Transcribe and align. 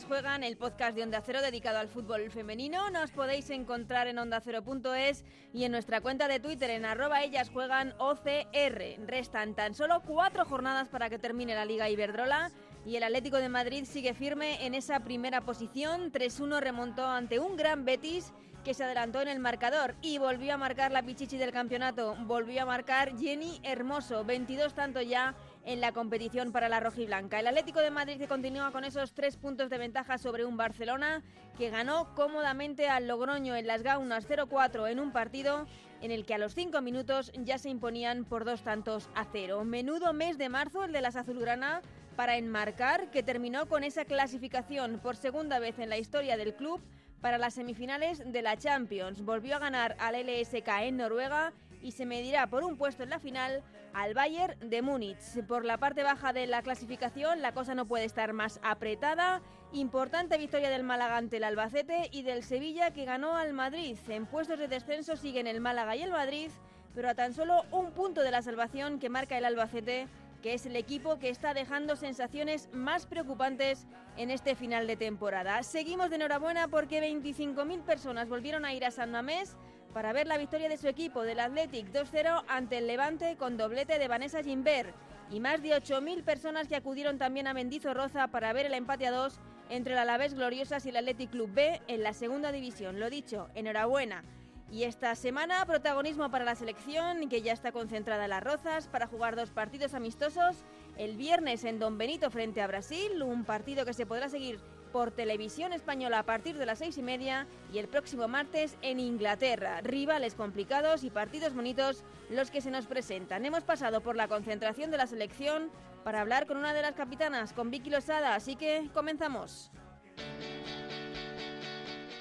Juegan, 0.00 0.42
el 0.42 0.56
podcast 0.56 0.96
de 0.96 1.02
Onda 1.02 1.20
Cero 1.20 1.42
dedicado 1.42 1.78
al 1.78 1.86
fútbol 1.86 2.30
femenino. 2.30 2.88
Nos 2.90 3.10
podéis 3.10 3.50
encontrar 3.50 4.06
en 4.06 4.18
ondacero.es 4.18 5.22
y 5.52 5.64
en 5.64 5.72
nuestra 5.72 6.00
cuenta 6.00 6.28
de 6.28 6.40
Twitter 6.40 6.70
en 6.70 6.86
arroba 6.86 7.22
Ellas 7.22 7.50
Juegan 7.50 7.92
OCR. 7.98 9.06
Restan 9.06 9.54
tan 9.54 9.74
solo 9.74 10.00
cuatro 10.00 10.46
jornadas 10.46 10.88
para 10.88 11.10
que 11.10 11.18
termine 11.18 11.54
la 11.54 11.66
Liga 11.66 11.90
Iberdrola 11.90 12.50
y 12.86 12.96
el 12.96 13.02
Atlético 13.02 13.36
de 13.36 13.50
Madrid 13.50 13.84
sigue 13.84 14.14
firme 14.14 14.64
en 14.64 14.74
esa 14.74 15.00
primera 15.00 15.42
posición. 15.42 16.10
3-1 16.10 16.60
remontó 16.60 17.06
ante 17.06 17.38
un 17.38 17.56
gran 17.56 17.84
Betis 17.84 18.32
que 18.64 18.72
se 18.72 18.84
adelantó 18.84 19.20
en 19.20 19.28
el 19.28 19.40
marcador 19.40 19.94
y 20.00 20.16
volvió 20.16 20.54
a 20.54 20.56
marcar 20.56 20.90
la 20.90 21.02
pichichi 21.02 21.36
del 21.36 21.52
campeonato. 21.52 22.16
Volvió 22.20 22.62
a 22.62 22.66
marcar 22.66 23.18
Jenny 23.18 23.60
Hermoso, 23.62 24.24
22 24.24 24.72
tanto 24.72 25.02
ya 25.02 25.34
en 25.64 25.80
la 25.80 25.92
competición 25.92 26.52
para 26.52 26.68
la 26.68 26.80
rojiblanca. 26.80 27.38
El 27.38 27.46
Atlético 27.46 27.80
de 27.80 27.90
Madrid 27.90 28.18
que 28.18 28.28
continúa 28.28 28.72
con 28.72 28.84
esos 28.84 29.12
tres 29.12 29.36
puntos 29.36 29.70
de 29.70 29.78
ventaja 29.78 30.18
sobre 30.18 30.44
un 30.44 30.56
Barcelona 30.56 31.22
que 31.56 31.70
ganó 31.70 32.14
cómodamente 32.14 32.88
al 32.88 33.06
Logroño 33.06 33.54
en 33.54 33.66
las 33.66 33.82
Gaunas 33.82 34.28
0-4 34.28 34.90
en 34.90 35.00
un 35.00 35.12
partido 35.12 35.66
en 36.00 36.10
el 36.10 36.26
que 36.26 36.34
a 36.34 36.38
los 36.38 36.54
cinco 36.54 36.80
minutos 36.82 37.30
ya 37.36 37.58
se 37.58 37.68
imponían 37.68 38.24
por 38.24 38.44
dos 38.44 38.62
tantos 38.62 39.08
a 39.14 39.24
cero. 39.24 39.64
Menudo 39.64 40.12
mes 40.12 40.36
de 40.38 40.48
marzo 40.48 40.84
el 40.84 40.92
de 40.92 41.00
las 41.00 41.16
azulgrana 41.16 41.80
para 42.16 42.36
enmarcar 42.36 43.10
que 43.10 43.22
terminó 43.22 43.66
con 43.66 43.84
esa 43.84 44.04
clasificación 44.04 44.98
por 44.98 45.16
segunda 45.16 45.58
vez 45.58 45.78
en 45.78 45.88
la 45.88 45.98
historia 45.98 46.36
del 46.36 46.54
club 46.54 46.82
para 47.20 47.38
las 47.38 47.54
semifinales 47.54 48.22
de 48.30 48.42
la 48.42 48.56
Champions. 48.56 49.22
Volvió 49.24 49.56
a 49.56 49.60
ganar 49.60 49.96
al 50.00 50.16
LSK 50.16 50.68
en 50.82 50.96
Noruega 50.96 51.52
y 51.82 51.92
se 51.92 52.06
medirá 52.06 52.46
por 52.46 52.64
un 52.64 52.76
puesto 52.76 53.02
en 53.02 53.10
la 53.10 53.18
final 53.18 53.62
al 53.92 54.14
Bayern 54.14 54.70
de 54.70 54.82
Múnich. 54.82 55.44
Por 55.46 55.64
la 55.64 55.78
parte 55.78 56.02
baja 56.02 56.32
de 56.32 56.46
la 56.46 56.62
clasificación 56.62 57.42
la 57.42 57.52
cosa 57.52 57.74
no 57.74 57.86
puede 57.86 58.04
estar 58.04 58.32
más 58.32 58.60
apretada. 58.62 59.42
Importante 59.72 60.38
victoria 60.38 60.70
del 60.70 60.84
Málaga 60.84 61.16
ante 61.16 61.38
el 61.38 61.44
Albacete 61.44 62.08
y 62.12 62.22
del 62.22 62.42
Sevilla 62.42 62.92
que 62.92 63.04
ganó 63.04 63.36
al 63.36 63.52
Madrid. 63.52 63.98
En 64.08 64.26
puestos 64.26 64.58
de 64.58 64.68
descenso 64.68 65.16
siguen 65.16 65.46
el 65.46 65.60
Málaga 65.60 65.96
y 65.96 66.02
el 66.02 66.10
Madrid, 66.10 66.50
pero 66.94 67.08
a 67.08 67.14
tan 67.14 67.34
solo 67.34 67.64
un 67.70 67.92
punto 67.92 68.22
de 68.22 68.30
la 68.30 68.42
salvación 68.42 68.98
que 68.98 69.08
marca 69.08 69.36
el 69.36 69.44
Albacete 69.44 70.08
que 70.42 70.54
es 70.54 70.66
el 70.66 70.76
equipo 70.76 71.18
que 71.18 71.30
está 71.30 71.54
dejando 71.54 71.94
sensaciones 71.96 72.68
más 72.72 73.06
preocupantes 73.06 73.86
en 74.16 74.30
este 74.30 74.56
final 74.56 74.86
de 74.86 74.96
temporada. 74.96 75.62
Seguimos 75.62 76.10
de 76.10 76.16
enhorabuena 76.16 76.66
porque 76.68 77.00
25.000 77.00 77.82
personas 77.82 78.28
volvieron 78.28 78.64
a 78.64 78.74
ir 78.74 78.84
a 78.84 78.90
San 78.90 79.12
Mamés 79.12 79.56
para 79.92 80.12
ver 80.12 80.26
la 80.26 80.38
victoria 80.38 80.68
de 80.68 80.76
su 80.76 80.88
equipo, 80.88 81.22
del 81.22 81.40
Athletic 81.40 81.92
2-0 81.92 82.44
ante 82.48 82.78
el 82.78 82.86
Levante 82.86 83.36
con 83.36 83.56
doblete 83.56 83.98
de 83.98 84.08
Vanessa 84.08 84.42
Gimbert 84.42 84.94
y 85.30 85.40
más 85.40 85.62
de 85.62 85.70
8.000 85.70 86.24
personas 86.24 86.68
que 86.68 86.76
acudieron 86.76 87.18
también 87.18 87.46
a 87.46 87.54
Mendizorroza 87.54 88.28
para 88.28 88.52
ver 88.52 88.66
el 88.66 88.74
empate 88.74 89.06
a 89.06 89.10
dos 89.10 89.38
entre 89.70 89.94
el 89.94 89.98
Alavés 89.98 90.34
Gloriosas 90.34 90.84
y 90.84 90.90
el 90.90 90.96
Athletic 90.96 91.30
Club 91.30 91.50
B 91.52 91.80
en 91.88 92.02
la 92.02 92.12
segunda 92.12 92.52
división. 92.52 93.00
Lo 93.00 93.10
dicho, 93.10 93.48
enhorabuena. 93.54 94.24
Y 94.70 94.84
esta 94.84 95.14
semana 95.14 95.64
protagonismo 95.66 96.30
para 96.30 96.46
la 96.46 96.54
selección 96.54 97.28
que 97.28 97.42
ya 97.42 97.52
está 97.52 97.72
concentrada 97.72 98.24
en 98.24 98.30
las 98.30 98.42
Rozas 98.42 98.88
para 98.88 99.06
jugar 99.06 99.36
dos 99.36 99.50
partidos 99.50 99.92
amistosos. 99.92 100.64
El 100.96 101.16
viernes 101.16 101.64
en 101.64 101.78
Don 101.78 101.98
Benito 101.98 102.30
frente 102.30 102.62
a 102.62 102.66
Brasil, 102.66 103.22
un 103.22 103.44
partido 103.44 103.84
que 103.84 103.92
se 103.92 104.06
podrá 104.06 104.30
seguir 104.30 104.58
por 104.92 105.10
televisión 105.10 105.72
española 105.72 106.20
a 106.20 106.22
partir 106.22 106.56
de 106.56 106.66
las 106.66 106.78
seis 106.78 106.98
y 106.98 107.02
media 107.02 107.46
y 107.72 107.78
el 107.78 107.88
próximo 107.88 108.28
martes 108.28 108.76
en 108.82 109.00
Inglaterra. 109.00 109.80
Rivales 109.80 110.34
complicados 110.34 111.02
y 111.02 111.10
partidos 111.10 111.54
bonitos 111.54 112.04
los 112.30 112.50
que 112.50 112.60
se 112.60 112.70
nos 112.70 112.86
presentan. 112.86 113.44
Hemos 113.44 113.64
pasado 113.64 114.02
por 114.02 114.14
la 114.14 114.28
concentración 114.28 114.90
de 114.90 114.98
la 114.98 115.06
selección 115.06 115.70
para 116.04 116.20
hablar 116.20 116.46
con 116.46 116.56
una 116.56 116.74
de 116.74 116.82
las 116.82 116.94
capitanas, 116.94 117.52
con 117.52 117.70
Vicky 117.70 117.90
Losada, 117.90 118.34
así 118.34 118.56
que 118.56 118.90
comenzamos. 118.92 119.70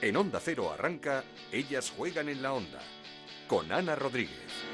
En 0.01 0.17
Onda 0.17 0.39
Cero 0.41 0.71
arranca 0.71 1.23
Ellas 1.51 1.93
juegan 1.95 2.29
en 2.29 2.41
la 2.41 2.53
onda 2.53 2.79
con 3.47 3.71
Ana 3.71 3.95
Rodríguez. 3.95 4.70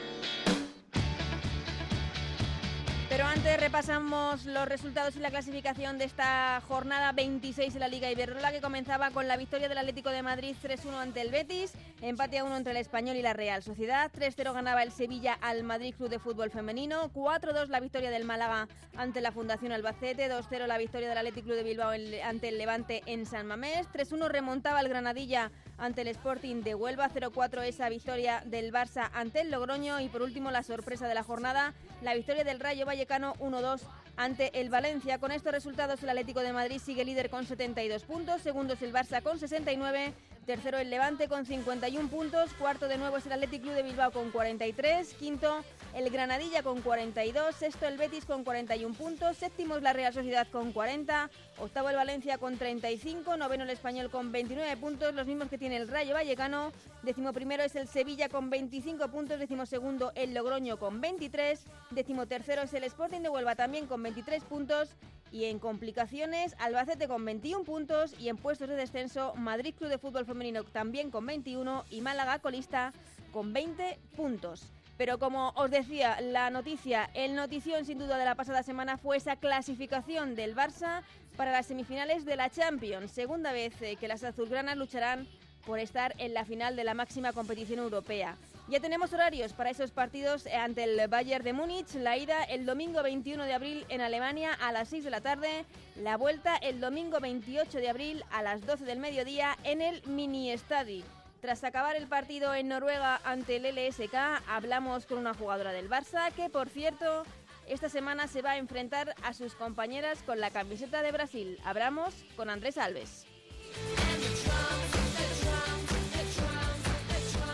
Repasamos 3.56 4.46
los 4.46 4.68
resultados 4.68 5.16
y 5.16 5.20
la 5.20 5.30
clasificación 5.30 5.98
de 5.98 6.04
esta 6.06 6.62
jornada 6.68 7.12
26 7.14 7.74
de 7.74 7.80
la 7.80 7.88
Liga 7.88 8.12
Iberdrola 8.12 8.52
que 8.52 8.62
comenzaba 8.62 9.10
con 9.12 9.28
la 9.28 9.38
victoria 9.38 9.70
del 9.70 9.78
Atlético 9.78 10.10
de 10.10 10.22
Madrid 10.22 10.56
3-1 10.62 10.94
ante 10.96 11.22
el 11.22 11.32
Betis, 11.32 11.74
empate 12.02 12.38
a 12.38 12.44
1 12.44 12.58
entre 12.58 12.72
el 12.72 12.78
Español 12.78 13.16
y 13.16 13.22
la 13.22 13.34
Real 13.34 13.64
Sociedad, 13.64 14.12
3-0 14.12 14.54
ganaba 14.54 14.84
el 14.84 14.92
Sevilla 14.92 15.34
al 15.42 15.64
Madrid 15.64 15.96
Club 15.96 16.10
de 16.10 16.20
Fútbol 16.20 16.52
Femenino, 16.52 17.12
4-2 17.14 17.68
la 17.68 17.80
victoria 17.80 18.10
del 18.10 18.26
Málaga 18.26 18.68
ante 18.96 19.22
la 19.22 19.32
Fundación 19.32 19.72
Albacete, 19.72 20.32
2-0 20.32 20.68
la 20.68 20.78
victoria 20.78 21.10
del 21.10 21.18
Atlético 21.18 21.48
Club 21.48 21.58
de 21.58 21.64
Bilbao 21.64 21.92
ante 22.24 22.50
el 22.50 22.58
Levante 22.58 23.02
en 23.06 23.26
San 23.26 23.48
Mamés, 23.48 23.88
3-1 23.92 24.30
remontaba 24.30 24.82
el 24.82 24.90
Granadilla 24.90 25.52
ante 25.78 26.02
el 26.02 26.08
Sporting 26.10 26.64
de 26.64 26.76
Huelva, 26.76 27.10
0-4 27.10 27.64
esa 27.64 27.90
victoria 27.90 28.42
del 28.46 28.72
Barça 28.72 29.10
ante 29.14 29.42
el 29.42 29.52
Logroño. 29.52 30.00
Y 30.00 30.10
por 30.10 30.22
último 30.22 30.52
la 30.52 30.64
sorpresa 30.64 31.08
de 31.08 31.14
la 31.14 31.24
jornada, 31.24 31.74
la 32.02 32.14
victoria 32.14 32.44
del 32.44 32.60
Rayo 32.60 32.86
Vallecano 32.86 33.36
1-2 33.36 33.82
ante 34.18 34.60
el 34.60 34.70
Valencia. 34.70 35.20
Con 35.20 35.32
estos 35.32 35.52
resultados 35.52 36.02
el 36.04 36.10
Atlético 36.10 36.42
de 36.42 36.52
Madrid 36.52 36.82
sigue 36.84 37.06
líder 37.06 37.30
con 37.30 37.46
72 37.46 38.04
puntos, 38.04 38.42
segundo 38.42 38.74
es 38.74 38.82
el 38.82 38.94
Barça 38.94 39.22
con 39.22 39.40
69, 39.40 40.14
tercero 40.46 40.78
el 40.80 40.90
Levante 40.90 41.28
con 41.28 41.46
51 41.46 42.10
puntos, 42.10 42.54
cuarto 42.56 42.88
de 42.88 42.98
nuevo 42.98 43.18
es 43.18 43.26
el 43.26 43.34
Atlético 43.34 43.64
Club 43.66 43.76
de 43.76 43.84
Bilbao 43.84 44.12
con 44.12 44.32
43, 44.32 45.14
quinto 45.14 45.64
el 45.98 46.12
Granadilla 46.12 46.62
con 46.62 46.82
42, 46.84 47.56
sexto 47.56 47.88
el 47.88 47.98
Betis 47.98 48.24
con 48.24 48.44
41 48.44 48.94
puntos, 48.94 49.36
séptimo 49.36 49.78
es 49.78 49.82
la 49.82 49.94
Real 49.94 50.14
Sociedad 50.14 50.48
con 50.52 50.72
40, 50.72 51.32
octavo 51.58 51.90
el 51.90 51.96
Valencia 51.96 52.38
con 52.38 52.56
35, 52.56 53.36
noveno 53.36 53.64
el 53.64 53.72
Español 53.72 54.12
con 54.12 54.32
29 54.32 54.78
puntos, 54.78 55.16
los 55.16 55.26
mismos 55.26 55.50
que 55.50 55.58
tiene 55.58 55.78
el 55.78 55.88
Rayo 55.88 56.14
Vallecano, 56.14 56.72
décimo 57.02 57.34
primero 57.34 57.64
es 57.64 57.76
el 57.76 57.88
Sevilla 57.88 58.30
con 58.30 58.52
25 58.52 59.08
puntos, 59.08 59.40
décimo 59.40 59.66
segundo 59.66 60.12
el 60.14 60.36
Logroño 60.36 60.78
con 60.78 61.02
23, 61.02 61.64
décimo 61.90 62.28
tercero 62.28 62.62
es 62.62 62.74
el 62.76 62.84
Sporting 62.84 63.22
de 63.22 63.30
Huelva 63.30 63.56
también 63.56 63.88
con 63.88 64.04
23 64.04 64.44
puntos 64.44 64.90
y 65.32 65.46
en 65.46 65.58
complicaciones 65.58 66.56
Albacete 66.60 67.08
con 67.08 67.26
21 67.26 67.64
puntos 67.64 68.14
y 68.20 68.30
en 68.30 68.38
puestos 68.38 68.70
de 68.70 68.76
descenso 68.76 69.34
Madrid 69.34 69.74
Club 69.76 69.90
de 69.90 69.98
Fútbol 69.98 70.28
Femenino 70.28 70.64
también 70.64 71.10
con 71.10 71.26
21 71.26 71.86
y 71.90 72.02
Málaga 72.02 72.38
colista 72.38 72.94
con 73.32 73.52
20 73.52 73.98
puntos. 74.16 74.77
Pero 74.98 75.20
como 75.20 75.50
os 75.56 75.70
decía, 75.70 76.20
la 76.22 76.50
noticia, 76.50 77.10
el 77.14 77.36
notición 77.36 77.86
sin 77.86 78.00
duda 78.00 78.18
de 78.18 78.26
la 78.26 78.36
pasada 78.36 78.64
semana 78.64 78.98
fue 78.98 79.18
esa 79.18 79.36
clasificación 79.36 80.36
del 80.36 80.56
Barça 80.56 81.04
para 81.36 81.52
las 81.52 81.68
semifinales 81.68 82.26
de 82.26 82.36
la 82.36 82.50
Champions. 82.50 83.12
Segunda 83.12 83.52
vez 83.52 83.80
eh, 83.82 83.96
que 83.96 84.08
las 84.08 84.24
azulgranas 84.24 84.76
lucharán 84.76 85.28
por 85.66 85.80
estar 85.80 86.16
en 86.18 86.34
la 86.34 86.46
final 86.46 86.76
de 86.76 86.84
la 86.84 86.96
máxima 86.96 87.34
competición 87.34 87.80
europea. 87.80 88.36
Ya 88.70 88.80
tenemos 88.82 89.14
horarios 89.14 89.54
para 89.54 89.70
esos 89.70 89.92
partidos 89.92 90.46
ante 90.48 90.84
el 90.84 91.08
Bayern 91.08 91.44
de 91.44 91.54
Múnich. 91.54 91.94
La 91.96 92.18
ida 92.18 92.44
el 92.44 92.66
domingo 92.66 93.02
21 93.02 93.46
de 93.46 93.54
abril 93.54 93.86
en 93.88 94.02
Alemania 94.02 94.54
a 94.54 94.72
las 94.72 94.90
6 94.90 95.06
de 95.06 95.10
la 95.10 95.22
tarde. 95.22 95.66
La 95.96 96.18
vuelta 96.18 96.58
el 96.58 96.82
domingo 96.82 97.20
28 97.20 97.78
de 97.78 97.90
abril 97.90 98.26
a 98.32 98.42
las 98.42 98.66
12 98.66 98.84
del 98.84 99.00
mediodía 99.00 99.58
en 99.64 99.82
el 99.82 100.02
Mini 100.06 100.52
Estadi. 100.52 101.04
Tras 101.42 101.64
acabar 101.64 101.96
el 101.96 102.08
partido 102.08 102.54
en 102.56 102.68
Noruega 102.68 103.22
ante 103.24 103.58
el 103.58 103.66
LSK, 103.76 104.14
hablamos 104.48 105.06
con 105.06 105.20
una 105.20 105.36
jugadora 105.36 105.72
del 105.72 105.88
Barça 105.88 106.32
que, 106.34 106.50
por 106.50 106.68
cierto, 106.68 107.24
esta 107.68 107.90
semana 107.90 108.28
se 108.28 108.42
va 108.42 108.52
a 108.52 108.58
enfrentar 108.58 109.14
a 109.24 109.34
sus 109.34 109.54
compañeras 109.54 110.24
con 110.24 110.40
la 110.40 110.50
camiseta 110.50 111.04
de 111.04 111.12
Brasil. 111.12 111.60
Hablamos 111.64 112.16
con 112.36 112.50
Andrés 112.50 112.80
Alves. 112.80 113.28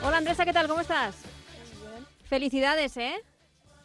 Hola 0.01 0.17
Andresa, 0.17 0.45
¿qué 0.45 0.53
tal? 0.53 0.67
¿Cómo 0.67 0.81
estás? 0.81 1.21
Bien, 1.81 2.05
Felicidades, 2.25 2.95
¿eh? 2.97 3.15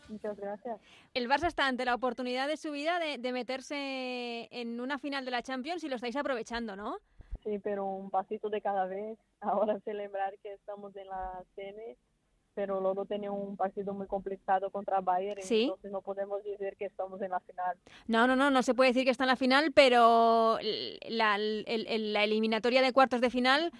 muchas 0.08 0.36
gracias. 0.36 0.80
El 1.12 1.28
Barça 1.28 1.48
está 1.48 1.66
ante 1.66 1.84
la 1.84 1.94
oportunidad 1.94 2.46
de 2.46 2.56
su 2.56 2.70
vida 2.70 2.98
de, 3.00 3.18
de 3.18 3.32
meterse 3.32 4.48
en 4.52 4.80
una 4.80 4.98
final 4.98 5.24
de 5.24 5.32
la 5.32 5.42
Champions 5.42 5.82
y 5.82 5.88
lo 5.88 5.96
estáis 5.96 6.16
aprovechando, 6.16 6.76
¿no? 6.76 6.98
Sí, 7.48 7.58
pero 7.60 7.84
un 7.86 8.10
pasito 8.10 8.50
de 8.50 8.60
cada 8.60 8.84
vez. 8.86 9.18
Ahora 9.40 9.78
celebrar 9.80 10.34
que 10.42 10.52
estamos 10.52 10.94
en 10.96 11.06
la 11.06 11.42
semi, 11.54 11.96
pero 12.54 12.80
luego 12.80 13.06
tenía 13.06 13.30
un 13.32 13.56
partido 13.56 13.94
muy 13.94 14.06
complicado 14.06 14.70
contra 14.70 15.00
Bayern, 15.00 15.40
Sí. 15.42 15.62
entonces 15.64 15.90
no 15.92 16.02
podemos 16.02 16.42
decir 16.42 16.76
que 16.76 16.84
estamos 16.86 17.22
en 17.22 17.30
la 17.30 17.40
final. 17.40 17.78
No, 18.06 18.26
no, 18.26 18.36
no, 18.36 18.50
no 18.50 18.62
se 18.62 18.74
puede 18.74 18.90
decir 18.90 19.04
que 19.04 19.10
está 19.10 19.24
en 19.24 19.28
la 19.28 19.36
final, 19.36 19.72
pero 19.72 20.58
la, 21.08 21.36
el- 21.36 21.64
el- 21.88 22.12
la 22.12 22.24
eliminatoria 22.24 22.82
de 22.82 22.92
cuartos 22.92 23.20
de 23.20 23.30
final 23.30 23.70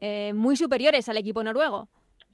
eh, 0.00 0.32
muy 0.34 0.56
superiores 0.56 1.08
al 1.08 1.16
equipo 1.16 1.42
noruego. 1.42 1.88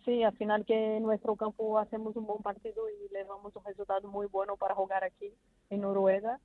Sí, 0.04 0.22
al 0.24 0.34
final 0.36 0.64
que 0.64 0.96
en 0.96 1.02
nuestro 1.02 1.36
campo 1.36 1.78
hacemos 1.78 2.16
un 2.16 2.26
buen 2.26 2.42
partido 2.42 2.82
y 2.88 3.12
le 3.12 3.22
damos 3.24 3.54
un 3.54 3.62
resultado 3.64 4.08
muy 4.08 4.26
bueno 4.26 4.56
para 4.56 4.74
jugar 4.74 5.04
aquí 5.04 5.30
en 5.68 5.82
Noruega 5.82 6.40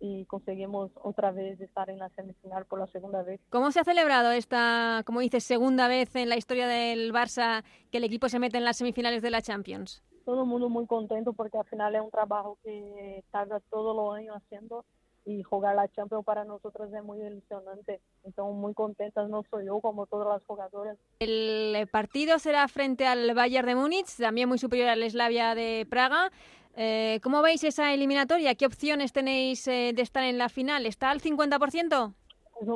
y 0.00 0.24
conseguimos 0.26 0.90
otra 0.94 1.30
vez 1.30 1.60
estar 1.60 1.88
en 1.90 1.98
la 1.98 2.08
semifinal 2.10 2.66
por 2.66 2.78
la 2.78 2.86
segunda 2.88 3.22
vez. 3.22 3.40
¿Cómo 3.50 3.70
se 3.70 3.80
ha 3.80 3.84
celebrado 3.84 4.32
esta, 4.32 5.02
como 5.06 5.20
dices, 5.20 5.44
segunda 5.44 5.88
vez 5.88 6.14
en 6.16 6.28
la 6.28 6.36
historia 6.36 6.66
del 6.66 7.12
Barça 7.12 7.64
que 7.90 7.98
el 7.98 8.04
equipo 8.04 8.28
se 8.28 8.38
mete 8.38 8.58
en 8.58 8.64
las 8.64 8.76
semifinales 8.76 9.22
de 9.22 9.30
la 9.30 9.42
Champions? 9.42 10.02
Todo 10.24 10.42
el 10.42 10.48
mundo 10.48 10.68
muy 10.68 10.86
contento 10.86 11.32
porque 11.32 11.58
al 11.58 11.66
final 11.66 11.94
es 11.94 12.00
un 12.00 12.10
trabajo 12.10 12.58
que 12.64 13.22
tarda 13.30 13.60
todos 13.70 13.94
los 13.94 14.14
años 14.16 14.36
haciendo 14.36 14.84
y 15.26 15.42
jugar 15.42 15.74
la 15.74 15.88
Champions 15.88 16.24
para 16.24 16.44
nosotros 16.44 16.92
es 16.92 17.02
muy 17.02 17.20
ilusionante. 17.20 18.00
Estamos 18.24 18.54
muy 18.54 18.74
contentas, 18.74 19.28
no 19.28 19.42
soy 19.50 19.66
yo 19.66 19.80
como 19.80 20.06
todos 20.06 20.26
los 20.26 20.44
jugadores. 20.44 20.98
El 21.18 21.86
partido 21.90 22.38
será 22.38 22.68
frente 22.68 23.06
al 23.06 23.34
Bayern 23.34 23.66
de 23.66 23.74
Múnich, 23.74 24.16
también 24.18 24.48
muy 24.48 24.58
superior 24.58 24.88
al 24.88 25.08
Slavia 25.08 25.54
de 25.54 25.86
Praga. 25.88 26.30
Eh, 26.76 27.20
¿Cómo 27.22 27.40
veis 27.42 27.62
esa 27.62 27.94
eliminatoria? 27.94 28.54
¿Qué 28.56 28.66
opciones 28.66 29.12
tenéis 29.12 29.66
eh, 29.68 29.92
de 29.94 30.02
estar 30.02 30.24
en 30.24 30.38
la 30.38 30.48
final? 30.48 30.86
¿Está 30.86 31.10
al 31.10 31.20
50%? 31.20 32.14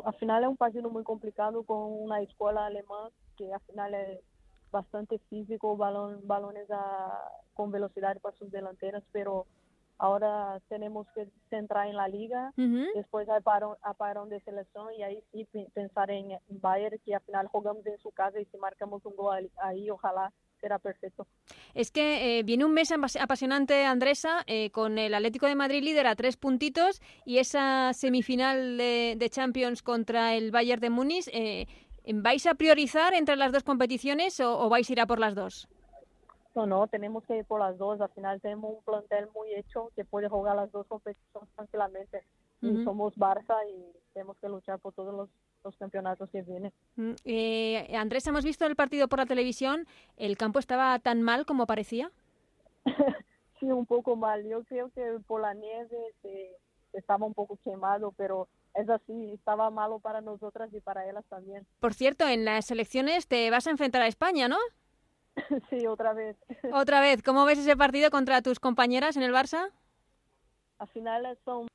al 0.04 0.14
final 0.14 0.42
es 0.42 0.48
un 0.48 0.56
partido 0.56 0.90
muy 0.90 1.04
complicado 1.04 1.62
con 1.62 1.78
una 2.02 2.20
escuela 2.20 2.66
alemana 2.66 3.10
que 3.36 3.52
al 3.52 3.60
final 3.60 3.94
es 3.94 4.20
bastante 4.70 5.18
físico, 5.30 5.76
balón, 5.76 6.20
balones 6.24 6.68
con 7.54 7.70
velocidad 7.70 8.18
para 8.20 8.36
sus 8.36 8.50
delanteras, 8.50 9.02
pero 9.12 9.46
ahora 9.96 10.60
tenemos 10.68 11.06
que 11.14 11.28
centrar 11.48 11.88
en 11.88 11.96
la 11.96 12.08
liga, 12.08 12.52
después 12.94 13.28
hay 13.28 13.40
parón, 13.40 13.76
parón, 13.96 14.28
de 14.28 14.40
selección 14.40 14.92
y 14.94 15.02
ahí 15.02 15.24
sí 15.32 15.46
pensar 15.72 16.10
en 16.10 16.38
Bayern, 16.48 16.98
que 17.04 17.14
al 17.14 17.22
final 17.22 17.46
jugamos 17.48 17.86
en 17.86 17.98
su 17.98 18.10
casa 18.10 18.40
y 18.40 18.44
si 18.46 18.58
marcamos 18.58 19.04
un 19.06 19.16
gol 19.16 19.50
ahí, 19.62 19.88
ojalá 19.90 20.32
será 20.60 20.78
perfecto. 20.78 21.26
Es 21.74 21.90
que 21.90 22.38
eh, 22.38 22.42
viene 22.42 22.64
un 22.64 22.72
mes 22.72 22.92
apasionante, 22.92 23.84
Andresa, 23.84 24.42
eh, 24.46 24.70
con 24.70 24.98
el 24.98 25.14
Atlético 25.14 25.46
de 25.46 25.54
Madrid 25.54 25.82
líder 25.82 26.06
a 26.06 26.16
tres 26.16 26.36
puntitos 26.36 27.00
y 27.24 27.38
esa 27.38 27.92
semifinal 27.92 28.76
de, 28.76 29.28
Champions 29.30 29.82
contra 29.82 30.34
el 30.34 30.50
Bayern 30.50 30.80
de 30.80 30.90
Múnich. 30.90 31.28
Eh, 31.32 31.66
¿Vais 32.14 32.46
a 32.46 32.54
priorizar 32.54 33.12
entre 33.14 33.36
las 33.36 33.52
dos 33.52 33.62
competiciones 33.62 34.40
o, 34.40 34.68
vais 34.68 34.88
a 34.88 34.92
ir 34.92 35.00
a 35.00 35.06
por 35.06 35.18
las 35.18 35.34
dos? 35.34 35.68
No, 36.54 36.66
no, 36.66 36.86
tenemos 36.86 37.24
que 37.24 37.36
ir 37.36 37.44
por 37.44 37.60
las 37.60 37.76
dos. 37.76 38.00
Al 38.00 38.08
final 38.10 38.40
tenemos 38.40 38.76
un 38.76 38.82
plantel 38.82 39.28
muy 39.34 39.54
hecho 39.54 39.92
que 39.94 40.04
puede 40.04 40.28
jugar 40.28 40.56
las 40.56 40.72
dos 40.72 40.86
competiciones 40.86 41.48
tranquilamente. 41.54 42.24
Y 42.60 42.82
somos 42.82 43.14
Barça 43.14 43.54
y 43.70 43.84
tenemos 44.14 44.36
que 44.38 44.48
luchar 44.48 44.80
por 44.80 44.92
todos 44.92 45.14
los 45.14 45.28
los 45.64 45.76
campeonatos 45.76 46.28
que 46.30 46.42
vienen. 46.42 46.72
Mm, 46.96 47.12
eh, 47.24 47.96
Andrés, 47.96 48.26
hemos 48.26 48.44
visto 48.44 48.66
el 48.66 48.76
partido 48.76 49.08
por 49.08 49.18
la 49.18 49.26
televisión. 49.26 49.86
¿El 50.16 50.36
campo 50.36 50.58
estaba 50.58 50.98
tan 50.98 51.22
mal 51.22 51.46
como 51.46 51.66
parecía? 51.66 52.10
sí, 53.60 53.66
un 53.66 53.86
poco 53.86 54.16
mal. 54.16 54.46
Yo 54.46 54.64
creo 54.64 54.90
que 54.90 55.18
por 55.26 55.40
la 55.40 55.54
nieve 55.54 55.96
estaba 56.92 57.26
un 57.26 57.34
poco 57.34 57.58
quemado, 57.64 58.12
pero 58.16 58.48
es 58.74 58.88
así, 58.88 59.32
estaba 59.32 59.70
malo 59.70 59.98
para 59.98 60.20
nosotras 60.20 60.72
y 60.72 60.80
para 60.80 61.08
ellas 61.08 61.24
también. 61.28 61.66
Por 61.80 61.94
cierto, 61.94 62.26
en 62.28 62.44
las 62.44 62.70
elecciones 62.70 63.26
te 63.26 63.50
vas 63.50 63.66
a 63.66 63.70
enfrentar 63.70 64.02
a 64.02 64.06
España, 64.06 64.48
¿no? 64.48 64.58
sí, 65.70 65.86
otra 65.86 66.12
vez. 66.12 66.36
otra 66.72 67.00
vez. 67.00 67.22
¿Cómo 67.22 67.44
ves 67.44 67.58
ese 67.58 67.76
partido 67.76 68.10
contra 68.10 68.42
tus 68.42 68.60
compañeras 68.60 69.16
en 69.16 69.22
el 69.22 69.32
Barça? 69.32 69.70
Al 70.78 70.88
final 70.88 71.38
son 71.44 71.66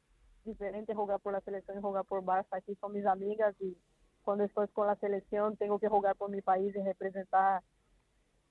diferente 0.46 0.94
jugar 0.96 1.20
por 1.20 1.34
la 1.34 1.42
selección 1.42 1.78
y 1.78 1.82
jugar 1.82 2.06
por 2.06 2.24
Barça. 2.24 2.58
Aquí 2.58 2.76
son 2.76 2.94
mis 2.94 3.06
amigas 3.06 3.56
y 3.60 3.78
cuando 4.24 4.44
estoy 4.44 4.68
con 4.70 4.88
la 4.88 4.96
selección 4.96 5.58
tengo 5.58 5.80
que 5.80 5.90
jugar 5.90 6.16
por 6.16 6.30
mi 6.30 6.42
país 6.42 6.76
y 6.76 6.82
representar 6.82 7.62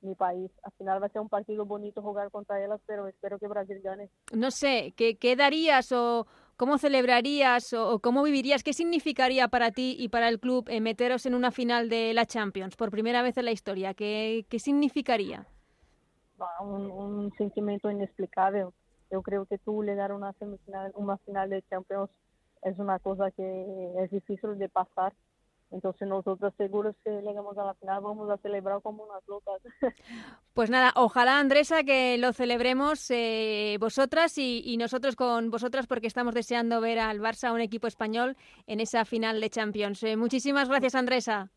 mi 0.03 0.15
país. 0.15 0.51
Al 0.63 0.73
final 0.73 1.03
va 1.03 1.07
a 1.07 1.11
ser 1.11 1.23
un 1.23 1.29
partido 1.29 1.65
bonito 1.65 2.03
jugar 2.03 2.31
contra 2.31 2.63
ellas, 2.63 2.81
pero 2.87 3.07
espero 3.07 3.39
que 3.39 3.47
Brasil 3.47 3.81
gane. 3.83 4.11
No 4.33 4.51
sé, 4.51 4.93
¿qué, 4.97 5.17
qué 5.17 5.37
darías 5.37 5.93
o 5.93 6.27
cómo 6.57 6.79
celebrarías 6.79 7.73
o, 7.73 8.01
cómo 8.01 8.23
vivirías? 8.23 8.63
¿Qué 8.63 8.73
significaría 8.73 9.49
para 9.49 9.71
ti 9.71 9.97
y 9.99 10.09
para 10.09 10.29
el 10.29 10.41
club 10.41 10.69
eh, 10.69 10.81
meteros 10.81 11.27
en 11.27 11.35
una 11.35 11.51
final 11.51 11.89
de 11.89 12.13
la 12.15 12.27
Champions 12.27 12.77
por 12.77 12.91
primera 12.91 13.23
vez 13.23 13.37
en 13.39 13.45
la 13.45 13.53
historia? 13.53 13.95
¿Qué, 13.95 14.45
qué 14.49 14.59
significaría? 14.59 15.47
Un, 16.61 16.91
un 16.91 17.33
sentimiento 17.39 17.89
inexplicable 17.89 18.67
yo 19.13 19.23
creo 19.23 19.45
que 19.45 19.59
tú 19.59 19.83
le 19.83 19.95
dar 19.95 20.13
una 20.13 20.33
semifinal, 20.33 20.91
una 20.95 21.19
final 21.19 21.51
de 21.51 21.63
Champions 21.69 22.11
es 22.63 22.79
una 22.79 22.99
cosa 22.99 23.31
que 23.31 23.93
es 24.03 24.11
difícil 24.11 24.59
de 24.59 24.69
pasar. 24.69 25.13
Entonces 25.71 26.07
nosotros 26.07 26.53
seguros 26.59 26.95
que 27.03 27.11
llegamos 27.23 27.57
a 27.57 27.65
la 27.65 27.75
final 27.75 28.03
vamos 28.03 28.31
a 28.31 28.37
celebrar 28.39 28.81
como 28.83 29.05
unas 29.05 29.27
locas. 29.27 29.61
Pues 30.55 30.69
nada, 30.69 30.93
ojalá 30.97 31.39
Andresa 31.39 31.83
que 31.83 32.19
lo 32.19 32.35
celebremos 32.35 33.11
eh, 33.11 33.79
vosotras 33.81 34.37
y, 34.37 34.77
nosotros 34.77 35.17
con 35.17 35.51
vosotras 35.51 35.87
porque 35.87 36.07
estamos 36.07 36.35
deseando 36.35 36.79
ver 36.83 36.99
al 36.99 37.21
Barça, 37.21 37.55
un 37.55 37.63
equipo 37.63 37.87
español, 37.87 38.37
en 38.67 38.81
esa 38.81 39.07
final 39.07 39.41
de 39.41 39.49
Champions. 39.49 40.03
Eh, 40.03 40.19
muchísimas 40.19 40.69
gracias 40.69 40.95
Andresa. 40.95 41.51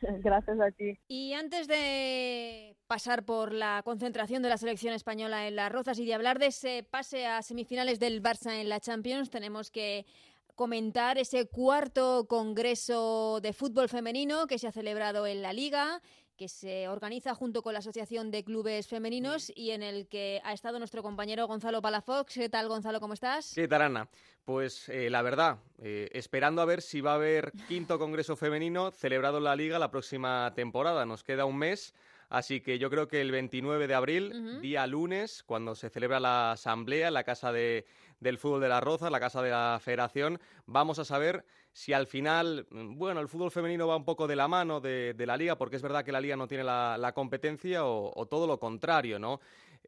Gracias 0.22 0.60
a 0.60 0.70
ti. 0.70 0.98
Y 1.08 1.32
antes 1.32 1.68
de 1.68 2.76
pasar 2.86 3.24
por 3.24 3.52
la 3.52 3.82
concentración 3.84 4.42
de 4.42 4.48
la 4.48 4.56
selección 4.56 4.94
española 4.94 5.46
en 5.46 5.56
las 5.56 5.70
Rozas 5.72 5.98
y 5.98 6.06
de 6.06 6.14
hablar 6.14 6.38
de 6.38 6.46
ese 6.46 6.86
pase 6.88 7.26
a 7.26 7.42
semifinales 7.42 7.98
del 7.98 8.22
Barça 8.22 8.60
en 8.60 8.68
la 8.68 8.80
Champions, 8.80 9.30
tenemos 9.30 9.70
que 9.70 10.06
comentar 10.54 11.18
ese 11.18 11.46
cuarto 11.46 12.26
congreso 12.28 13.40
de 13.40 13.52
fútbol 13.52 13.88
femenino 13.88 14.46
que 14.46 14.58
se 14.58 14.66
ha 14.66 14.72
celebrado 14.72 15.26
en 15.26 15.40
la 15.40 15.52
Liga 15.52 16.02
que 16.38 16.48
se 16.48 16.88
organiza 16.88 17.34
junto 17.34 17.62
con 17.62 17.72
la 17.72 17.80
Asociación 17.80 18.30
de 18.30 18.44
Clubes 18.44 18.86
Femeninos 18.86 19.52
y 19.54 19.72
en 19.72 19.82
el 19.82 20.06
que 20.06 20.40
ha 20.44 20.52
estado 20.52 20.78
nuestro 20.78 21.02
compañero 21.02 21.48
Gonzalo 21.48 21.82
Palafox. 21.82 22.34
¿Qué 22.34 22.48
tal, 22.48 22.68
Gonzalo? 22.68 23.00
¿Cómo 23.00 23.12
estás? 23.12 23.52
¿Qué 23.54 23.66
tal, 23.66 23.82
Ana? 23.82 24.08
Pues 24.44 24.88
eh, 24.88 25.10
la 25.10 25.20
verdad, 25.20 25.58
eh, 25.78 26.08
esperando 26.12 26.62
a 26.62 26.64
ver 26.64 26.80
si 26.80 27.00
va 27.00 27.12
a 27.12 27.16
haber 27.16 27.52
quinto 27.66 27.98
Congreso 27.98 28.36
Femenino 28.36 28.92
celebrado 28.92 29.38
en 29.38 29.44
la 29.44 29.56
Liga 29.56 29.80
la 29.80 29.90
próxima 29.90 30.52
temporada. 30.54 31.04
Nos 31.04 31.24
queda 31.24 31.44
un 31.44 31.58
mes. 31.58 31.92
Así 32.30 32.60
que 32.60 32.78
yo 32.78 32.90
creo 32.90 33.08
que 33.08 33.22
el 33.22 33.30
29 33.32 33.86
de 33.86 33.94
abril, 33.94 34.60
día 34.60 34.86
lunes, 34.86 35.42
cuando 35.42 35.74
se 35.74 35.88
celebra 35.88 36.20
la 36.20 36.52
asamblea 36.52 37.08
en 37.08 37.14
la 37.14 37.24
Casa 37.24 37.52
de, 37.52 37.86
del 38.20 38.38
Fútbol 38.38 38.60
de 38.60 38.68
la 38.68 38.80
Roza, 38.80 39.10
la 39.10 39.20
Casa 39.20 39.42
de 39.42 39.50
la 39.50 39.78
Federación, 39.82 40.40
vamos 40.66 40.98
a 40.98 41.04
saber 41.04 41.44
si 41.72 41.92
al 41.92 42.06
final, 42.06 42.66
bueno, 42.70 43.20
el 43.20 43.28
fútbol 43.28 43.52
femenino 43.52 43.86
va 43.86 43.96
un 43.96 44.04
poco 44.04 44.26
de 44.26 44.34
la 44.34 44.48
mano 44.48 44.80
de, 44.80 45.14
la 45.16 45.36
liga, 45.36 45.56
porque 45.56 45.76
es 45.76 45.82
verdad 45.82 46.04
que 46.04 46.10
la 46.10 46.20
liga 46.20 46.36
no 46.36 46.48
tiene 46.48 46.64
la, 46.64 47.12
competencia, 47.14 47.84
o, 47.84 48.26
todo 48.26 48.46
lo 48.46 48.58
contrario, 48.58 49.18
¿no? 49.18 49.40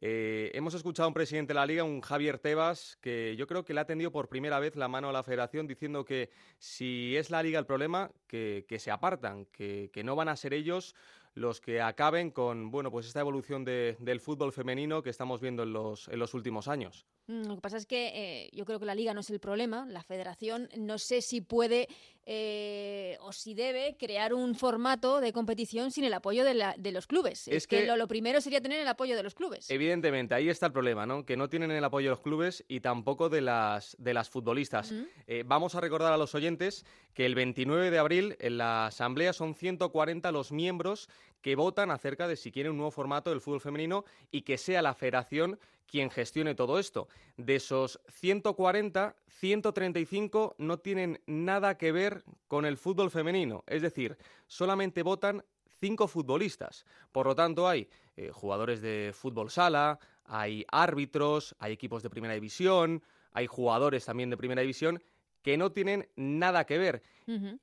Eh, 0.03 0.49
hemos 0.53 0.73
escuchado 0.73 1.05
a 1.05 1.07
un 1.09 1.13
presidente 1.13 1.49
de 1.49 1.59
la 1.59 1.65
liga, 1.65 1.83
un 1.83 2.01
Javier 2.01 2.39
Tebas, 2.39 2.97
que 3.01 3.35
yo 3.35 3.45
creo 3.45 3.65
que 3.65 3.73
le 3.73 3.81
ha 3.81 3.85
tendido 3.85 4.11
por 4.11 4.29
primera 4.29 4.57
vez 4.59 4.75
la 4.75 4.87
mano 4.87 5.09
a 5.09 5.11
la 5.11 5.21
federación 5.21 5.67
diciendo 5.67 6.05
que 6.05 6.31
si 6.57 7.15
es 7.17 7.29
la 7.29 7.43
liga 7.43 7.59
el 7.59 7.65
problema, 7.65 8.09
que, 8.25 8.65
se 8.79 8.89
apartan, 8.89 9.45
que, 9.47 9.91
que 9.93 10.03
no 10.03 10.15
van 10.15 10.29
a 10.29 10.37
ser 10.37 10.53
ellos 10.53 10.95
los 11.33 11.61
que 11.61 11.81
acaben 11.81 12.31
con 12.31 12.71
bueno 12.71 12.91
pues 12.91 13.07
esta 13.07 13.19
evolución 13.19 13.63
del 13.63 14.19
fútbol 14.19 14.51
femenino 14.51 15.01
que 15.01 15.09
estamos 15.09 15.41
viendo 15.41 15.63
en 15.63 15.73
los, 15.73 16.07
en 16.07 16.19
los 16.19 16.33
últimos 16.33 16.67
años. 16.67 17.05
Mm, 17.27 17.43
lo 17.47 17.55
que 17.55 17.61
pasa 17.61 17.77
es 17.77 17.85
que 17.85 18.07
eh, 18.13 18.49
yo 18.53 18.65
creo 18.65 18.79
que 18.79 18.85
la 18.85 18.95
liga 18.95 19.13
no 19.13 19.21
es 19.21 19.29
el 19.29 19.39
problema, 19.39 19.85
la 19.85 20.03
federación 20.03 20.69
no 20.77 20.97
sé 20.97 21.21
si 21.21 21.41
puede 21.41 21.87
eh, 22.25 23.17
o 23.21 23.33
si 23.33 23.53
debe 23.53 23.97
crear 23.97 24.33
un 24.33 24.55
formato 24.55 25.21
de 25.21 25.33
competición 25.33 25.91
sin 25.91 26.03
el 26.03 26.13
apoyo 26.13 26.43
de, 26.43 26.53
la, 26.53 26.75
de 26.77 26.91
los 26.91 27.07
clubes. 27.07 27.47
Es, 27.47 27.67
que, 27.67 27.85
lo, 27.85 28.07
primero 28.07 28.41
sería 28.41 28.61
tener 28.61 28.79
el 28.79 28.87
apoyo 28.87 29.15
de 29.15 29.23
los 29.23 29.33
clubes. 29.33 29.69
Evidentemente, 29.69 30.35
ahí 30.35 30.49
está 30.49 30.67
el 30.67 30.71
problema, 30.71 31.05
¿no? 31.05 31.25
Que 31.25 31.35
no 31.35 31.49
tienen 31.49 31.71
el 31.71 31.83
apoyo 31.83 32.09
de 32.09 32.15
los 32.15 32.21
clubes 32.21 32.63
y 32.67 32.81
tampoco 32.81 33.29
de 33.29 33.41
las, 33.41 33.95
de 33.99 34.13
las 34.13 34.29
futbolistas. 34.29 34.93
Eh, 35.27 35.43
vamos 35.45 35.75
a 35.75 35.81
recordar 35.81 36.13
a 36.13 36.17
los 36.17 36.35
oyentes 36.35 36.85
que 37.13 37.25
el 37.25 37.35
29 37.35 37.89
de 37.89 37.97
abril 37.97 38.35
en 38.39 38.57
la 38.57 38.87
Asamblea 38.87 39.33
son 39.33 39.55
140 39.55 40.31
los 40.31 40.51
miembros 40.51 41.09
que 41.41 41.55
votan 41.55 41.91
acerca 41.91 42.27
de 42.27 42.35
si 42.35 42.51
quieren 42.51 42.71
un 42.71 42.77
nuevo 42.77 42.91
formato 42.91 43.29
del 43.29 43.41
fútbol 43.41 43.61
femenino 43.61 44.05
y 44.31 44.43
que 44.43 44.57
sea 44.57 44.81
la 44.81 44.93
federación 44.93 45.59
quien 45.87 46.09
gestione 46.09 46.55
todo 46.55 46.79
esto. 46.79 47.09
De 47.35 47.55
esos 47.55 47.99
140, 48.07 49.15
135 49.27 50.55
no 50.57 50.77
tienen 50.77 51.21
nada 51.25 51.77
que 51.77 51.91
ver 51.91 52.23
con 52.47 52.65
el 52.65 52.77
fútbol 52.77 53.11
femenino. 53.11 53.63
Es 53.67 53.81
decir, 53.81 54.17
solamente 54.47 55.03
votan 55.03 55.43
cinco 55.81 56.07
futbolistas. 56.07 56.85
Por 57.11 57.25
lo 57.25 57.35
tanto, 57.35 57.67
hay 57.67 57.89
eh, 58.15 58.29
jugadores 58.31 58.81
de 58.81 59.11
fútbol 59.13 59.49
sala, 59.49 59.99
hay 60.25 60.65
árbitros, 60.71 61.55
hay 61.59 61.73
equipos 61.73 62.03
de 62.03 62.09
primera 62.09 62.33
división, 62.33 63.03
hay 63.33 63.47
jugadores 63.47 64.05
también 64.05 64.29
de 64.29 64.37
primera 64.37 64.61
división 64.61 65.01
que 65.41 65.57
no 65.57 65.71
tienen 65.71 66.07
nada 66.15 66.65
que 66.65 66.77
ver. 66.77 67.03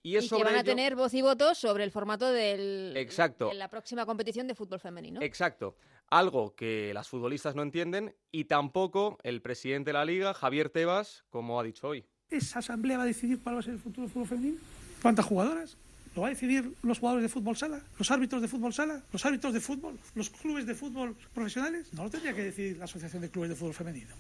Y, 0.03 0.17
es 0.17 0.31
que 0.31 0.43
van 0.43 0.57
a 0.57 0.65
tener 0.65 0.97
voz 0.97 1.13
y 1.13 1.21
voto 1.21 1.55
sobre 1.55 1.85
el 1.85 1.91
formato 1.91 2.33
del, 2.33 2.97
Exacto. 2.97 3.49
de 3.49 3.55
la 3.55 3.69
próxima 3.69 4.07
competición 4.07 4.47
de 4.47 4.55
fútbol 4.55 4.81
femenino. 4.81 5.21
Exacto. 5.21 5.77
Algo 6.09 6.55
que 6.55 6.93
las 6.95 7.09
futbolistas 7.09 7.55
no 7.55 7.63
entienden 7.63 8.15
y 8.31 8.45
tampoco 8.45 9.19
el 9.23 9.43
presidente 9.43 9.91
de 9.91 9.93
la 9.95 10.07
liga, 10.07 10.33
Javier 10.33 10.71
Tebas, 10.71 11.25
como 11.29 11.61
ha 11.61 11.63
dicho 11.63 11.89
hoy. 11.89 12.07
¿Esa 12.31 12.61
asamblea 12.61 12.97
va 12.97 13.03
a 13.03 13.07
decidir 13.07 13.43
cuál 13.43 13.57
va 13.57 13.61
a 13.61 13.63
ser 13.63 13.75
el 13.75 13.81
futuro 13.81 14.07
del 14.07 14.13
fútbol 14.13 14.29
femenino? 14.29 14.59
¿Cuántas 15.03 15.27
jugadoras? 15.27 15.77
¿Lo 16.15 16.23
va 16.23 16.29
a 16.29 16.31
decidir 16.31 16.73
los 16.83 16.99
jugadores 16.99 17.23
de 17.23 17.29
fútbol 17.29 17.57
sala? 17.57 17.81
¿Los 17.99 18.11
árbitros 18.11 18.43
de 18.43 18.49
fútbol 18.49 18.73
sala? 18.73 19.03
¿Los 19.13 19.25
árbitros 19.25 19.53
de 19.53 19.61
fútbol? 19.61 19.99
¿Los 20.15 20.31
clubes 20.31 20.67
de 20.67 20.75
fútbol 20.75 21.15
profesionales? 21.35 21.93
No 21.93 22.05
lo 22.05 22.11
tendría 22.11 22.35
que 22.35 22.43
decidir 22.43 22.79
la 22.79 22.85
Asociación 22.85 23.23
de 23.23 23.31
Clubes 23.31 23.51
de 23.51 23.57
Fútbol 23.57 23.75
Femenino. 23.75 24.15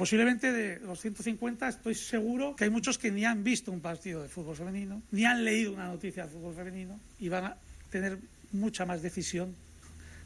Posiblemente 0.00 0.50
de 0.50 0.80
los 0.80 0.98
150 0.98 1.68
estoy 1.68 1.94
seguro 1.94 2.56
que 2.56 2.64
hay 2.64 2.70
muchos 2.70 2.96
que 2.96 3.10
ni 3.10 3.26
han 3.26 3.44
visto 3.44 3.70
un 3.70 3.82
partido 3.82 4.22
de 4.22 4.30
fútbol 4.30 4.56
femenino, 4.56 5.02
ni 5.10 5.26
han 5.26 5.44
leído 5.44 5.74
una 5.74 5.88
noticia 5.88 6.24
de 6.24 6.32
fútbol 6.32 6.54
femenino 6.54 6.98
y 7.18 7.28
van 7.28 7.44
a 7.44 7.56
tener 7.90 8.16
mucha 8.52 8.86
más 8.86 9.02
decisión 9.02 9.54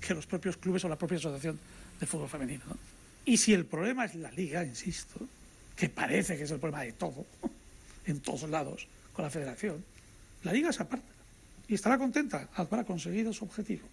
que 0.01 0.15
los 0.15 0.29
propios 0.29 0.59
clubes 0.59 0.85
o 0.85 0.89
la 0.89 0.95
propia 0.95 1.19
asociación 1.19 1.59
de 1.99 2.07
fútbol 2.07 2.29
femenino. 2.29 2.63
Y 3.25 3.37
si 3.37 3.53
el 3.53 3.67
problema 3.67 4.05
es 4.05 4.15
la 4.15 4.31
liga, 4.31 4.65
insisto, 4.65 5.27
que 5.75 5.89
parece 5.89 6.37
que 6.37 6.45
es 6.45 6.51
el 6.53 6.61
problema 6.61 6.85
de 6.85 6.93
todo, 6.93 7.27
en 8.07 8.21
todos 8.21 8.49
lados, 8.49 8.87
con 9.13 9.25
la 9.25 9.31
federación, 9.33 9.85
la 10.45 10.53
liga 10.53 10.73
se 10.73 10.85
aparta 10.85 11.11
y 11.67 11.75
estará 11.75 11.99
contenta, 11.99 12.49
habrá 12.55 12.85
conseguido 12.85 13.33
su 13.33 13.45
objetivo. 13.45 13.89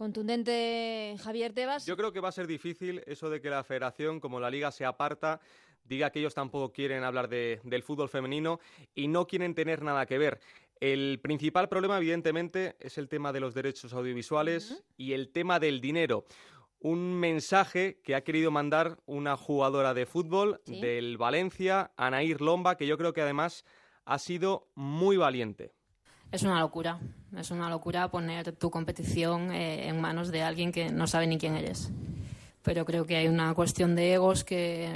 Contundente 0.00 1.14
Javier 1.22 1.52
Tebas. 1.52 1.84
Yo 1.84 1.94
creo 1.94 2.10
que 2.10 2.20
va 2.20 2.30
a 2.30 2.32
ser 2.32 2.46
difícil 2.46 3.02
eso 3.04 3.28
de 3.28 3.38
que 3.42 3.50
la 3.50 3.62
federación, 3.62 4.18
como 4.18 4.40
la 4.40 4.48
liga 4.48 4.70
se 4.70 4.86
aparta, 4.86 5.42
diga 5.84 6.08
que 6.08 6.20
ellos 6.20 6.32
tampoco 6.32 6.72
quieren 6.72 7.04
hablar 7.04 7.28
del 7.28 7.82
fútbol 7.82 8.08
femenino 8.08 8.60
y 8.94 9.08
no 9.08 9.26
quieren 9.26 9.54
tener 9.54 9.82
nada 9.82 10.06
que 10.06 10.16
ver. 10.16 10.40
El 10.80 11.20
principal 11.22 11.68
problema, 11.68 11.98
evidentemente, 11.98 12.76
es 12.80 12.96
el 12.96 13.10
tema 13.10 13.30
de 13.30 13.40
los 13.40 13.52
derechos 13.52 13.92
audiovisuales 13.92 14.82
y 14.96 15.12
el 15.12 15.28
tema 15.28 15.60
del 15.60 15.82
dinero. 15.82 16.24
Un 16.78 17.20
mensaje 17.20 18.00
que 18.02 18.14
ha 18.14 18.24
querido 18.24 18.50
mandar 18.50 18.96
una 19.04 19.36
jugadora 19.36 19.92
de 19.92 20.06
fútbol 20.06 20.62
del 20.64 21.18
Valencia, 21.18 21.92
Anair 21.98 22.40
Lomba, 22.40 22.78
que 22.78 22.86
yo 22.86 22.96
creo 22.96 23.12
que 23.12 23.20
además 23.20 23.66
ha 24.06 24.18
sido 24.18 24.70
muy 24.74 25.18
valiente. 25.18 25.74
Es 26.32 26.42
una 26.42 26.60
locura, 26.60 27.00
es 27.36 27.50
una 27.50 27.68
locura 27.68 28.08
poner 28.08 28.52
tu 28.52 28.70
competición 28.70 29.52
eh, 29.52 29.88
en 29.88 30.00
manos 30.00 30.30
de 30.30 30.42
alguien 30.42 30.70
que 30.70 30.90
no 30.90 31.06
sabe 31.06 31.26
ni 31.26 31.38
quién 31.38 31.56
eres. 31.56 31.90
Pero 32.62 32.84
creo 32.84 33.04
que 33.04 33.16
hay 33.16 33.26
una 33.26 33.52
cuestión 33.54 33.96
de 33.96 34.14
egos 34.14 34.44
que, 34.44 34.92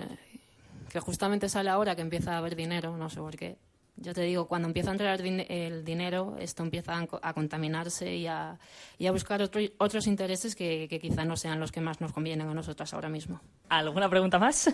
que 0.91 1.01
justamente 1.01 1.49
sale 1.49 1.71
ahora 1.71 1.97
que 1.97 2.03
empieza 2.03 2.35
a 2.35 2.39
haber 2.39 2.55
dinero, 2.55 2.97
no 2.97 3.11
sé 3.11 3.19
por 3.19 3.37
qué. 3.37 3.57
Yo 3.97 4.13
te 4.13 4.23
digo, 4.23 4.47
cuando 4.47 4.67
empieza 4.69 4.91
a 4.91 4.93
entrar 4.93 5.21
el 5.21 5.85
dinero, 5.85 6.37
esto 6.39 6.63
empieza 6.65 7.07
a 7.23 7.33
contaminarse 7.33 8.15
y 8.15 8.27
a, 8.27 8.59
y 8.99 9.07
a 9.07 9.13
buscar 9.13 9.41
otros 9.79 10.07
intereses 10.07 10.57
que, 10.57 10.89
que, 10.91 10.99
quizá 10.99 11.25
no 11.25 11.37
sean 11.37 11.61
los 11.61 11.71
que 11.71 11.81
más 11.81 12.01
nos 12.01 12.13
convienen 12.13 12.49
a 12.49 12.55
nosotras 12.55 12.93
ahora 12.93 13.09
mismo. 13.09 13.41
¿Alguna 13.69 14.09
pregunta 14.09 14.39
más? 14.39 14.73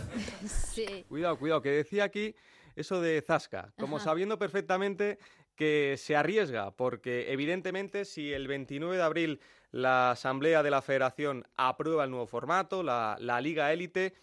sí. 0.46 1.04
Cuidado, 1.08 1.38
cuidado, 1.38 1.62
que 1.62 1.70
decía 1.70 2.04
aquí 2.04 2.34
eso 2.74 3.00
de 3.00 3.22
Zasca, 3.22 3.72
como 3.78 4.00
sabiendo 4.00 4.36
perfectamente 4.38 5.18
que 5.56 5.96
se 5.98 6.14
arriesga, 6.14 6.70
porque 6.70 7.32
evidentemente 7.32 8.04
si 8.04 8.32
el 8.32 8.46
29 8.46 8.96
de 8.96 9.02
abril 9.02 9.40
la 9.72 10.12
Asamblea 10.12 10.62
de 10.62 10.70
la 10.70 10.82
Federación 10.82 11.46
aprueba 11.56 12.04
el 12.04 12.10
nuevo 12.10 12.26
formato, 12.26 12.82
la, 12.82 13.16
la 13.18 13.40
Liga 13.40 13.72
Élite, 13.72 14.14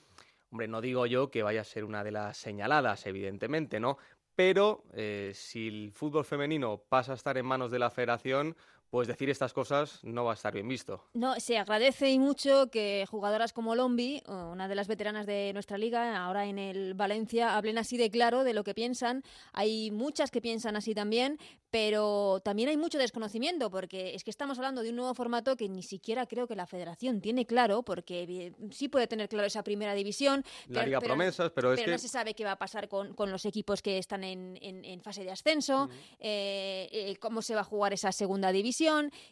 Hombre, 0.52 0.68
no 0.68 0.82
digo 0.82 1.08
yo 1.08 1.32
que 1.32 1.42
vaya 1.42 1.62
a 1.62 1.64
ser 1.64 1.84
una 1.84 2.04
de 2.04 2.12
las 2.12 2.38
señaladas, 2.38 3.08
evidentemente, 3.08 3.80
¿no? 3.80 3.98
pero 4.36 4.84
eh, 4.94 5.32
si 5.34 5.68
el 5.68 5.92
fútbol 5.92 6.26
femenino 6.26 6.84
pasa 6.90 7.12
a 7.12 7.16
estar 7.16 7.38
en 7.38 7.46
manos 7.46 7.72
de 7.72 7.80
la 7.80 7.90
federación, 7.90 8.56
pues 8.94 9.08
decir 9.08 9.28
estas 9.32 9.54
cosas 9.54 10.04
no 10.04 10.24
va 10.24 10.34
a 10.34 10.36
estar 10.36 10.54
bien 10.54 10.68
visto. 10.68 11.04
No, 11.16 11.40
se 11.40 11.58
agradece 11.58 12.12
y 12.12 12.20
mucho 12.20 12.70
que 12.70 13.08
jugadoras 13.10 13.52
como 13.52 13.74
Lombi, 13.74 14.22
una 14.28 14.68
de 14.68 14.76
las 14.76 14.88
veteranas 14.88 15.26
de 15.26 15.50
nuestra 15.52 15.80
liga, 15.80 16.24
ahora 16.24 16.46
en 16.46 16.60
el 16.60 16.94
Valencia, 16.94 17.58
hablen 17.58 17.80
así 17.80 17.98
de 17.98 18.12
claro 18.12 18.44
de 18.44 18.54
lo 18.54 18.64
que 18.64 18.76
piensan. 18.76 19.24
Hay 19.52 19.90
muchas 19.90 20.30
que 20.30 20.42
piensan 20.42 20.76
así 20.76 20.94
también, 20.94 21.40
pero 21.72 22.40
también 22.46 22.70
hay 22.70 22.78
mucho 22.78 23.00
desconocimiento, 23.00 23.72
porque 23.72 24.14
es 24.14 24.24
que 24.24 24.30
estamos 24.30 24.60
hablando 24.60 24.84
de 24.84 24.92
un 24.92 24.98
nuevo 24.98 25.16
formato 25.16 25.58
que 25.58 25.68
ni 25.68 25.82
siquiera 25.82 26.28
creo 26.28 26.46
que 26.46 26.56
la 26.56 26.68
federación 26.68 27.20
tiene 27.20 27.48
claro, 27.48 27.82
porque 27.82 28.54
sí 28.70 28.90
puede 28.90 29.08
tener 29.08 29.28
claro 29.28 29.48
esa 29.48 29.64
primera 29.64 29.96
división. 29.96 30.46
La 30.68 30.82
pero, 30.82 30.86
Liga 30.86 31.02
Promesas, 31.02 31.50
pero 31.50 31.74
es 31.74 31.80
pero 31.80 31.94
no 31.94 31.98
se 31.98 32.10
sabe 32.10 32.36
qué 32.36 32.46
va 32.46 32.52
a 32.52 32.60
pasar 32.60 32.88
con, 32.88 33.16
los 33.18 33.46
equipos 33.46 33.82
que 33.82 33.98
están 33.98 34.24
en, 34.24 35.02
fase 35.02 35.24
de 35.24 35.32
ascenso, 35.32 35.90
eh, 36.20 36.90
eh, 36.92 37.16
cómo 37.20 37.42
se 37.42 37.56
va 37.56 37.62
a 37.62 37.64
jugar 37.64 37.92
esa 37.92 38.12
segunda 38.12 38.52
división 38.52 38.83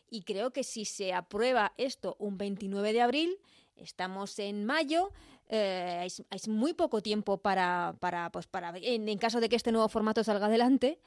y 0.10 0.24
creo 0.24 0.51
que 0.51 0.63
si 0.63 0.86
se 0.86 1.13
aprueba 1.13 1.74
esto 1.77 2.15
un 2.20 2.38
29 2.38 2.93
de 2.93 3.01
abril, 3.01 3.38
estamos 3.75 4.38
en 4.39 4.65
mayo, 4.65 5.12
eh, 5.50 6.08
hay, 6.29 6.39
muy 6.48 6.74
poco 6.74 7.01
tiempo 7.01 7.38
para, 7.38 7.96
para, 8.00 8.31
pues 8.31 8.48
para 8.48 8.74
en, 8.77 9.17
caso 9.17 9.41
de 9.41 9.50
que 9.50 9.55
este 9.55 9.72
nuevo 9.72 9.89
formato 9.89 10.24
salga 10.24 10.46
adelante, 10.46 11.00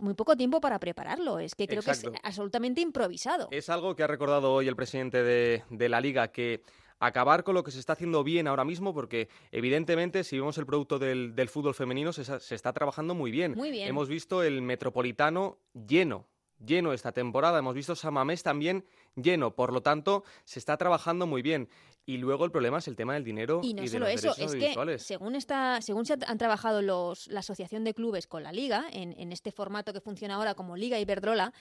muy 0.00 0.14
poco 0.14 0.36
tiempo 0.36 0.60
para 0.60 0.78
prepararlo. 0.78 1.38
Es 1.38 1.54
que 1.54 1.66
creo 1.66 1.82
que 1.82 1.90
es 1.92 2.04
absolutamente 2.22 2.80
improvisado. 2.80 3.48
Es 3.50 3.68
algo 3.68 3.96
que 3.96 4.02
ha 4.02 4.06
recordado 4.06 4.52
hoy 4.52 4.68
el 4.68 4.76
presidente 4.76 5.22
de, 5.22 5.88
la 5.88 6.00
liga, 6.00 6.28
que 6.28 6.62
acabar 7.00 7.44
con 7.44 7.54
lo 7.54 7.64
que 7.64 7.70
se 7.70 7.80
está 7.80 7.94
haciendo 7.94 8.22
bien 8.24 8.46
ahora 8.46 8.64
mismo, 8.64 8.92
porque 8.92 9.28
evidentemente 9.52 10.22
si 10.22 10.38
vemos 10.38 10.58
el 10.58 10.66
producto 10.66 10.98
del, 10.98 11.48
fútbol 11.48 11.74
femenino 11.74 12.12
se, 12.12 12.24
se, 12.24 12.54
está 12.54 12.72
trabajando 12.72 13.14
muy 13.14 13.30
bien. 13.30 13.54
Muy 13.56 13.70
bien. 13.70 13.88
Hemos 13.88 14.08
visto 14.08 14.42
el 14.42 14.60
metropolitano 14.62 15.58
lleno 15.72 16.26
lleno 16.64 16.92
esta 16.92 17.12
temporada. 17.12 17.58
Hemos 17.58 17.74
visto 17.74 17.94
Samamés 17.94 18.42
también 18.42 18.84
lleno, 19.14 19.54
por 19.54 19.72
lo 19.72 19.82
tanto, 19.82 20.24
se 20.44 20.58
está 20.58 20.76
trabajando 20.76 21.26
muy 21.26 21.42
bien. 21.42 21.68
Y 22.06 22.16
luego 22.16 22.46
el 22.46 22.50
problema 22.50 22.78
es 22.78 22.88
el 22.88 22.96
tema 22.96 23.14
del 23.14 23.24
dinero 23.24 23.60
y 23.62 23.74
no 23.74 23.82
de 23.82 23.88
solo 23.88 24.06
los 24.06 24.14
eso, 24.14 24.34
es 24.38 24.54
que 24.54 24.98
según 24.98 25.34
está, 25.34 25.82
según 25.82 26.06
se 26.06 26.16
han 26.26 26.38
trabajado 26.38 26.80
los, 26.80 27.26
la 27.26 27.40
asociación 27.40 27.84
de 27.84 27.92
clubes 27.92 28.26
con 28.26 28.42
la 28.42 28.50
liga 28.50 28.86
en, 28.90 29.12
en 29.18 29.30
este 29.30 29.52
formato 29.52 29.92
que 29.92 30.00
funciona 30.00 30.36
ahora 30.36 30.54
como 30.54 30.76
Liga 30.76 30.98
Iberdrola, 30.98 31.52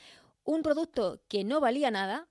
un 0.46 0.64
producto 0.64 1.20
que 1.28 1.44
no 1.44 1.60
valía 1.60 1.92
nada 1.92 2.30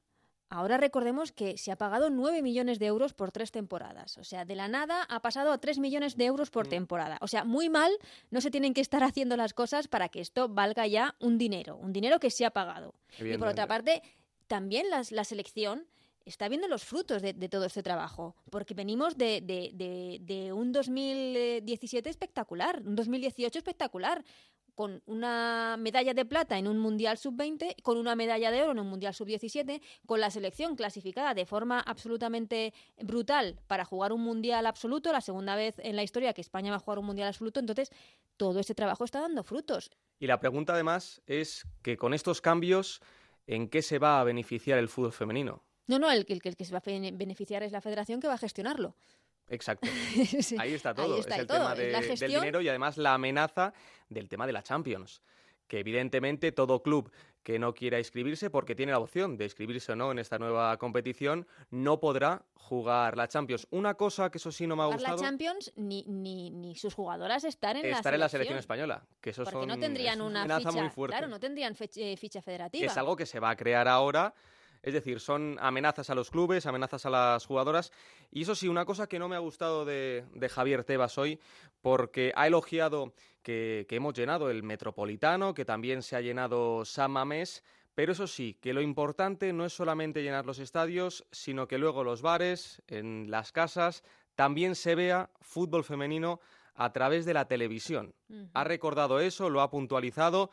Ahora 0.49 0.76
recordemos 0.76 1.33
que 1.33 1.59
se 1.59 1.73
ha 1.73 1.76
pagado 1.76 2.09
9 2.09 2.41
millones 2.41 2.79
de 2.79 2.87
euros 2.87 3.15
por 3.15 3.33
tres 3.33 3.50
temporadas. 3.50 4.17
O 4.19 4.25
sea, 4.25 4.45
de 4.45 4.55
la 4.55 4.69
nada 4.69 5.03
ha 5.09 5.21
pasado 5.21 5.50
a 5.50 5.59
3 5.59 5.79
millones 5.79 6.17
de 6.17 6.25
euros 6.26 6.50
por 6.50 6.67
mm. 6.67 6.71
temporada. 6.71 7.19
O 7.21 7.26
sea, 7.26 7.45
muy 7.45 7.69
mal 7.69 7.91
no 8.31 8.41
se 8.41 8.50
tienen 8.50 8.73
que 8.73 8.81
estar 8.81 9.03
haciendo 9.05 9.37
las 9.37 9.55
cosas 9.55 9.88
para 9.88 10.09
que 10.09 10.21
esto 10.21 10.49
valga 10.49 10.87
ya 10.87 11.17
un 11.21 11.38
dinero, 11.38 11.76
un 11.76 11.93
dinero 11.93 12.21
que 12.21 12.31
se 12.31 12.45
ha 12.45 12.50
pagado. 12.50 12.95
Y 13.19 13.37
por 13.38 13.49
otra 13.49 13.67
parte, 13.67 14.03
también 14.47 14.87
la 14.91 15.25
selección 15.25 15.87
está 16.26 16.49
viendo 16.49 16.67
los 16.69 16.85
frutos 16.85 17.23
de, 17.23 17.33
todo 17.49 17.65
este 17.65 17.83
trabajo, 17.83 18.35
porque 18.50 18.75
venimos 18.75 19.17
de, 19.17 19.41
de, 19.41 20.19
de, 20.21 20.53
un 20.53 20.73
2017 20.73 22.11
espectacular, 22.11 22.83
un 22.85 22.97
2018 22.97 23.59
espectacular 23.59 24.25
con 24.76 25.02
una 25.06 25.76
medalla 25.78 26.14
de 26.14 26.25
plata 26.26 26.59
en 26.59 26.68
un 26.68 26.78
Mundial 26.78 27.16
Sub-20, 27.16 27.83
con 27.83 27.97
una 27.97 28.14
medalla 28.14 28.50
de 28.50 28.62
oro 28.62 28.73
en 28.73 28.78
un 28.78 28.88
Mundial 28.88 29.14
Sub-17, 29.14 29.80
con 30.04 30.21
la 30.21 30.30
selección 30.30 30.76
clasificada 30.76 31.33
de 31.35 31.47
forma 31.47 31.80
absolutamente 31.80 32.75
brutal 33.00 33.59
para 33.66 33.87
jugar 33.87 34.12
un 34.12 34.21
Mundial 34.23 34.66
absoluto, 34.66 35.12
la 35.12 35.23
segunda 35.23 35.56
vez 35.56 35.76
en 35.78 35.97
la 35.97 36.02
historia 36.02 36.35
que 36.35 36.42
España 36.42 36.71
va 36.71 36.76
a 36.76 36.80
jugar 36.80 36.99
un 36.99 37.06
Mundial 37.06 37.28
absoluto, 37.28 37.59
entonces 37.59 37.90
todo 38.37 38.61
este 38.61 38.75
trabajo 38.75 39.04
está 39.04 39.21
dando 39.21 39.42
frutos. 39.42 39.90
Y 40.21 40.26
la 40.26 40.38
pregunta 40.38 40.75
además 40.75 41.23
es 41.26 41.64
que 41.83 41.97
con 41.97 42.12
estos 42.12 42.42
cambios, 42.42 43.00
¿en 43.47 43.68
qué 43.68 43.80
se 43.80 43.99
va 43.99 44.21
a 44.21 44.25
beneficiar 44.25 44.78
el 44.78 44.88
fútbol 44.88 45.12
femenino? 45.12 45.64
No, 45.87 45.99
no, 45.99 46.11
el, 46.11 46.26
el, 46.28 46.40
el 46.45 46.56
que 46.56 46.64
se 46.64 46.73
va 46.73 46.78
a 46.78 47.12
beneficiar 47.12 47.62
es 47.62 47.73
la 47.73 47.80
federación 47.80 48.21
que 48.21 48.28
va 48.28 48.35
a 48.35 48.38
gestionarlo. 48.38 48.95
Exacto. 49.49 49.88
Ahí 50.59 50.75
está 50.75 50.95
todo. 50.95 51.19
es 51.19 51.26
el 51.26 51.47
tema 51.47 51.75
del 51.75 52.33
dinero 52.33 52.61
y 52.61 52.69
además 52.69 52.97
la 52.97 53.15
amenaza 53.15 53.73
del 54.09 54.29
tema 54.29 54.47
de 54.47 54.53
la 54.53 54.62
Champions. 54.62 55.23
Que 55.67 55.81
evidentemente 55.81 56.53
todo 56.53 56.83
club 56.83 57.11
que 57.43 57.61
no 57.61 57.75
quiera 57.75 57.99
inscribirse, 57.99 58.50
porque 58.50 58.75
tiene 58.75 58.91
la 58.91 58.99
opción 58.99 59.37
de 59.37 59.45
inscribirse 59.45 59.93
o 59.93 59.97
no 59.97 60.11
en 60.11 60.19
esta 60.19 60.37
nueva 60.37 60.76
competición, 60.79 61.47
no 61.71 62.00
podrá 62.00 62.45
jugar 62.55 63.17
la 63.17 63.29
Champions. 63.29 63.69
Una 63.71 63.95
cosa 63.95 64.31
que 64.31 64.38
eso 64.38 64.50
sí 64.50 64.67
no 64.67 64.75
me 64.75 64.83
ha 64.83 64.87
gustado. 64.87 65.17
la 65.17 65.23
Champions 65.23 65.73
ni, 65.76 66.05
ni, 66.09 66.50
ni 66.50 66.75
sus 66.75 66.95
jugadoras 66.95 67.45
estar 67.45 67.76
en 67.76 67.83
la 67.83 67.99
selección. 67.99 68.15
en 68.15 68.21
la 68.21 68.29
selección 68.29 68.59
española. 68.59 69.07
Que 69.21 69.31
eso 69.31 69.45
porque 69.45 69.67
no 69.67 69.79
tendrían 69.79 70.21
una, 70.21 70.43
ficha, 70.59 70.73
muy 70.73 70.88
fuerte. 70.91 71.17
Claro, 71.17 71.29
no 71.29 71.38
tendrían 71.38 71.76
ficha 71.76 72.43
federativa. 72.43 72.87
es 72.87 72.97
algo 72.97 73.15
que 73.15 73.26
se 73.26 73.38
va 73.38 73.50
a 73.50 73.57
crear 73.57 73.87
ahora 73.87 74.35
es 74.87 74.95
decir, 74.95 75.19
son 75.19 75.59
amenazas 75.61 76.11
a 76.11 76.14
los 76.14 76.31
clubes, 76.31 76.64
amenazas 76.64 77.05
a 77.07 77.11
las 77.11 77.45
jugadoras. 77.45 77.90
Y 78.31 78.43
eso 78.43 78.55
sí, 78.55 78.69
una 78.69 78.85
cosa 78.85 79.09
que 79.09 79.19
no 79.19 79.28
me 79.28 79.35
ha 79.35 79.40
gustado 79.40 79.85
de, 79.85 80.25
Javier 80.49 80.85
Tebas 80.85 81.19
hoy, 81.19 81.40
porque 81.83 82.33
ha 82.37 82.47
elogiado 82.47 83.12
que, 83.43 83.85
hemos 83.90 84.14
llenado 84.14 84.49
el 84.49 84.62
Metropolitano, 84.62 85.55
que 85.55 85.64
también 85.64 86.02
se 86.02 86.14
ha 86.14 86.21
llenado 86.21 86.85
San 86.85 87.11
Mamés, 87.11 87.64
pero 87.97 88.12
eso 88.12 88.28
sí, 88.28 88.57
que 88.61 88.73
lo 88.73 88.81
importante 88.81 89.52
no 89.52 89.64
es 89.64 89.73
solamente 89.73 90.23
llenar 90.23 90.47
los 90.47 90.61
estadios, 90.61 91.26
sino 91.33 91.66
que 91.66 91.78
luego 91.78 92.05
los 92.05 92.23
bares, 92.23 92.81
en 92.87 93.28
las 93.28 93.50
casas, 93.50 94.05
también 94.37 94.76
se 94.76 94.95
vea 94.95 95.31
fútbol 95.40 95.83
femenino 95.83 96.38
a 96.76 96.93
través 96.93 97.25
de 97.25 97.35
la 97.35 97.49
televisión. 97.49 98.14
Ha 98.55 98.62
recordado 98.62 99.19
eso, 99.19 99.50
lo 99.50 99.62
ha 99.62 99.71
puntualizado 99.71 100.52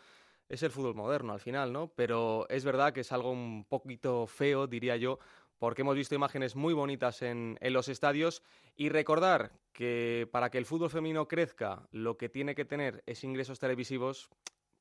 es 0.49 0.63
el 0.63 0.71
fútbol 0.71 0.95
moderno 0.95 1.33
al 1.33 1.39
final, 1.39 1.71
¿no? 1.73 1.87
Pero 1.95 2.47
es 2.49 2.63
verdad 2.63 2.93
que 2.93 3.01
es 3.01 3.11
algo 3.11 3.31
un 3.31 3.65
poquito 3.67 4.27
feo, 4.27 4.67
diría 4.67 4.97
yo, 4.97 5.19
porque 5.63 5.81
hemos 5.81 5.95
visto 5.95 6.13
imágenes 6.13 6.55
muy 6.55 6.73
bonitas 6.73 7.21
en, 7.21 7.57
los 7.61 7.87
estadios 7.87 8.43
y 8.75 8.89
recordar 8.89 9.53
que 9.71 10.27
para 10.31 10.49
que 10.49 10.57
el 10.57 10.65
fútbol 10.65 10.89
femenino 10.89 11.27
crezca 11.27 11.87
lo 11.91 12.17
que 12.17 12.27
tiene 12.27 12.53
que 12.53 12.65
tener 12.65 13.01
es 13.05 13.23
ingresos 13.23 13.59
televisivos, 13.59 14.29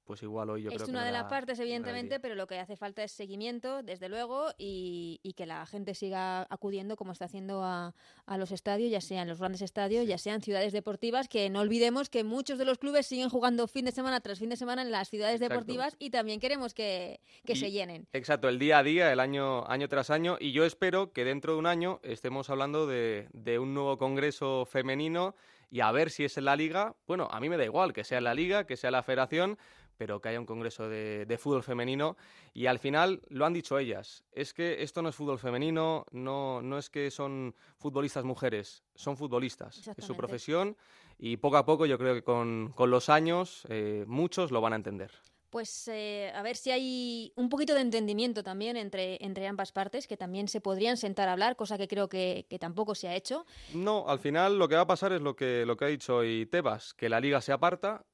pues 0.05 0.23
igual 0.23 0.51
hoy 0.51 0.63
yo 0.63 0.71
es 0.71 0.75
creo 0.77 0.87
que 0.87 0.91
una 0.91 1.01
me 1.01 1.07
de 1.07 1.13
las 1.13 1.25
partes, 1.25 1.59
evidentemente, 1.61 2.19
pero 2.21 2.35
lo 2.35 2.47
que 2.47 2.59
hace 2.59 2.77
falta 2.77 3.03
es 3.05 3.13
seguimiento, 3.13 3.83
desde 3.83 4.09
luego, 4.09 4.49
y, 4.59 5.21
y 5.23 5.33
que 5.35 5.47
la 5.47 5.65
gente 5.67 5.95
siga 5.95 6.43
acudiendo 6.51 6.97
como 6.97 7.13
está 7.13 7.27
haciendo 7.27 7.63
a, 7.63 7.95
a 8.27 8.39
los 8.39 8.51
estadios, 8.53 8.91
ya 8.91 9.01
sean 9.01 9.29
los 9.29 9.39
grandes 9.39 9.63
estadios, 9.63 10.07
ya 10.07 10.19
sean 10.19 10.43
ciudades 10.43 10.73
deportivas, 10.73 11.29
que 11.29 11.51
no 11.51 11.61
olvidemos 11.61 12.11
que 12.11 12.25
muchos 12.25 12.59
de 12.59 12.65
los 12.65 12.79
clubes 12.79 13.07
siguen 13.07 13.29
jugando 13.29 13.67
fin 13.69 13.85
de 13.85 13.93
semana 13.93 14.21
tras 14.21 14.39
fin 14.39 14.49
de 14.49 14.57
semana 14.57 14.83
en 14.83 14.91
las 14.91 15.09
ciudades 15.09 15.37
Exacto. 15.41 15.55
deportivas 15.55 15.97
y 15.99 16.11
también 16.11 16.41
queremos 16.41 16.75
que, 16.75 17.21
que 17.45 17.53
Y- 17.53 17.57
se 17.57 17.71
llenen. 17.71 18.09
Exacto, 18.13 18.49
el 18.49 18.59
día 18.59 18.79
a 18.79 18.83
día, 18.83 19.13
el 19.13 19.21
año, 19.21 19.65
año 19.69 19.89
tras 19.89 20.11
año, 20.11 20.37
y 20.41 20.53
yo 20.53 20.65
espero 20.65 21.13
que 21.13 21.25
dentro 21.25 21.53
de 21.53 21.59
un 21.59 21.67
año 21.67 22.01
estemos 22.03 22.51
hablando 22.51 22.87
de, 22.87 23.29
de 23.33 23.59
un 23.59 23.75
nuevo 23.75 23.99
congreso 23.99 24.65
femenino 24.67 25.35
y 25.71 25.81
a 25.81 25.91
ver 25.91 26.11
si 26.11 26.25
es 26.25 26.37
en 26.37 26.45
la 26.45 26.55
liga. 26.57 26.97
Bueno, 27.07 27.29
a 27.31 27.41
mí 27.41 27.49
me 27.49 27.57
da 27.57 27.65
igual 27.65 27.93
que 27.95 28.05
sea 28.05 28.19
en 28.19 28.25
la 28.25 28.35
liga, 28.35 28.67
que 28.67 28.77
sea 28.77 28.89
en 28.89 28.93
la 28.93 29.03
federación, 29.03 29.59
pero 29.97 30.21
que 30.21 30.29
haya 30.31 30.41
un 30.41 30.47
congreso 30.47 30.89
de, 30.89 31.27
de 31.27 31.39
fútbol 31.39 31.63
femenino. 31.63 32.17
Y 32.55 32.67
al 32.67 32.79
final 32.79 33.23
lo 33.29 33.47
han 33.47 33.53
dicho 33.53 33.79
ellas, 33.79 34.25
es 34.33 34.53
que 34.55 34.83
esto 34.83 35.03
no 35.03 35.09
es 35.09 35.15
fútbol 35.15 35.39
femenino, 35.39 36.07
no, 36.11 36.63
no 36.63 36.79
es 36.79 36.91
que 36.91 37.11
son 37.11 37.55
futbolistas 37.79 38.25
mujeres, 38.25 38.83
son 38.95 39.17
futbolistas, 39.17 39.87
es 39.97 40.05
su 40.05 40.17
profesión 40.17 40.77
y 41.19 41.37
poco 41.37 41.57
a 41.57 41.65
poco 41.65 41.87
yo 41.87 41.99
creo 41.99 42.15
que 42.15 42.23
con, 42.23 42.73
con 42.75 42.91
los 42.91 43.09
años 43.09 43.65
eh, 43.69 44.05
muchos 44.07 44.51
lo 44.51 44.61
van 44.61 44.73
a 44.73 44.77
entender. 44.77 45.11
Pues 45.51 45.87
eh, 45.89 46.33
a 46.35 46.41
ver 46.41 46.57
si 46.57 46.71
hay 46.71 47.33
un 47.37 47.51
poquito 47.51 47.75
de 47.75 47.83
entendimiento 47.83 48.43
también 48.43 48.79
entre, 48.79 49.23
entre 49.23 49.47
ambas 49.47 49.71
partes, 49.71 50.07
que 50.07 50.17
también 50.17 50.49
se 50.49 50.63
podrían 50.63 50.97
sentar 50.97 51.29
a 51.29 51.33
hablar, 51.33 51.57
cosa 51.57 51.77
que 51.77 51.89
creo 51.89 52.09
que, 52.09 52.47
que 52.49 52.59
tampoco 52.59 52.95
se 52.95 53.09
ha 53.09 53.15
hecho. 53.15 53.45
No, 53.75 54.09
al 54.09 54.19
final 54.19 54.59
lo 54.59 54.67
que 54.67 54.77
va 54.77 54.81
a 54.81 54.87
pasar 54.87 55.13
es 55.13 55.21
lo 55.21 55.37
que, 55.37 55.67
lo 55.67 55.77
que 55.77 55.85
ha 55.85 55.89
dicho 55.89 56.17
hoy 56.17 56.47
Tebas, 56.47 56.95
que 56.95 57.11
la 57.11 57.21
liga 57.21 57.43
se 57.43 57.53
aparta 57.53 58.07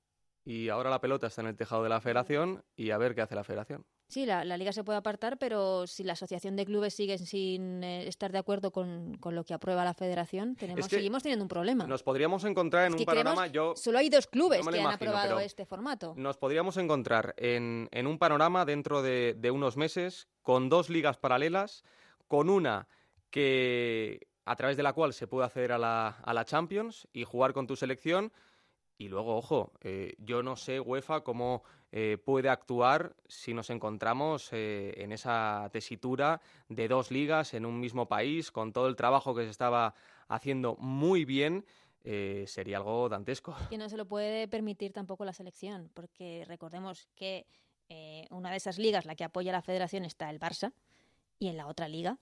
y 0.49 0.71
ahora 0.71 0.89
la 0.89 0.99
pelota 0.99 1.27
está 1.27 1.43
en 1.43 1.49
el 1.49 1.57
tejado 1.57 1.83
de 1.83 1.91
la 1.91 2.01
federación 2.01 2.65
y 2.75 2.91
a 2.91 2.97
ver 2.97 3.15
qué 3.15 3.21
hace 3.21 3.35
la 3.35 3.45
federación. 3.45 3.85
Sí, 4.09 4.25
la, 4.25 4.47
la 4.47 4.57
liga 4.57 4.73
se 4.73 4.83
puede 4.83 4.97
apartar, 4.97 5.37
pero 5.39 5.87
si 5.87 6.05
la 6.05 6.15
asociación 6.15 6.57
de 6.57 6.65
clubes 6.65 6.95
sigue 6.95 7.19
sin 7.19 7.85
eh, 7.85 8.09
estar 8.09 8.33
de 8.33 8.39
acuerdo 8.39 8.71
con, 8.71 9.19
con 9.19 9.35
lo 9.35 9.45
que 9.45 9.53
aprueba 9.53 9.85
la 9.85 9.93
federación, 9.93 10.57
tenemos, 10.57 10.89
que 10.89 10.97
seguimos 10.97 11.23
teniendo 11.23 11.45
un 11.45 11.49
problema. 11.51 11.87
Nos 11.87 12.03
podríamos 12.03 12.45
encontrar 12.45 12.87
en 12.87 12.95
Es 12.95 13.01
un 13.01 13.05
panorama, 13.05 13.47
yo 13.49 13.75
Solo 13.77 13.99
hay 13.99 14.09
dos 14.09 14.27
clubes 14.27 14.65
no 14.65 14.73
que 14.73 14.81
han 14.81 14.87
aprobado 14.87 15.39
este 15.39 15.67
formato. 15.67 16.15
nos 16.17 16.39
podríamos 16.39 16.79
encontrar 16.79 17.35
en, 17.37 17.89
en 17.93 18.07
un 18.07 18.19
panorama 18.19 18.65
dentro 18.65 19.03
de, 19.03 19.35
de 19.37 19.51
unos 19.51 19.77
meses 19.77 20.29
con 20.41 20.71
dos 20.71 20.89
ligas 20.89 21.19
paralelas, 21.19 21.85
con 22.27 22.49
una 22.49 22.89
que 23.29 24.27
a 24.47 24.57
través 24.57 24.79
de 24.79 24.83
la 24.83 24.95
cual 24.95 25.13
se 25.13 25.27
puede 25.27 25.45
acceder 25.45 25.73
a 25.73 25.79
la, 25.79 26.09
a 26.23 26.33
la 26.33 26.47
Champions 26.47 27.07
y 27.13 27.25
jugar 27.25 27.53
con 27.53 27.67
tu 27.67 27.77
selección. 27.77 28.33
Y 28.99 29.07
luego, 29.07 29.37
ojo, 29.37 29.73
eh, 29.81 30.17
yo 30.19 30.43
no 30.43 30.57
sé 30.57 30.81
UEFA 30.81 31.23
cómo 31.23 31.63
eh, 31.93 32.19
puede 32.23 32.49
actuar 32.49 33.15
si 33.29 33.55
nos 33.55 33.71
encontramos 33.71 34.49
eh, 34.53 34.93
en 34.97 35.13
esa 35.13 35.71
tesitura 35.73 36.41
de 36.69 36.89
dos 36.89 37.13
ligas 37.13 37.55
en 37.55 37.65
un 37.65 37.79
mismo 37.79 38.09
país, 38.09 38.51
con 38.51 38.73
todo 38.73 38.89
el 38.89 38.97
trabajo 38.97 39.37
que 39.37 39.45
se 39.45 39.51
estaba 39.51 39.95
haciendo 40.27 40.77
muy 40.81 41.25
bien, 41.25 41.65
sería 42.47 42.79
algo 42.79 43.09
dantesco. 43.11 43.55
que 43.69 43.77
no 43.77 43.91
se 43.91 43.99
lo 43.99 44.07
puede 44.07 44.49
permitir 44.49 44.95
tampoco 44.95 45.27
la 45.27 45.35
selección, 45.35 45.91
porque 45.93 46.45
recordemos 46.49 47.07
que 47.15 47.47
una 48.31 48.51
de 48.51 48.57
esas 48.57 48.79
ligas, 48.79 49.05
la 49.05 49.15
que 49.15 49.25
apoya 49.25 49.53
la 49.53 49.61
federación, 49.61 50.07
está 50.07 50.31
el 50.31 50.41
Barça, 50.41 50.73
y 51.39 51.49
en 51.49 51.59
la 51.59 51.67
otra 51.67 51.87
liga, 51.87 52.19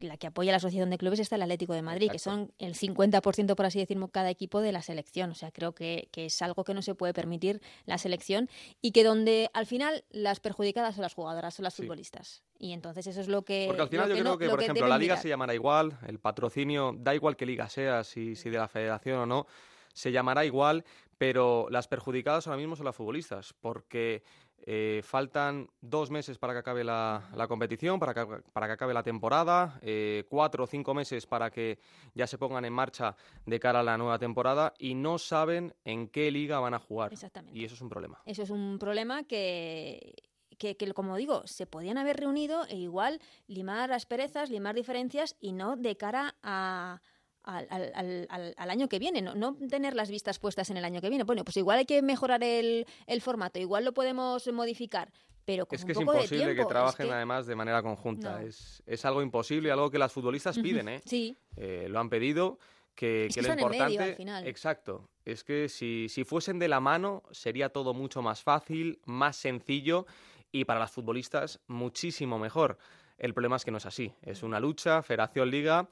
la 0.00 0.16
que 0.16 0.26
apoya 0.26 0.50
la 0.50 0.56
Asociación 0.56 0.90
de 0.90 0.98
Clubes, 0.98 1.20
está 1.20 1.36
el 1.36 1.42
Atlético 1.42 1.74
de 1.74 1.82
Madrid, 1.82 2.10
que 2.10 2.18
son 2.18 2.52
el 2.58 2.74
50%, 2.74 3.54
por 3.54 3.66
así 3.66 3.78
decirlo, 3.78 4.08
cada 4.08 4.30
equipo 4.30 4.60
de 4.60 4.72
la 4.72 4.82
selección. 4.82 5.30
O 5.30 5.34
sea, 5.34 5.50
creo 5.52 5.74
que, 5.74 6.08
que 6.10 6.26
es 6.26 6.42
algo 6.42 6.64
que 6.64 6.74
no 6.74 6.82
se 6.82 6.94
puede 6.94 7.12
permitir 7.14 7.60
la 7.86 7.98
selección 7.98 8.48
y 8.80 8.92
que 8.92 9.04
donde 9.04 9.50
al 9.52 9.66
final 9.66 10.04
las 10.10 10.40
perjudicadas 10.40 10.94
son 10.94 11.02
las 11.02 11.14
jugadoras, 11.14 11.54
son 11.54 11.64
las 11.64 11.74
Sí. 11.74 11.82
futbolistas. 11.82 12.42
Y 12.58 12.72
entonces 12.72 13.06
eso 13.06 13.20
es 13.20 13.28
lo 13.28 13.42
que. 13.42 13.64
Porque 13.66 13.82
al 13.82 13.88
final 13.88 14.08
yo 14.08 14.14
creo 14.14 14.24
no- 14.24 14.38
que, 14.38 14.48
por 14.48 14.62
ejemplo, 14.62 14.86
la 14.88 14.98
liga 14.98 15.14
mirar. 15.14 15.22
se 15.22 15.28
llamará 15.28 15.54
igual, 15.54 15.98
el 16.06 16.18
patrocinio, 16.18 16.94
da 16.98 17.14
igual 17.14 17.36
que 17.36 17.46
liga 17.46 17.68
sea, 17.68 18.02
si, 18.04 18.36
si 18.36 18.50
de 18.50 18.58
la 18.58 18.68
federación 18.68 19.18
o 19.20 19.26
no, 19.26 19.46
se 19.92 20.12
llamará 20.12 20.44
igual, 20.44 20.84
pero 21.18 21.66
las 21.70 21.88
perjudicadas 21.88 22.46
ahora 22.46 22.56
mismo 22.58 22.76
son 22.76 22.86
las 22.86 22.96
futbolistas, 22.96 23.54
porque 23.60 24.22
eh, 24.66 25.00
faltan 25.04 25.68
dos 25.80 26.10
meses 26.10 26.38
para 26.38 26.52
que 26.52 26.60
acabe 26.60 26.84
la, 26.84 27.30
la 27.34 27.48
competición, 27.48 27.98
para 27.98 28.14
que, 28.14 28.42
para 28.52 28.66
que 28.66 28.72
acabe 28.72 28.94
la 28.94 29.02
temporada, 29.02 29.78
eh, 29.82 30.24
cuatro 30.28 30.64
o 30.64 30.66
cinco 30.66 30.94
meses 30.94 31.26
para 31.26 31.50
que 31.50 31.78
ya 32.14 32.26
se 32.26 32.38
pongan 32.38 32.64
en 32.64 32.72
marcha 32.72 33.16
de 33.46 33.60
cara 33.60 33.80
a 33.80 33.82
la 33.82 33.96
nueva 33.96 34.18
temporada 34.18 34.74
y 34.78 34.94
no 34.94 35.18
saben 35.18 35.74
en 35.84 36.08
qué 36.08 36.30
liga 36.30 36.60
van 36.60 36.74
a 36.74 36.78
jugar. 36.78 37.12
Exactamente. 37.12 37.58
Y 37.58 37.64
eso 37.64 37.74
es 37.74 37.80
un 37.80 37.88
problema. 37.88 38.20
Eso 38.26 38.42
es 38.42 38.50
un 38.50 38.78
problema 38.78 39.24
que, 39.24 40.14
que, 40.58 40.76
que, 40.76 40.92
como 40.92 41.16
digo, 41.16 41.46
se 41.46 41.66
podían 41.66 41.98
haber 41.98 42.18
reunido 42.18 42.66
e 42.66 42.76
igual 42.76 43.20
limar 43.46 43.92
asperezas, 43.92 44.50
limar 44.50 44.74
diferencias 44.74 45.36
y 45.40 45.52
no 45.52 45.76
de 45.76 45.96
cara 45.96 46.36
a, 46.42 47.00
al, 47.42 47.66
al- 47.70 47.92
al- 47.94 48.26
al- 48.30 48.54
al 48.56 48.70
año 48.70 48.88
que 48.88 48.98
viene, 48.98 49.22
no, 49.22 49.34
no 49.34 49.56
tener 49.68 49.94
las 49.94 50.10
vistas 50.10 50.38
puestas 50.38 50.70
en 50.70 50.76
el 50.76 50.84
año 50.84 51.00
que 51.00 51.08
viene. 51.08 51.24
Bueno, 51.24 51.44
pues 51.44 51.56
igual 51.56 51.78
hay 51.78 51.86
que 51.86 52.02
mejorar 52.02 52.42
el, 52.44 52.86
el 53.06 53.20
formato, 53.22 53.58
igual 53.58 53.84
lo 53.84 53.92
podemos 53.92 54.46
modificar, 54.52 55.10
pero 55.44 55.66
con 55.66 55.76
Es 55.76 55.82
un 55.82 55.86
que 55.86 55.92
es 55.92 55.98
de 55.98 56.02
imposible 56.04 56.28
tiempo. 56.38 56.54
que 56.56 56.62
es 56.62 56.68
trabajen 56.68 57.06
que- 57.06 57.12
además 57.12 57.46
de 57.46 57.56
manera 57.56 57.82
conjunta. 57.82 58.40
No. 58.40 58.46
Es, 58.46 58.82
es 58.86 59.04
algo 59.04 59.22
imposible, 59.22 59.70
algo 59.70 59.90
que 59.90 59.98
las 59.98 60.12
futbolistas 60.12 60.58
piden, 60.58 60.88
¿eh? 60.88 61.00
Sí, 61.04 61.36
Eh, 61.56 61.86
lo 61.88 61.98
han 62.00 62.08
pedido, 62.10 62.58
que, 62.94 63.26
Es 63.26 63.34
que 63.34 63.40
que 63.40 63.46
lo 63.46 63.52
en 63.54 63.56
medio, 63.58 63.72
importante... 63.72 64.02
al 64.10 64.14
final. 64.16 64.46
Exacto, 64.46 65.08
es 65.24 65.42
que 65.44 65.68
si, 65.68 66.08
si 66.10 66.24
fuesen 66.24 66.58
de 66.58 66.68
la 66.68 66.80
mano 66.80 67.22
sería 67.30 67.70
todo 67.70 67.94
mucho 67.94 68.20
más 68.20 68.42
fácil, 68.42 69.00
más 69.06 69.36
sencillo 69.36 70.06
y 70.52 70.64
para 70.66 70.80
las 70.80 70.90
futbolistas 70.90 71.60
muchísimo 71.68 72.38
mejor. 72.38 72.76
El 73.16 73.32
problema 73.34 73.56
es 73.56 73.64
que 73.64 73.70
no 73.70 73.78
es 73.78 73.86
así, 73.86 74.12
es 74.22 74.42
una 74.42 74.60
lucha, 74.60 75.02
Federación-Liga 75.02 75.88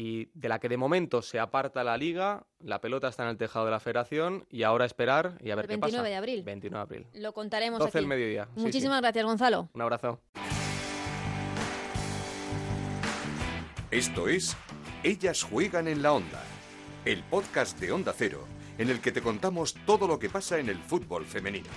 y 0.00 0.30
de 0.32 0.48
la 0.48 0.60
que 0.60 0.68
de 0.68 0.76
momento 0.76 1.22
se 1.22 1.40
aparta 1.40 1.82
la 1.82 1.96
liga, 1.96 2.46
la 2.60 2.80
pelota 2.80 3.08
está 3.08 3.24
en 3.24 3.30
el 3.30 3.36
tejado 3.36 3.64
de 3.64 3.72
la 3.72 3.80
federación 3.80 4.46
y 4.48 4.62
ahora 4.62 4.84
esperar 4.84 5.36
y 5.42 5.50
a 5.50 5.56
ver 5.56 5.64
El 5.64 5.70
qué 5.70 5.78
pasa. 5.78 6.02
29 6.02 6.08
de 6.08 6.14
abril. 6.14 6.42
29 6.44 6.70
de 6.70 6.82
abril. 7.00 7.20
lo 7.20 7.32
contaremos 7.32 7.80
12 7.80 7.88
aquí. 7.88 7.98
del 7.98 8.06
mediodía. 8.06 8.44
sí, 8.44 8.50
sí. 8.54 8.60
Muchísimas 8.60 9.00
gracias, 9.00 9.24
Gonzalo. 9.24 9.68
Un 9.72 9.82
abrazo. 9.82 10.20
Esto 13.90 14.28
es 14.28 14.56
Ellas 15.02 15.42
juegan 15.42 15.88
en 15.88 16.00
la 16.00 16.12
onda, 16.12 16.44
el 17.04 17.24
podcast 17.24 17.80
de 17.80 17.90
Onda 17.90 18.12
Cero, 18.16 18.44
en 18.78 18.90
el 18.90 19.00
que 19.00 19.10
te 19.10 19.20
contamos 19.20 19.74
todo 19.84 20.06
lo 20.06 20.20
que 20.20 20.30
pasa 20.30 20.60
en 20.60 20.68
el 20.68 20.78
fútbol 20.78 21.24
femenino. 21.24 21.70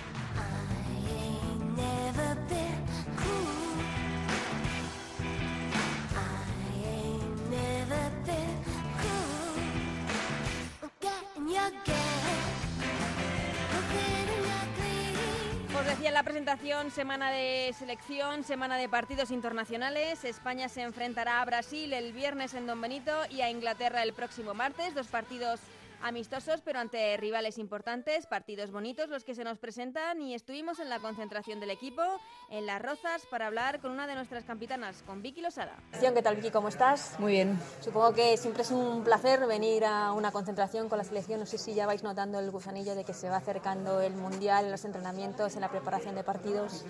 Decía 16.02 16.08
en 16.08 16.14
la 16.14 16.24
presentación, 16.24 16.90
semana 16.90 17.30
de 17.30 17.72
selección, 17.78 18.42
semana 18.42 18.76
de 18.76 18.88
partidos 18.88 19.30
internacionales. 19.30 20.24
España 20.24 20.68
se 20.68 20.82
enfrentará 20.82 21.40
a 21.40 21.44
Brasil 21.44 21.92
el 21.92 22.12
viernes 22.12 22.54
en 22.54 22.66
Don 22.66 22.80
Benito 22.80 23.12
y 23.30 23.42
a 23.42 23.50
Inglaterra 23.50 24.02
el 24.02 24.12
próximo 24.12 24.52
martes. 24.52 24.96
Dos 24.96 25.06
partidos 25.06 25.60
amistosos, 26.02 26.60
pero 26.62 26.78
ante 26.78 27.16
rivales 27.16 27.58
importantes, 27.58 28.26
partidos 28.26 28.70
bonitos 28.70 29.08
los 29.08 29.24
que 29.24 29.34
se 29.34 29.44
nos 29.44 29.58
presentan 29.58 30.20
y 30.20 30.34
estuvimos 30.34 30.78
en 30.78 30.88
la 30.88 30.98
concentración 30.98 31.60
del 31.60 31.70
equipo 31.70 32.02
en 32.50 32.66
Las 32.66 32.82
Rozas 32.82 33.22
para 33.30 33.46
hablar 33.46 33.80
con 33.80 33.92
una 33.92 34.06
de 34.06 34.14
nuestras 34.14 34.44
capitanas, 34.44 35.02
con 35.06 35.22
Vicky 35.22 35.40
Losada. 35.40 35.76
¿Qué 36.00 36.22
tal 36.22 36.36
Vicky? 36.36 36.50
¿Cómo 36.50 36.68
estás? 36.68 37.18
Muy 37.18 37.32
bien. 37.32 37.58
Supongo 37.80 38.12
que 38.12 38.36
siempre 38.36 38.62
es 38.62 38.70
un 38.70 39.02
placer 39.04 39.46
venir 39.46 39.84
a 39.84 40.12
una 40.12 40.30
concentración 40.30 40.88
con 40.88 40.98
la 40.98 41.04
selección. 41.04 41.40
No 41.40 41.46
sé 41.46 41.58
si 41.58 41.74
ya 41.74 41.86
vais 41.86 42.02
notando 42.02 42.38
el 42.38 42.50
gusanillo 42.50 42.94
de 42.94 43.04
que 43.04 43.14
se 43.14 43.28
va 43.28 43.36
acercando 43.36 44.00
el 44.00 44.14
Mundial 44.14 44.66
en 44.66 44.70
los 44.70 44.84
entrenamientos, 44.84 45.54
en 45.54 45.62
la 45.62 45.70
preparación 45.70 46.14
de 46.14 46.24
partidos. 46.24 46.84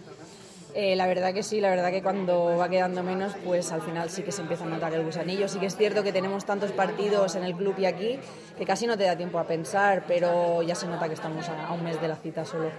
Eh, 0.75 0.97
la 0.97 1.07
verdad 1.07 1.35
que 1.35 1.43
sí, 1.43 1.61
la 1.61 1.69
verdad 1.69 1.91
que 1.91 2.03
cuando 2.03 2.57
va 2.57 2.69
quedando 2.69 3.03
menos, 3.03 3.35
pues 3.45 3.73
al 3.73 3.83
final 3.83 4.09
sí 4.09 4.23
que 4.23 4.33
se 4.33 4.41
empieza 4.41 4.65
a 4.65 4.69
notar 4.69 4.95
el 4.95 5.05
gusanillo. 5.05 5.47
Sí 5.49 5.59
que 5.59 5.67
es 5.67 5.77
cierto 5.77 6.03
que 6.03 6.13
tenemos 6.13 6.47
tantos 6.47 6.73
partidos 6.73 7.35
en 7.35 7.45
el 7.45 7.55
club 7.55 7.75
y 7.79 7.85
aquí 7.85 8.19
que 8.57 8.65
casi 8.65 8.87
no 8.87 8.97
te 8.97 9.05
da 9.05 9.17
tiempo 9.17 9.39
a 9.39 9.45
pensar, 9.45 10.05
pero 10.07 10.63
ya 10.63 10.75
se 10.75 10.87
nota 10.87 11.09
que 11.09 11.15
estamos 11.15 11.49
a, 11.49 11.67
a 11.67 11.73
un 11.73 11.85
mes 11.85 12.01
de 12.01 12.09
la 12.09 12.17
cita 12.17 12.45
solo. 12.45 12.71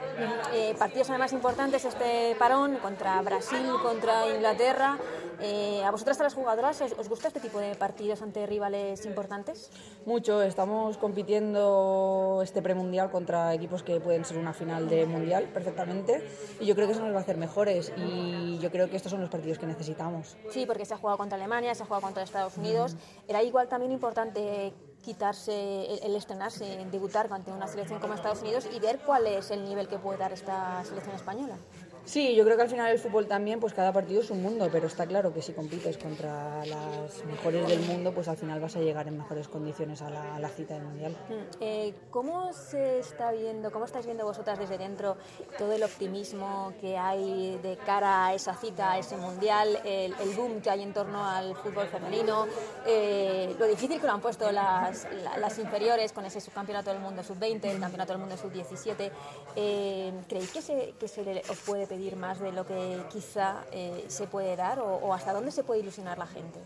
Eh, 0.53 0.73
partidos 0.77 1.09
además 1.09 1.33
importantes 1.33 1.85
este 1.85 2.35
parón 2.39 2.77
contra 2.77 3.21
Brasil, 3.21 3.65
contra 3.81 4.27
Inglaterra. 4.27 4.97
Eh, 5.41 5.83
¿A 5.83 5.91
vosotras, 5.91 6.19
a 6.21 6.23
las 6.23 6.35
jugadoras, 6.35 6.79
os, 6.81 6.93
os 6.93 7.09
gusta 7.09 7.27
este 7.27 7.39
tipo 7.39 7.59
de 7.59 7.75
partidos 7.75 8.21
ante 8.21 8.45
rivales 8.45 9.05
importantes? 9.05 9.71
Mucho, 10.05 10.41
estamos 10.41 10.97
compitiendo 10.97 12.39
este 12.43 12.61
premundial 12.61 13.09
contra 13.11 13.53
equipos 13.53 13.83
que 13.83 13.99
pueden 13.99 14.25
ser 14.25 14.37
una 14.37 14.53
final 14.53 14.87
de 14.89 15.05
mundial 15.05 15.45
perfectamente 15.53 16.23
y 16.59 16.65
yo 16.65 16.75
creo 16.75 16.87
que 16.87 16.93
eso 16.93 17.01
nos 17.03 17.13
va 17.13 17.17
a 17.17 17.21
hacer 17.21 17.37
mejores 17.37 17.82
y 17.97 18.59
yo 18.59 18.71
creo 18.71 18.89
que 18.89 18.95
estos 18.95 19.11
son 19.11 19.21
los 19.21 19.29
partidos 19.29 19.57
que 19.59 19.65
necesitamos. 19.65 20.37
Sí, 20.49 20.65
porque 20.65 20.85
se 20.85 20.93
ha 20.93 20.97
jugado 20.97 21.17
contra 21.17 21.37
Alemania, 21.37 21.73
se 21.75 21.83
ha 21.83 21.85
jugado 21.85 22.01
contra 22.01 22.23
Estados 22.23 22.57
Unidos. 22.57 22.95
Era 23.27 23.43
igual 23.43 23.67
también 23.67 23.91
importante 23.91 24.73
quitarse, 25.03 25.93
el, 25.93 26.03
el 26.03 26.15
estrenarse, 26.15 26.85
debutar 26.91 27.31
ante 27.31 27.51
una 27.51 27.67
selección 27.67 27.99
como 27.99 28.13
Estados 28.13 28.41
Unidos 28.41 28.67
y 28.73 28.79
ver 28.79 28.99
cuál 28.99 29.27
es 29.27 29.51
el 29.51 29.65
nivel 29.65 29.87
que 29.87 29.99
puede 29.99 30.17
dar 30.17 30.31
esta 30.31 30.83
selección 30.85 31.15
española. 31.15 31.57
Sí, 32.05 32.35
yo 32.35 32.43
creo 32.43 32.57
que 32.57 32.63
al 32.63 32.69
final 32.69 32.91
el 32.91 32.99
fútbol 32.99 33.27
también, 33.27 33.59
pues 33.61 33.73
cada 33.73 33.93
partido 33.93 34.21
es 34.21 34.29
un 34.29 34.43
mundo, 34.43 34.67
pero 34.71 34.87
está 34.87 35.05
claro 35.07 35.33
que 35.33 35.41
si 35.41 35.53
compites 35.53 35.97
contra 35.97 36.65
las 36.65 37.23
mejores 37.25 37.65
del 37.67 37.79
mundo, 37.79 38.13
pues 38.13 38.27
al 38.27 38.35
final 38.35 38.59
vas 38.59 38.75
a 38.75 38.79
llegar 38.79 39.07
en 39.07 39.17
mejores 39.17 39.47
condiciones 39.47 40.01
a 40.01 40.09
la, 40.09 40.35
a 40.35 40.39
la 40.39 40.49
cita 40.49 40.73
del 40.73 40.83
Mundial. 40.83 41.13
Mm, 41.29 41.33
eh, 41.61 41.93
¿Cómo 42.11 42.51
se 42.51 42.99
está 42.99 43.31
viendo, 43.31 43.71
cómo 43.71 43.85
estáis 43.85 44.05
viendo 44.05 44.25
vosotras 44.25 44.59
desde 44.59 44.77
dentro 44.77 45.15
todo 45.57 45.71
el 45.71 45.81
optimismo 45.83 46.73
que 46.81 46.97
hay 46.97 47.57
de 47.63 47.77
cara 47.85 48.27
a 48.27 48.33
esa 48.33 48.53
cita, 48.53 48.91
a 48.91 48.97
ese 48.99 49.15
mundial, 49.15 49.79
el, 49.85 50.13
el 50.19 50.29
boom 50.35 50.59
que 50.61 50.69
hay 50.69 50.81
en 50.83 50.93
torno 50.93 51.23
al 51.25 51.55
fútbol 51.55 51.87
femenino, 51.87 52.47
eh, 52.85 53.55
lo 53.57 53.65
difícil 53.65 54.01
que 54.01 54.07
lo 54.07 54.11
han 54.13 54.21
puesto 54.21 54.51
las, 54.51 55.07
la- 55.23 55.37
las 55.37 55.57
inferiores 55.57 56.11
con 56.11 56.25
ese 56.25 56.41
subcampeonato 56.41 56.89
del 56.91 56.99
mundo 56.99 57.23
sub-20, 57.23 57.63
el 57.63 57.79
campeonato 57.79 58.11
del 58.11 58.19
mundo 58.19 58.35
sub-17? 58.35 59.09
Eh, 59.55 60.11
¿Creéis 60.27 60.51
que 60.51 60.61
se, 60.61 60.93
que 60.99 61.07
se 61.07 61.41
os 61.49 61.59
puede 61.59 61.92
pedir 61.93 62.15
más 62.15 62.39
de 62.39 62.51
lo 62.51 62.65
que 62.65 62.97
quizá 63.11 63.65
eh, 63.71 64.05
se 64.07 64.25
puede 64.25 64.55
dar 64.55 64.79
o, 64.79 64.95
o 64.95 65.13
hasta 65.13 65.31
dónde 65.31 65.51
se 65.51 65.63
puede 65.63 65.81
ilusionar 65.81 66.17
la 66.17 66.25
gente? 66.25 66.59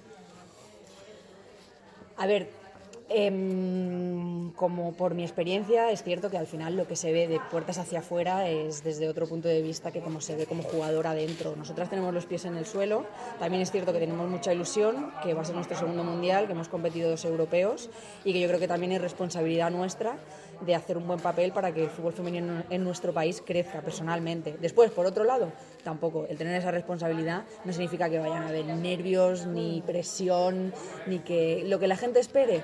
A 2.16 2.26
ver, 2.26 2.50
em, 3.10 4.52
como 4.54 4.94
por 4.94 5.16
mi 5.16 5.24
experiencia, 5.24 5.92
es 5.92 6.02
cierto 6.02 6.30
que 6.30 6.38
al 6.38 6.48
final 6.48 6.78
lo 6.78 6.88
que 6.88 6.96
se 6.96 7.12
ve 7.12 7.28
de 7.28 7.42
puertas 7.52 7.78
hacia 7.78 8.00
afuera 8.00 8.48
es 8.50 8.86
desde 8.86 9.10
otro 9.10 9.28
punto 9.28 9.50
de 9.50 9.62
vista 9.62 9.92
que 9.92 10.00
como 10.00 10.22
se 10.22 10.38
ve 10.38 10.46
como 10.46 10.64
jugador 10.64 11.08
adentro. 11.08 11.56
Nosotras 11.58 11.90
tenemos 11.90 12.14
los 12.14 12.26
pies 12.26 12.46
en 12.46 12.56
el 12.56 12.66
suelo, 12.66 13.06
también 13.38 13.62
es 13.62 13.72
cierto 13.72 13.92
que 13.92 14.00
tenemos 14.00 14.30
mucha 14.30 14.54
ilusión, 14.54 15.12
que 15.22 15.34
va 15.34 15.42
a 15.42 15.46
ser 15.46 15.56
nuestro 15.56 15.78
segundo 15.78 16.06
mundial, 16.06 16.48
que 16.48 16.54
hemos 16.54 16.70
competido 16.70 17.10
dos 17.10 17.26
europeos 17.26 17.90
y 18.24 18.32
que 18.32 18.40
yo 18.40 18.48
creo 18.48 18.60
que 18.60 18.68
también 18.70 18.94
es 18.94 19.02
responsabilidad 19.02 19.72
nuestra 19.72 20.18
de 20.62 20.76
hacer 20.76 20.98
un 20.98 21.08
buen 21.08 21.20
papel 21.20 21.52
para 21.52 21.74
que 21.74 21.84
el 21.84 21.90
fútbol 21.90 22.14
femenino 22.14 22.64
en 22.70 22.84
nuestro 22.84 23.14
país 23.14 23.42
crezca 23.46 23.82
personalmente. 23.82 24.58
Después, 24.60 24.92
por 24.92 25.06
otro 25.06 25.24
lado, 25.24 25.52
tampoco 25.84 26.26
el 26.30 26.38
tener 26.38 26.56
esa 26.56 26.72
responsabilidad 26.72 27.44
no 27.66 27.72
significa 27.72 28.10
que 28.10 28.20
vayan 28.20 28.44
a 28.44 28.50
haber 28.50 28.66
nervios, 28.66 29.46
ni 29.46 29.82
presión, 29.86 30.74
ni 31.06 31.20
que 31.20 31.64
lo 31.66 31.80
que 31.80 31.88
la 31.88 31.96
gente 31.96 32.20
espere, 32.20 32.64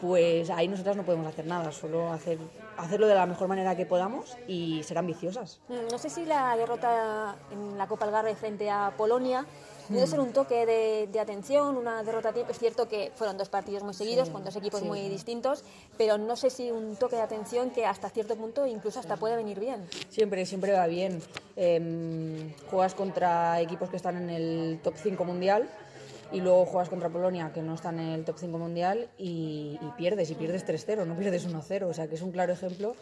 pues 0.00 0.50
ahí 0.50 0.68
nosotras 0.68 0.96
no 0.96 1.04
podemos 1.04 1.26
hacer 1.26 1.46
nada, 1.46 1.72
solo 1.72 2.12
hacer, 2.12 2.38
hacerlo 2.76 3.06
de 3.06 3.14
la 3.14 3.26
mejor 3.26 3.48
manera 3.48 3.76
que 3.76 3.86
podamos 3.86 4.36
y 4.46 4.82
ser 4.82 4.98
ambiciosas. 4.98 5.60
Mm, 5.68 5.90
No 5.90 5.98
sé 5.98 6.10
si 6.10 6.24
la 6.24 6.56
derrota 6.56 7.36
en 7.50 7.78
la 7.78 7.86
Copa 7.86 8.04
Algarve 8.04 8.34
frente 8.34 8.68
a 8.70 8.92
Polonia 8.96 9.46
pudo 9.88 10.06
ser 10.06 10.20
un 10.20 10.32
toque 10.32 10.66
de, 10.66 11.08
de 11.10 11.20
atención, 11.20 11.76
una 11.76 12.02
derrota 12.02 12.30
a 12.30 12.32
tiempo. 12.32 12.52
Es 12.52 12.58
cierto 12.58 12.88
que 12.88 13.12
fueron 13.14 13.36
dos 13.36 13.48
partidos 13.48 13.82
muy 13.82 13.94
seguidos, 13.94 14.30
con 14.30 14.44
dos 14.44 14.56
equipos 14.56 14.80
sí. 14.80 14.86
muy 14.86 15.08
distintos, 15.08 15.64
pero 15.96 16.18
no 16.18 16.36
sé 16.36 16.50
si 16.50 16.70
un 16.70 16.96
toque 16.96 17.16
de 17.16 17.22
atención 17.22 17.70
que 17.70 17.86
hasta 17.86 18.08
cierto 18.10 18.36
punto 18.36 18.66
incluso 18.66 19.00
hasta 19.00 19.16
puede 19.16 19.36
venir 19.36 19.60
bien. 19.60 19.86
Siempre, 20.08 20.46
siempre 20.46 20.72
va 20.72 20.86
bien. 20.86 21.20
Em, 21.56 22.52
juegas 22.70 22.94
contra 22.94 23.60
equipos 23.60 23.90
que 23.90 23.96
están 23.96 24.16
en 24.16 24.30
el 24.30 24.80
top 24.82 24.94
5 24.96 25.24
mundial 25.24 25.68
y 26.32 26.40
luego 26.40 26.66
juegas 26.66 26.88
contra 26.88 27.08
Polonia, 27.08 27.52
que 27.52 27.62
no 27.62 27.74
está 27.74 27.90
en 27.90 28.00
el 28.00 28.24
top 28.24 28.36
5 28.38 28.58
mundial, 28.58 29.08
y, 29.18 29.78
y 29.80 29.90
pierdes, 29.96 30.30
y 30.30 30.34
pierdes 30.34 30.66
3-0, 30.66 31.06
no 31.06 31.16
pierdes 31.16 31.46
1-0. 31.48 31.84
O 31.84 31.94
sea 31.94 32.08
que 32.08 32.16
es 32.16 32.22
un 32.22 32.32
claro 32.32 32.52
ejemplo 32.52 32.96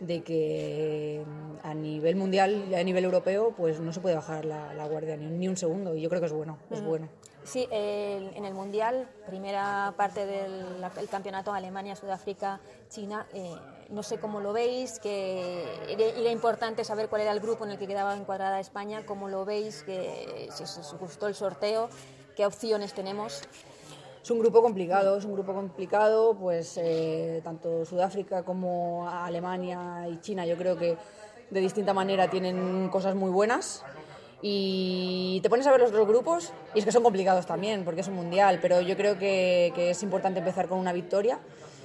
de 0.00 0.22
que 0.22 1.20
em, 1.22 1.56
a 1.62 1.72
nivel 1.74 2.16
mundial 2.16 2.66
y 2.70 2.74
a 2.74 2.84
nivel 2.84 3.04
europeo 3.04 3.54
pues 3.56 3.80
no 3.80 3.92
se 3.92 4.00
puede 4.00 4.14
bajar 4.14 4.44
la, 4.44 4.74
la 4.74 4.86
guardia 4.86 5.16
ni, 5.16 5.26
un- 5.26 5.38
ni 5.38 5.48
un 5.48 5.56
segundo 5.56 5.94
y 5.94 6.02
yo 6.02 6.08
creo 6.08 6.20
que 6.20 6.26
es 6.26 6.32
bueno, 6.32 6.58
es 6.70 6.82
bueno. 6.84 7.08
Sí, 7.44 7.68
en 7.70 8.44
el 8.44 8.54
Mundial, 8.54 9.08
primera 9.24 9.94
parte 9.96 10.26
del 10.26 10.84
el 10.98 11.08
campeonato, 11.08 11.52
Alemania, 11.52 11.94
Sudáfrica, 11.94 12.58
China, 12.88 13.24
eh, 13.32 13.54
no 13.88 14.02
sé 14.02 14.18
cómo 14.18 14.40
lo 14.40 14.52
veis, 14.52 14.98
que 14.98 15.62
era, 15.88 16.02
era 16.06 16.30
importante 16.32 16.82
saber 16.84 17.08
cuál 17.08 17.22
era 17.22 17.30
el 17.30 17.38
grupo 17.38 17.64
en 17.64 17.70
el 17.70 17.78
que 17.78 17.86
quedaba 17.86 18.16
encuadrada 18.16 18.58
España, 18.58 19.06
cómo 19.06 19.28
lo 19.28 19.44
veis, 19.44 19.84
que 19.84 20.48
si 20.52 20.64
os 20.64 20.96
gustó 20.98 21.28
el 21.28 21.36
sorteo, 21.36 21.88
qué 22.34 22.44
opciones 22.46 22.92
tenemos. 22.94 23.42
Es 24.26 24.30
un 24.32 24.40
grupo 24.40 24.60
complicado, 24.60 25.16
es 25.16 25.24
un 25.24 25.34
grupo 25.34 25.54
complicado, 25.54 26.34
pues 26.34 26.76
eh, 26.82 27.40
tanto 27.44 27.84
Sudáfrica 27.84 28.42
como 28.42 29.08
Alemania 29.08 30.08
y 30.10 30.18
China 30.18 30.44
yo 30.44 30.56
creo 30.56 30.76
que 30.76 30.96
de 31.48 31.60
distinta 31.60 31.94
manera 31.94 32.28
tienen 32.28 32.88
cosas 32.88 33.14
muy 33.14 33.30
buenas 33.30 33.84
y 34.42 35.38
te 35.44 35.48
pones 35.48 35.64
a 35.68 35.70
ver 35.70 35.78
los 35.78 35.90
otros 35.90 36.08
grupos 36.08 36.52
y 36.74 36.80
es 36.80 36.84
que 36.84 36.90
son 36.90 37.04
complicados 37.04 37.46
también 37.46 37.84
porque 37.84 38.00
es 38.00 38.08
un 38.08 38.14
mundial, 38.14 38.58
pero 38.60 38.80
yo 38.80 38.96
creo 38.96 39.16
que, 39.16 39.70
que 39.76 39.90
es 39.90 40.02
importante 40.02 40.40
empezar 40.40 40.66
con 40.66 40.80
una 40.80 40.92
victoria 40.92 41.38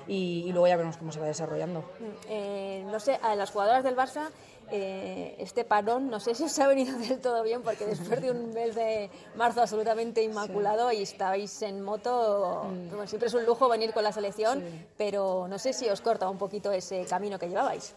y, 0.07 0.43
y 0.47 0.51
luego 0.51 0.67
ya 0.67 0.77
veremos 0.77 0.97
cómo 0.97 1.11
se 1.11 1.19
va 1.19 1.27
desarrollando. 1.27 1.83
Eh, 2.27 2.83
no 2.91 2.99
sé, 2.99 3.19
a 3.21 3.35
las 3.35 3.51
jugadoras 3.51 3.83
del 3.83 3.95
Barça, 3.95 4.29
eh, 4.71 5.35
este 5.39 5.63
parón, 5.63 6.09
no 6.09 6.19
sé 6.19 6.33
si 6.33 6.43
os 6.43 6.59
ha 6.59 6.67
venido 6.67 6.97
del 7.07 7.19
todo 7.19 7.43
bien, 7.43 7.61
porque 7.61 7.85
después 7.85 8.21
de 8.21 8.31
un 8.31 8.53
mes 8.53 8.75
de 8.75 9.09
marzo 9.35 9.61
absolutamente 9.61 10.23
inmaculado 10.23 10.91
y 10.91 11.01
estabais 11.01 11.61
en 11.61 11.81
moto, 11.81 12.63
bueno, 12.89 13.07
siempre 13.07 13.27
es 13.27 13.33
un 13.33 13.45
lujo 13.45 13.67
venir 13.69 13.93
con 13.93 14.03
la 14.03 14.11
selección, 14.11 14.63
pero 14.97 15.47
no 15.47 15.59
sé 15.59 15.73
si 15.73 15.89
os 15.89 16.01
corta 16.01 16.29
un 16.29 16.37
poquito 16.37 16.71
ese 16.71 17.05
camino 17.05 17.37
que 17.37 17.49
llevabais. 17.49 17.95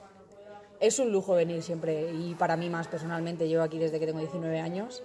Es 0.81 0.99
un 0.99 1.13
lujo 1.13 1.35
venir 1.35 1.63
siempre 1.63 2.13
y 2.13 2.35
para 2.35 2.57
mí 2.57 2.69
más 2.69 2.89
personalmente, 2.89 3.49
llevo 3.49 3.63
aquí 3.63 3.79
desde 3.79 4.01
que 4.01 4.07
tengo 4.07 4.19
19 4.19 4.61
años, 4.61 5.03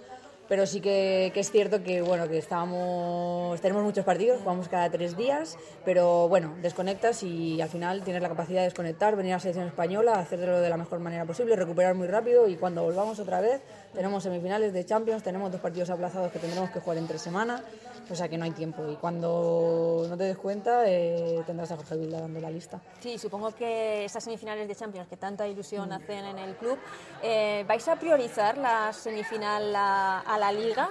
pero 0.50 0.66
sí 0.66 0.80
que, 0.80 1.30
es 1.32 1.52
cierto 1.52 1.84
que 1.84 2.02
bueno 2.02 2.28
que 2.28 2.36
estábamos, 2.36 3.60
tenemos 3.60 3.84
muchos 3.84 4.04
partidos, 4.04 4.40
jugamos 4.40 4.68
cada 4.68 4.90
tres 4.90 5.16
días, 5.16 5.56
pero 5.84 6.28
bueno, 6.28 6.56
desconectas 6.60 7.22
y 7.22 7.60
al 7.60 7.68
final 7.68 8.02
tienes 8.02 8.20
la 8.20 8.28
capacidad 8.28 8.58
de 8.58 8.64
desconectar, 8.64 9.14
venir 9.14 9.32
a 9.32 9.36
la 9.36 9.40
selección 9.40 9.68
española, 9.68 10.14
hacerlo 10.14 10.60
de 10.60 10.68
la 10.68 10.76
mejor 10.76 10.98
manera 10.98 11.24
posible, 11.24 11.54
recuperar 11.54 11.94
muy 11.94 12.08
rápido 12.08 12.48
y 12.48 12.56
cuando 12.56 12.82
volvamos 12.82 13.20
otra 13.20 13.40
vez 13.40 13.60
tenemos 13.94 14.24
semifinales 14.24 14.72
de 14.72 14.84
Champions, 14.84 15.22
tenemos 15.22 15.52
dos 15.52 15.60
partidos 15.60 15.88
aplazados 15.88 16.32
que 16.32 16.40
tendremos 16.40 16.70
que 16.70 16.80
jugar 16.80 16.98
en 16.98 17.06
tres 17.06 17.22
semanas, 17.22 17.62
o 18.10 18.14
sea 18.14 18.28
que 18.28 18.36
no 18.36 18.44
hay 18.44 18.50
tiempo 18.50 18.82
y 18.90 18.96
cuando 18.96 20.04
no 20.08 20.16
te 20.16 20.24
des 20.24 20.36
cuenta 20.36 20.82
eh, 20.86 21.42
tendrás 21.46 21.70
a 21.72 21.76
Jorge 21.76 21.96
Vilda 21.96 22.20
dando 22.20 22.40
la 22.40 22.50
lista. 22.50 22.80
Sí, 23.00 23.18
supongo 23.18 23.52
que 23.54 24.04
estas 24.04 24.24
semifinales 24.24 24.66
de 24.66 24.74
Champions 24.74 25.08
que 25.08 25.16
tanta 25.16 25.46
ilusión 25.46 25.92
hacen 25.92 26.24
en 26.24 26.38
el 26.38 26.56
club, 26.56 26.78
eh, 27.22 27.64
¿vais 27.68 27.86
a 27.88 27.96
priorizar 27.96 28.58
la 28.58 28.92
semifinal 28.92 29.74
a, 29.76 30.20
a 30.20 30.38
la 30.38 30.52
liga 30.52 30.90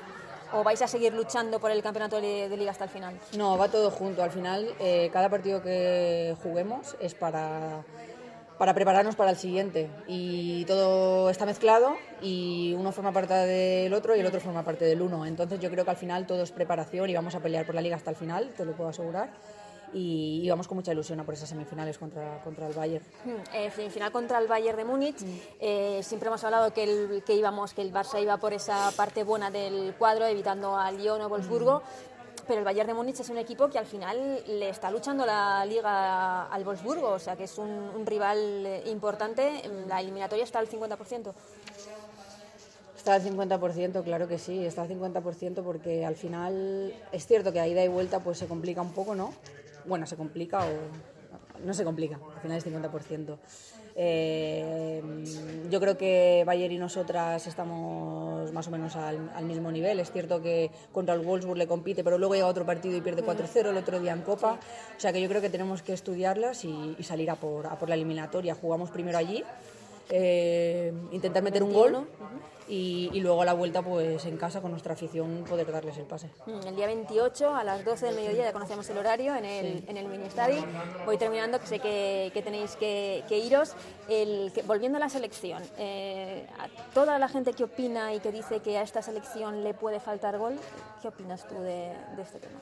o 0.54 0.64
vais 0.64 0.82
a 0.82 0.88
seguir 0.88 1.14
luchando 1.14 1.60
por 1.60 1.70
el 1.72 1.84
campeonato 1.84 2.20
de, 2.20 2.50
de 2.50 2.58
liga 2.58 2.72
hasta 2.72 2.86
el 2.86 2.90
final? 2.90 3.20
No, 3.38 3.58
va 3.58 3.68
todo 3.70 3.92
junto. 3.92 4.24
Al 4.24 4.32
final, 4.32 4.74
eh, 4.80 5.10
cada 5.14 5.30
partido 5.30 5.62
que 5.62 6.36
juguemos 6.42 6.96
es 7.00 7.14
para, 7.14 7.84
para 8.60 8.74
prepararnos 8.74 9.16
para 9.16 9.32
el 9.32 9.38
siguiente. 9.38 9.90
Y 10.06 10.66
todo 10.66 11.30
está 11.30 11.46
mezclado 11.46 11.96
y 12.22 12.74
uno 12.78 12.92
forma 12.92 13.14
parte 13.14 13.34
del 13.34 13.94
otro 13.94 14.16
y 14.16 14.20
el 14.20 14.26
otro 14.26 14.42
forma 14.42 14.64
parte 14.64 14.84
del 14.84 15.02
uno. 15.02 15.26
Entonces 15.26 15.62
yo 15.62 15.72
creo 15.72 15.86
que 15.86 15.92
al 15.92 15.98
final 15.98 16.28
todo 16.28 16.44
es 16.44 16.52
preparación 16.52 17.10
y 17.10 17.16
vamos 17.16 17.34
a 17.36 17.40
pelear 17.40 17.66
por 17.66 17.74
la 17.74 17.82
liga 17.82 17.96
hasta 17.96 18.12
el 18.12 18.18
final, 18.18 18.52
te 18.56 18.66
lo 18.66 18.74
puedo 18.74 18.90
asegurar. 18.90 19.30
Y, 19.94 20.42
y 20.44 20.50
vamos 20.50 20.68
con 20.68 20.76
mucha 20.76 20.92
ilusión 20.92 21.20
a 21.22 21.24
por 21.24 21.34
esas 21.34 21.50
semifinales 21.50 21.98
contra, 21.98 22.42
contra 22.44 22.68
el 22.68 22.74
Bayern. 22.74 23.04
Hmm, 23.24 23.56
eh, 23.56 23.72
semifinal 23.72 24.12
contra 24.12 24.38
el 24.38 24.48
Bayern 24.48 24.78
de 24.78 24.84
Múnich. 24.84 25.18
Eh, 25.60 26.02
siempre 26.04 26.28
hemos 26.28 26.44
hablado 26.44 26.74
que, 26.74 26.84
el, 26.84 27.24
que 27.26 27.34
íbamos, 27.36 27.74
que 27.74 27.82
el 27.82 27.94
Barça 27.94 28.22
iba 28.22 28.38
por 28.38 28.54
esa 28.54 28.92
parte 28.92 29.24
buena 29.24 29.50
del 29.50 29.96
cuadro, 29.98 30.26
evitando 30.28 30.78
a 30.78 30.92
Lyon 30.92 31.22
o 31.22 31.30
Wolfsburgo. 31.30 31.82
Pero 32.50 32.62
el 32.62 32.66
Bayern 32.66 32.88
de 32.88 32.96
Múnich 32.96 33.20
es 33.20 33.30
un 33.30 33.38
equipo 33.38 33.70
que 33.70 33.78
al 33.78 33.86
final 33.86 34.42
le 34.48 34.70
está 34.70 34.90
luchando 34.90 35.24
la 35.24 35.64
liga 35.68 36.48
al 36.48 36.64
Wolfsburgo, 36.64 37.10
o 37.10 37.20
sea 37.20 37.36
que 37.36 37.44
es 37.44 37.60
un, 37.60 37.70
un 37.70 38.08
rival 38.08 38.66
eh, 38.66 38.84
importante. 38.88 39.62
La 39.88 40.02
eliminatoria 40.02 40.46
está 40.46 40.58
al 40.58 40.68
50%. 40.68 41.32
Está 42.98 43.14
al 43.14 43.22
50%, 43.22 44.04
claro 44.04 44.28
que 44.28 44.40
sí, 44.40 44.66
está 44.66 44.82
al 44.82 44.90
50% 44.90 45.62
porque 45.62 46.04
al 46.04 46.16
final 46.16 46.92
es 47.12 47.28
cierto 47.28 47.54
que 47.54 47.60
a 47.60 47.68
ida 47.68 47.84
y 47.84 47.88
vuelta 47.88 48.20
pues 48.20 48.40
se 48.40 48.48
complica 48.48 48.82
un 48.82 48.94
poco, 48.94 49.14
¿no? 49.14 49.32
Bueno, 49.86 50.08
se 50.08 50.16
complica 50.16 50.66
o 50.66 51.64
no 51.64 51.76
se 51.76 51.84
complica, 51.84 52.16
al 52.16 52.42
final 52.42 52.58
es 52.58 52.66
50%. 52.66 53.38
Eh, 54.02 55.04
yo 55.70 55.82
creo 55.82 55.98
que 55.98 56.44
Bayer 56.46 56.72
y 56.72 56.78
nosotras 56.78 57.46
estamos 57.46 58.50
más 58.54 58.66
o 58.66 58.72
menos 58.72 58.96
al, 58.96 59.30
al 59.36 59.44
mismo 59.44 59.70
nivel. 59.74 60.00
Es 60.00 60.10
cierto 60.10 60.42
que 60.42 60.72
contra 60.94 61.14
el 61.16 61.20
Wolfsburg 61.20 61.58
le 61.58 61.68
compite, 61.68 62.02
pero 62.02 62.18
luego 62.18 62.34
llega 62.34 62.48
otro 62.48 62.66
partido 62.66 62.96
y 62.96 63.02
pierde 63.02 63.26
4-0 63.26 63.72
el 63.72 63.76
otro 63.76 64.00
día 64.00 64.14
en 64.14 64.22
Copa. 64.22 64.58
O 64.96 65.00
sea 65.00 65.12
que 65.12 65.22
yo 65.22 65.28
creo 65.28 65.42
que 65.42 65.50
tenemos 65.50 65.82
que 65.82 65.92
estudiarlas 65.92 66.64
y, 66.64 66.96
y 66.98 67.04
salir 67.04 67.30
a 67.30 67.36
por, 67.36 67.68
a 67.68 67.78
por 67.78 67.90
la 67.90 67.96
eliminatoria. 67.96 68.56
Jugamos 68.56 68.90
primero 68.90 69.18
allí, 69.18 69.44
eh, 70.10 70.94
intentar 71.12 71.44
meter 71.44 71.64
un 71.64 71.74
gol 71.74 72.08
y, 72.68 73.10
y 73.14 73.20
luego 73.22 73.42
a 73.42 73.46
la 73.46 73.54
vuelta 73.54 73.82
pues 73.82 74.24
en 74.26 74.38
casa 74.38 74.62
con 74.62 74.70
nuestra 74.70 74.94
afición 74.94 75.44
poder 75.50 75.72
darles 75.72 75.98
el 75.98 76.06
pase. 76.06 76.30
Mm, 76.46 76.68
El 76.68 76.76
día 76.76 76.86
28 76.86 77.56
a 77.56 77.64
las 77.64 77.84
12 77.84 78.06
del 78.08 78.16
mediodía 78.16 78.44
ya 78.46 78.54
conocemos 78.54 78.88
el 78.92 78.98
horario 79.00 79.36
en 79.36 79.44
el, 79.46 79.84
en 79.88 79.98
el 79.98 80.08
mini 80.08 80.26
estadio. 80.26 80.64
Voy 81.06 81.18
terminando, 81.18 81.60
que 81.60 81.66
sé 81.66 81.80
que, 81.80 82.30
que 82.32 82.42
tenéis 82.44 82.76
que, 82.76 83.24
que 83.28 83.40
iros. 83.40 83.74
El, 84.08 84.52
que- 84.54 84.62
volviendo 84.62 84.98
a 84.98 85.00
la 85.00 85.10
selección, 85.10 85.64
eh, 85.80 86.46
a 86.60 86.68
toda 86.94 87.18
la 87.18 87.28
gente 87.28 87.54
que 87.54 87.64
opina 87.64 88.14
y 88.14 88.20
que 88.20 88.32
dice 88.32 88.60
que 88.60 88.78
a 88.78 88.84
esta 88.84 89.02
selección 89.02 89.64
le 89.64 89.74
puede 89.74 90.00
faltar 90.00 90.38
gol, 90.38 90.56
¿qué 91.02 91.08
opinas 91.08 91.48
tú 91.48 91.56
de, 91.56 91.92
de 92.16 92.22
este 92.22 92.38
tema? 92.40 92.60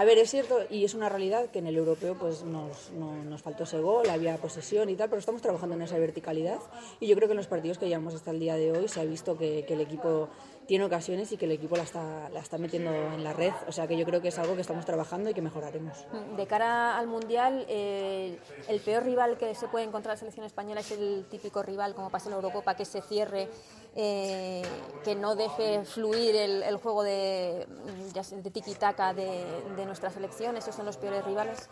A 0.00 0.04
ver, 0.04 0.16
es 0.18 0.30
cierto 0.30 0.60
y 0.70 0.84
es 0.84 0.94
una 0.94 1.08
realidad 1.08 1.50
que 1.50 1.58
en 1.58 1.66
el 1.66 1.76
europeo 1.76 2.14
pues 2.16 2.44
nos, 2.44 2.90
no- 2.92 3.16
nos 3.24 3.42
faltó 3.42 3.64
ese 3.64 3.80
gol, 3.80 4.08
había 4.08 4.36
posesión 4.36 4.88
y 4.88 4.94
tal, 4.94 5.08
pero 5.08 5.18
estamos 5.18 5.42
trabajando 5.42 5.74
en 5.74 5.82
esa 5.82 5.98
verticalidad 5.98 6.58
y 7.00 7.08
yo 7.08 7.16
creo 7.16 7.26
que 7.26 7.32
en 7.32 7.38
los 7.38 7.48
partidos 7.48 7.78
que 7.78 7.88
llevamos 7.88 8.14
hasta 8.14 8.30
el 8.30 8.38
día 8.38 8.54
de 8.54 8.70
hoy 8.70 8.86
se 8.86 9.00
ha 9.00 9.04
visto 9.04 9.36
que 9.36 9.66
el 9.68 9.80
equipo 9.80 10.28
tiene 10.68 10.84
ocasiones 10.84 11.32
y 11.32 11.38
que 11.38 11.46
el 11.46 11.52
equipo 11.52 11.76
la 11.76 11.82
está, 11.82 12.28
la 12.28 12.40
está 12.40 12.58
metiendo 12.58 12.92
en 12.92 13.24
la 13.24 13.32
red, 13.32 13.54
o 13.66 13.72
sea 13.72 13.86
que 13.88 13.96
yo 13.96 14.04
creo 14.04 14.20
que 14.20 14.28
es 14.28 14.38
algo 14.38 14.54
que 14.54 14.60
estamos 14.60 14.84
trabajando 14.84 15.30
y 15.30 15.34
que 15.34 15.40
mejoraremos. 15.40 16.04
De 16.36 16.46
cara 16.46 16.98
al 16.98 17.06
Mundial, 17.06 17.64
eh, 17.70 18.38
el 18.68 18.78
peor 18.80 19.02
rival 19.04 19.38
que 19.38 19.54
se 19.54 19.66
puede 19.68 19.86
encontrar 19.86 20.14
la 20.14 20.18
selección 20.18 20.44
española 20.44 20.80
es 20.82 20.90
el 20.90 21.24
típico 21.30 21.62
rival, 21.62 21.94
como 21.94 22.10
pasa 22.10 22.26
en 22.26 22.32
la 22.32 22.36
Eurocopa, 22.36 22.76
que 22.76 22.84
se 22.84 23.00
cierre, 23.00 23.48
eh, 23.96 24.62
que 25.04 25.14
no 25.14 25.36
deje 25.36 25.86
fluir 25.86 26.36
el, 26.36 26.62
el 26.62 26.76
juego 26.76 27.02
de, 27.02 27.66
de 28.12 28.50
tiki-taka 28.50 29.14
de 29.14 29.86
nuestra 29.86 30.10
selección. 30.10 30.58
¿Esos 30.58 30.74
son 30.74 30.84
los 30.84 30.98
peores 30.98 31.24
rivales? 31.24 31.70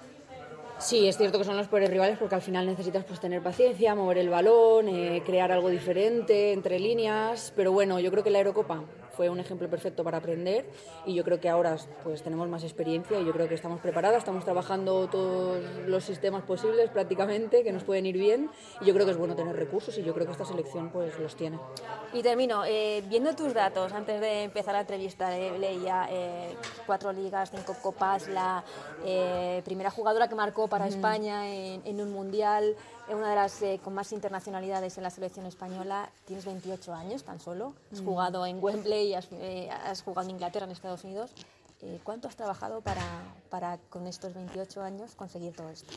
Sí, 0.79 1.09
es 1.09 1.17
cierto 1.17 1.39
que 1.39 1.45
son 1.45 1.57
los 1.57 1.69
peores 1.69 1.89
rivales 1.89 2.19
porque 2.19 2.35
al 2.35 2.43
final 2.43 2.67
necesitas 2.67 3.05
pues 3.05 3.19
tener 3.19 3.43
paciencia, 3.43 3.95
mover 3.95 4.19
el 4.19 4.29
balón, 4.29 4.89
eh, 4.89 5.23
crear 5.25 5.51
algo 5.51 5.71
diferente 5.71 6.53
entre 6.53 6.79
líneas, 6.79 7.53
pero 7.57 7.73
bueno, 7.73 7.99
yo 7.99 8.11
creo 8.11 8.23
que 8.23 8.31
la 8.31 8.41
Eurocopa 8.41 8.85
fue 9.17 9.31
un 9.31 9.41
ejemplo 9.41 9.69
perfecto 9.69 10.05
para 10.05 10.19
aprender 10.19 10.67
y 11.05 11.15
yo 11.15 11.25
creo 11.25 11.41
que 11.41 11.49
ahora 11.49 11.77
pues 12.05 12.23
tenemos 12.23 12.49
más 12.49 12.63
experiencia 12.63 13.19
y 13.19 13.25
yo 13.25 13.33
creo 13.33 13.49
que 13.49 13.55
estamos 13.55 13.81
preparadas, 13.81 14.19
estamos 14.19 14.45
trabajando 14.45 15.09
todos 15.09 15.63
los 15.87 16.05
sistemas 16.05 16.43
posibles 16.45 16.91
prácticamente 16.91 17.65
que 17.65 17.73
nos 17.73 17.85
pueden 17.85 18.07
ir 18.07 18.19
bien 18.19 18.51
y 18.81 18.87
yo 18.87 18.95
creo 18.95 19.07
que 19.07 19.13
es 19.13 19.19
bueno 19.19 19.35
tener 19.35 19.57
recursos 19.57 19.97
y 19.99 20.03
yo 20.03 20.13
creo 20.13 20.27
que 20.27 20.33
esta 20.33 20.45
selección 20.45 20.91
pues 20.91 21.19
los 21.19 21.35
tiene. 21.37 21.59
Y 22.13 22.23
termino, 22.23 22.65
eh, 22.65 23.03
viendo 23.09 23.35
tus 23.35 23.55
datos, 23.55 23.93
antes 23.93 24.21
de 24.21 24.45
empezar 24.45 24.75
la 24.75 24.81
entrevista, 24.81 25.37
eh, 25.37 25.59
leía 25.59 26.07
eh, 26.11 26.55
cuatro 26.87 27.13
ligas, 27.13 27.51
cinco 27.51 27.75
copas, 27.83 28.29
la 28.29 28.65
eh, 29.05 29.63
primera 29.65 29.91
jugadora 29.91 30.29
que 30.29 30.35
marcó 30.35 30.69
para 30.69 30.87
España 30.87 31.49
en, 31.49 31.83
en 31.85 32.01
un 32.01 32.13
mundial, 32.13 32.77
eh, 33.09 33.15
una 33.15 33.31
de 33.31 33.37
las 33.37 33.63
eh, 33.63 33.81
con 33.83 33.95
más 33.95 34.13
internacionalidades 34.13 34.97
en 34.97 35.03
la 35.05 35.11
selección 35.11 35.47
española. 35.47 36.11
Tienes 36.27 36.45
28 36.45 36.93
años 36.95 37.25
tan 37.25 37.41
solo, 37.41 37.75
has 37.93 38.01
Mm. 38.01 38.05
jugado 38.05 38.47
en 38.47 38.63
Wembley, 38.63 39.15
has, 39.15 39.29
eh, 39.33 39.69
has 39.71 40.03
jugado 40.03 40.29
en 40.29 40.33
Inglaterra, 40.33 40.67
en 40.67 40.73
Estados 40.73 41.05
Unidos. 41.05 41.31
Eh, 41.83 42.01
¿Cuánto 42.05 42.27
has 42.29 42.37
trabajado 42.37 42.81
para, 42.81 43.03
para 43.51 43.79
con 43.91 44.07
estos 44.07 44.33
28 44.35 44.83
años 44.83 45.15
conseguir 45.15 45.55
todo 45.55 45.69
esto? 45.69 45.93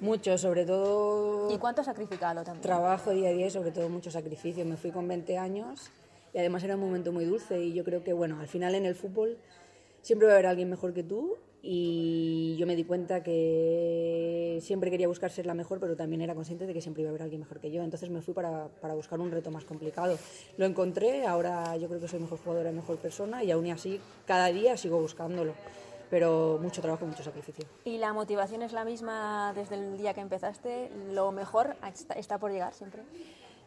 Mucho, 0.00 0.36
sobre 0.36 0.66
todo 0.66 1.50
¿Y 1.50 1.58
cuánto 1.58 1.80
has 1.80 1.86
sacrificado 1.86 2.42
también? 2.44 2.60
trabajo 2.62 3.12
día 3.12 3.30
a 3.30 3.32
día 3.32 3.46
y 3.46 3.50
sobre 3.50 3.70
todo 3.70 3.88
mucho 3.88 4.10
sacrificio. 4.10 4.64
Me 4.66 4.76
fui 4.76 4.90
con 4.90 5.08
20 5.08 5.38
años 5.38 5.90
y 6.34 6.38
además 6.38 6.62
era 6.64 6.74
un 6.74 6.82
momento 6.82 7.12
muy 7.12 7.24
dulce 7.24 7.60
y 7.60 7.72
yo 7.72 7.82
creo 7.84 8.02
que, 8.04 8.12
bueno, 8.12 8.38
al 8.40 8.48
final 8.48 8.74
en 8.74 8.84
el 8.84 8.94
fútbol 8.94 9.38
siempre 10.02 10.26
va 10.26 10.34
a 10.34 10.36
haber 10.36 10.46
alguien 10.48 10.68
mejor 10.68 10.92
que 10.92 11.02
tú 11.02 11.36
y 11.68 12.54
yo 12.56 12.66
me 12.66 12.76
di 12.76 12.84
cuenta 12.84 13.24
que 13.24 14.60
siempre 14.62 14.88
quería 14.88 15.08
buscar 15.08 15.32
ser 15.32 15.46
la 15.46 15.54
mejor, 15.54 15.80
pero 15.80 15.96
también 15.96 16.22
era 16.22 16.32
consciente 16.32 16.64
de 16.64 16.72
que 16.72 16.80
siempre 16.80 17.02
iba 17.02 17.08
a 17.08 17.10
haber 17.10 17.22
alguien 17.22 17.40
mejor 17.40 17.58
que 17.58 17.72
yo. 17.72 17.82
Entonces 17.82 18.08
me 18.08 18.22
fui 18.22 18.34
para, 18.34 18.68
para 18.80 18.94
buscar 18.94 19.18
un 19.18 19.32
reto 19.32 19.50
más 19.50 19.64
complicado. 19.64 20.16
Lo 20.58 20.64
encontré, 20.64 21.26
ahora 21.26 21.76
yo 21.76 21.88
creo 21.88 22.00
que 22.00 22.06
soy 22.06 22.20
mejor 22.20 22.38
jugadora 22.38 22.70
y 22.70 22.72
mejor 22.72 22.98
persona 22.98 23.42
y 23.42 23.50
aún 23.50 23.68
así 23.68 24.00
cada 24.26 24.46
día 24.46 24.76
sigo 24.76 25.00
buscándolo. 25.00 25.54
Pero 26.08 26.60
mucho 26.62 26.80
trabajo 26.80 27.04
mucho 27.04 27.24
sacrificio. 27.24 27.64
¿Y 27.84 27.98
la 27.98 28.12
motivación 28.12 28.62
es 28.62 28.72
la 28.72 28.84
misma 28.84 29.52
desde 29.56 29.74
el 29.74 29.98
día 29.98 30.14
que 30.14 30.20
empezaste? 30.20 30.88
¿Lo 31.12 31.32
mejor 31.32 31.74
está, 32.14 32.38
por 32.38 32.52
llegar 32.52 32.74
siempre? 32.74 33.02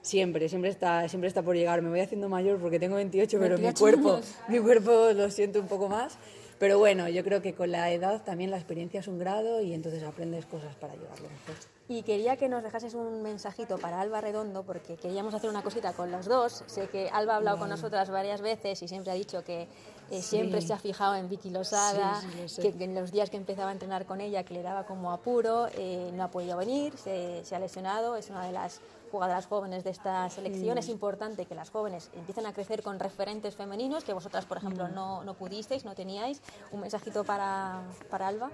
Siempre, 0.02 0.48
siempre 0.48 0.70
está, 0.70 1.10
siempre 1.10 1.28
está 1.28 1.42
por 1.42 1.58
llegar. 1.58 1.82
Me 1.82 1.90
voy 1.90 2.00
haciendo 2.00 2.30
mayor 2.30 2.58
porque 2.60 2.80
tengo 2.80 2.96
28, 2.96 3.38
pero 3.42 3.58
mi 3.58 3.64
28 3.64 3.78
cuerpo, 3.78 4.16
años. 4.16 4.36
mi 4.48 4.60
cuerpo 4.60 5.10
lo 5.14 5.30
siento 5.30 5.60
un 5.60 5.68
poco 5.68 5.90
más. 5.90 6.18
Pero 6.60 6.78
bueno, 6.78 7.08
yo 7.08 7.24
creo 7.24 7.42
que 7.42 7.54
con 7.56 7.72
la 7.72 7.90
edad 7.92 8.22
también 8.24 8.52
la 8.52 8.58
experiencia 8.58 9.00
es 9.00 9.08
un 9.08 9.18
grado 9.18 9.62
y 9.62 9.74
entonces 9.74 10.04
aprendes 10.04 10.46
cosas 10.46 10.76
para 10.76 10.94
llevarlo 10.94 11.30
mejor. 11.30 11.56
Y 11.88 12.04
quería 12.04 12.36
que 12.38 12.50
nos 12.50 12.62
dejases 12.62 12.94
un 12.94 13.24
mensajito 13.24 13.78
para 13.80 14.00
Alba 14.02 14.22
Redondo, 14.22 14.62
porque 14.64 14.96
queríamos 14.98 15.34
hacer 15.34 15.50
una 15.50 15.64
cosita 15.64 15.94
con 15.94 16.12
los 16.12 16.26
dos. 16.28 16.64
Sé 16.68 16.88
que 16.88 17.10
Alba 17.10 17.34
ha 17.34 17.38
hablado 17.38 17.58
con 17.58 17.70
nosotras 17.70 18.10
varias 18.12 18.42
veces 18.42 18.84
y 18.84 18.88
siempre 18.88 19.12
ha 19.12 19.16
dicho 19.16 19.44
que 19.44 19.68
eh, 20.12 20.22
siempre 20.22 20.62
Sí. 20.62 20.68
se 20.68 20.74
ha 20.74 20.78
fijado 20.78 21.16
en 21.16 21.30
Vicky 21.30 21.50
Losada, 21.50 22.22
Sí, 22.22 22.28
sí, 22.48 22.62
lo 22.62 22.72
que, 22.72 22.78
que 22.78 22.84
en 22.84 22.94
los 22.96 23.12
días 23.12 23.30
que 23.30 23.38
empezaba 23.38 23.70
a 23.70 23.74
entrenar 23.74 24.06
con 24.06 24.22
ella, 24.22 24.44
que 24.44 24.54
le 24.54 24.62
daba 24.62 24.86
como 24.86 25.12
apuro, 25.12 25.68
eh, 25.78 26.12
no 26.14 26.24
ha 26.26 26.30
podido 26.32 26.58
venir, 26.58 26.96
se, 26.98 27.44
se 27.44 27.56
ha 27.56 27.60
lesionado, 27.60 28.18
es 28.18 28.30
una 28.30 28.46
de 28.46 28.52
las 28.52 28.82
jugadoras 29.10 29.46
jóvenes 29.48 29.84
de 29.84 29.90
esta 29.90 30.30
selección. 30.30 30.78
Es 30.78 30.90
importante 30.90 31.46
que 31.46 31.56
las 31.56 31.70
jóvenes 31.70 32.10
empiecen 32.16 32.46
a 32.46 32.54
crecer 32.54 32.82
con 32.84 33.00
referentes 33.00 33.56
femeninos, 33.56 34.04
que 34.04 34.14
vosotras, 34.14 34.46
por 34.46 34.58
ejemplo, 34.58 34.88
Mm. 34.88 34.94
no, 34.96 35.24
no 35.24 35.34
pudisteis, 35.34 35.86
no 35.86 35.96
teníais. 35.96 36.42
Un 36.72 36.82
mensajito 36.82 37.24
para, 37.24 37.82
para 38.10 38.28
Alba. 38.28 38.52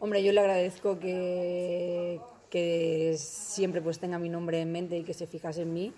Hombre, 0.00 0.22
yo 0.22 0.32
le 0.32 0.40
agradezco 0.40 0.98
que, 0.98 2.20
que 2.48 3.14
siempre 3.18 3.80
pues 3.82 3.98
tenga 3.98 4.18
mi 4.18 4.28
nombre 4.28 4.60
en 4.60 4.72
mente 4.72 4.96
y 4.98 5.04
que 5.04 5.14
se 5.14 5.26
fijase 5.26 5.62
en 5.62 5.72
mí. 5.72 5.92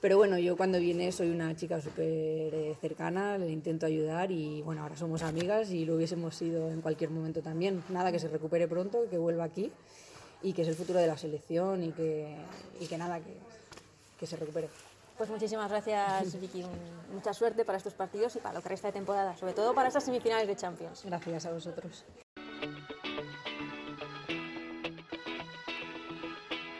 Pero 0.00 0.16
bueno, 0.16 0.38
yo 0.38 0.56
cuando 0.56 0.78
viene 0.78 1.10
soy 1.10 1.28
una 1.28 1.56
chica 1.56 1.80
súper 1.80 2.06
eh, 2.06 2.76
cercana, 2.80 3.36
le 3.36 3.50
intento 3.50 3.84
ayudar 3.84 4.30
y 4.30 4.62
bueno, 4.62 4.82
ahora 4.82 4.96
somos 4.96 5.22
amigas 5.22 5.72
y 5.72 5.84
lo 5.84 5.96
hubiésemos 5.96 6.36
sido 6.36 6.70
en 6.70 6.80
cualquier 6.82 7.10
momento 7.10 7.42
también. 7.42 7.82
Nada, 7.88 8.12
que 8.12 8.20
se 8.20 8.28
recupere 8.28 8.68
pronto, 8.68 9.08
que 9.10 9.18
vuelva 9.18 9.42
aquí 9.42 9.72
y 10.40 10.52
que 10.52 10.62
es 10.62 10.68
el 10.68 10.76
futuro 10.76 11.00
de 11.00 11.08
la 11.08 11.18
selección 11.18 11.82
y 11.82 11.90
que, 11.90 12.36
y 12.80 12.86
que 12.86 12.96
nada, 12.96 13.18
que, 13.18 13.34
que 14.18 14.26
se 14.26 14.36
recupere. 14.36 14.68
Pues 15.16 15.30
muchísimas 15.30 15.68
gracias, 15.68 16.40
Vicky. 16.40 16.64
Mucha 17.12 17.34
suerte 17.34 17.64
para 17.64 17.78
estos 17.78 17.94
partidos 17.94 18.36
y 18.36 18.38
para 18.38 18.54
lo 18.54 18.62
que 18.62 18.68
resta 18.68 18.88
de 18.88 18.92
temporada, 18.92 19.36
sobre 19.36 19.52
todo 19.52 19.74
para 19.74 19.88
estas 19.88 20.04
semifinales 20.04 20.46
de 20.46 20.54
Champions. 20.54 21.02
Gracias 21.04 21.46
a 21.46 21.52
vosotros. 21.52 22.04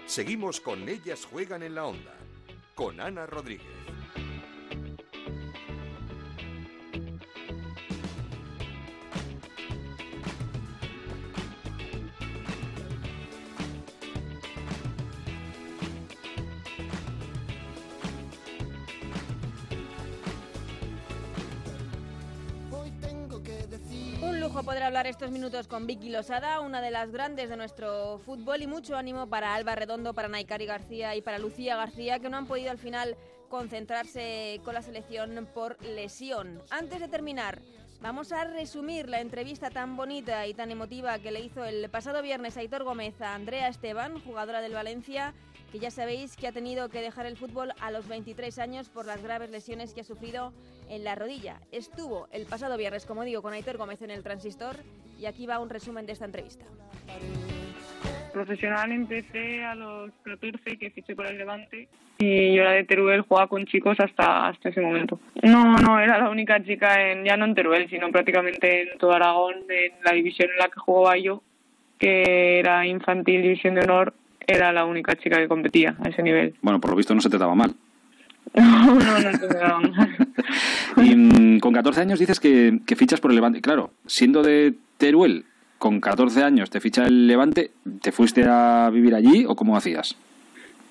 Seguimos 0.06 0.60
con 0.60 0.88
Ellas 0.88 1.26
Juegan 1.26 1.62
en 1.62 1.74
la 1.74 1.86
Onda, 1.86 2.14
con 2.74 3.00
Ana 3.00 3.26
Rodríguez. 3.26 3.77
Hablar 24.98 25.10
estos 25.12 25.30
minutos 25.30 25.68
con 25.68 25.86
Vicky 25.86 26.10
Losada, 26.10 26.58
una 26.58 26.80
de 26.80 26.90
las 26.90 27.12
grandes 27.12 27.48
de 27.48 27.56
nuestro 27.56 28.18
fútbol, 28.18 28.62
y 28.62 28.66
mucho 28.66 28.96
ánimo 28.96 29.28
para 29.28 29.54
Alba 29.54 29.76
Redondo, 29.76 30.12
para 30.12 30.26
Naikari 30.26 30.66
García 30.66 31.14
y 31.14 31.22
para 31.22 31.38
Lucía 31.38 31.76
García, 31.76 32.18
que 32.18 32.28
no 32.28 32.36
han 32.36 32.48
podido 32.48 32.72
al 32.72 32.78
final 32.78 33.16
concentrarse 33.48 34.60
con 34.64 34.74
la 34.74 34.82
selección 34.82 35.48
por 35.54 35.80
lesión. 35.84 36.60
Antes 36.70 36.98
de 36.98 37.06
terminar, 37.06 37.62
vamos 38.00 38.32
a 38.32 38.42
resumir 38.42 39.08
la 39.08 39.20
entrevista 39.20 39.70
tan 39.70 39.96
bonita 39.96 40.48
y 40.48 40.54
tan 40.54 40.72
emotiva 40.72 41.20
que 41.20 41.30
le 41.30 41.42
hizo 41.42 41.64
el 41.64 41.88
pasado 41.90 42.20
viernes 42.20 42.56
Aitor 42.56 42.82
Gómez 42.82 43.20
a 43.20 43.36
Andrea 43.36 43.68
Esteban, 43.68 44.18
jugadora 44.18 44.60
del 44.60 44.72
Valencia, 44.72 45.32
que 45.72 45.78
ya 45.78 45.90
sabéis 45.90 46.36
que 46.36 46.48
ha 46.48 46.52
tenido 46.52 46.88
que 46.88 47.00
dejar 47.00 47.26
el 47.26 47.36
fútbol 47.36 47.72
a 47.80 47.90
los 47.90 48.08
23 48.08 48.58
años 48.58 48.88
por 48.88 49.06
las 49.06 49.22
graves 49.22 49.50
lesiones 49.50 49.94
que 49.94 50.00
ha 50.00 50.04
sufrido 50.04 50.52
en 50.88 51.04
la 51.04 51.14
rodilla. 51.14 51.60
Estuvo 51.72 52.28
el 52.32 52.46
pasado 52.46 52.76
viernes, 52.76 53.06
como 53.06 53.24
digo, 53.24 53.42
con 53.42 53.52
Aitor 53.52 53.76
Gómez 53.76 54.02
en 54.02 54.10
el 54.10 54.22
Transistor 54.22 54.76
y 55.18 55.26
aquí 55.26 55.46
va 55.46 55.58
un 55.58 55.68
resumen 55.68 56.06
de 56.06 56.12
esta 56.12 56.24
entrevista. 56.24 56.64
Profesional 58.32 58.92
empecé 58.92 59.64
a 59.64 59.74
los 59.74 60.10
14 60.22 60.78
que 60.78 60.90
fiché 60.90 61.14
por 61.14 61.26
el 61.26 61.38
Levante 61.38 61.88
y 62.18 62.54
yo 62.54 62.62
era 62.62 62.72
de 62.72 62.84
Teruel, 62.84 63.22
jugaba 63.22 63.46
con 63.46 63.64
chicos 63.64 63.96
hasta, 64.00 64.48
hasta 64.48 64.70
ese 64.70 64.80
momento. 64.80 65.20
No, 65.42 65.76
no, 65.76 66.00
era 66.00 66.18
la 66.18 66.30
única 66.30 66.62
chica, 66.62 67.10
en, 67.10 67.24
ya 67.24 67.36
no 67.36 67.44
en 67.44 67.54
Teruel, 67.54 67.88
sino 67.88 68.10
prácticamente 68.10 68.82
en 68.82 68.98
todo 68.98 69.12
Aragón, 69.12 69.54
en 69.68 69.92
la 70.04 70.12
división 70.12 70.50
en 70.50 70.58
la 70.58 70.68
que 70.68 70.80
jugaba 70.80 71.16
yo, 71.16 71.42
que 71.98 72.58
era 72.58 72.86
infantil, 72.86 73.42
división 73.42 73.76
de 73.76 73.82
honor, 73.82 74.14
era 74.48 74.72
la 74.72 74.86
única 74.86 75.14
chica 75.14 75.36
que 75.36 75.46
competía 75.46 75.94
a 76.02 76.08
ese 76.08 76.22
nivel. 76.22 76.54
Bueno, 76.62 76.80
por 76.80 76.90
lo 76.90 76.96
visto 76.96 77.14
no 77.14 77.20
se 77.20 77.30
te 77.30 77.38
daba 77.38 77.54
mal. 77.54 77.74
No, 78.54 78.62
no, 78.94 78.94
no, 78.94 79.32
se 79.32 79.46
me 79.46 79.54
daba 79.54 79.80
mal. 79.80 80.16
Y 80.96 81.14
mm, 81.14 81.60
con 81.60 81.74
14 81.74 82.00
años 82.00 82.18
dices 82.18 82.40
que, 82.40 82.80
que 82.86 82.96
fichas 82.96 83.20
por 83.20 83.30
el 83.30 83.36
Levante. 83.36 83.60
Claro, 83.60 83.92
siendo 84.06 84.42
de 84.42 84.74
Teruel, 84.96 85.44
con 85.78 86.00
14 86.00 86.42
años 86.42 86.70
te 86.70 86.80
ficha 86.80 87.04
el 87.06 87.26
Levante, 87.26 87.70
¿te 88.00 88.10
fuiste 88.10 88.44
a 88.48 88.90
vivir 88.90 89.14
allí 89.14 89.44
o 89.46 89.54
cómo 89.54 89.76
hacías? 89.76 90.16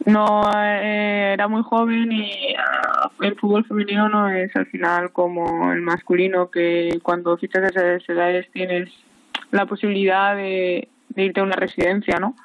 No, 0.06 0.44
eh, 0.56 1.32
era 1.34 1.48
muy 1.48 1.64
joven 1.64 2.12
y 2.12 2.32
ah, 2.58 3.10
el 3.22 3.36
fútbol 3.36 3.66
femenino 3.66 4.08
no 4.08 4.30
es 4.30 4.56
al 4.56 4.68
final 4.68 5.12
como 5.12 5.74
el 5.74 5.82
masculino, 5.82 6.52
que 6.52 7.00
cuando 7.02 7.38
fichas 7.38 7.64
a 7.64 7.68
esas 7.68 8.08
edades 8.08 8.50
tienes 8.52 8.90
la 9.52 9.66
posibilidad 9.66 10.36
de, 10.36 10.88
de 11.10 11.24
irte 11.24 11.40
a 11.40 11.44
una 11.44 11.56
residencia, 11.56 12.20
¿no? 12.20 12.36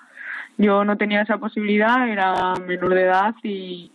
Yo 0.59 0.85
no 0.85 0.97
tenía 0.97 1.23
esa 1.23 1.39
posibilidad, 1.39 2.09
era 2.09 2.55
menor 2.67 2.95
de 2.95 3.03
edad 3.03 3.35
y 3.43 3.91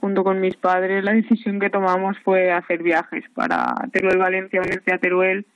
junto 0.00 0.24
con 0.24 0.40
mis 0.40 0.56
padres 0.56 1.04
la 1.04 1.12
decisión 1.12 1.60
que 1.60 1.70
tomamos 1.70 2.16
fue 2.20 2.50
hacer 2.52 2.82
viajes 2.82 3.24
para 3.34 3.74
Teruel, 3.92 4.18
Valencia, 4.18 4.60
Valencia, 4.60 4.98
Teruel, 4.98 5.46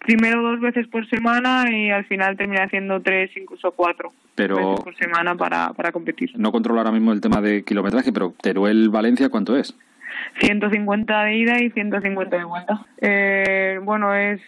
primero 0.00 0.42
dos 0.42 0.60
veces 0.60 0.86
por 0.88 1.08
semana 1.08 1.70
y 1.70 1.90
al 1.90 2.04
final 2.04 2.36
terminé 2.36 2.62
haciendo 2.62 3.00
tres, 3.00 3.30
incluso 3.36 3.72
cuatro 3.72 4.12
Pero 4.34 4.56
veces 4.56 4.80
por 4.84 4.96
semana 4.96 5.34
para, 5.34 5.72
para 5.72 5.92
competir. 5.92 6.30
no 6.36 6.52
controlo 6.52 6.80
ahora 6.80 6.92
mismo 6.92 7.12
el 7.12 7.20
tema 7.20 7.40
de 7.40 7.64
kilometraje, 7.64 8.12
pero 8.12 8.34
Teruel-Valencia, 8.42 9.28
¿cuánto 9.28 9.56
es? 9.56 9.74
150 10.40 11.24
de 11.24 11.36
ida 11.36 11.60
y 11.60 11.70
150 11.70 12.36
de 12.36 12.44
vuelta. 12.44 12.86
Eh, 13.00 13.80
bueno, 13.82 14.14
es 14.14 14.40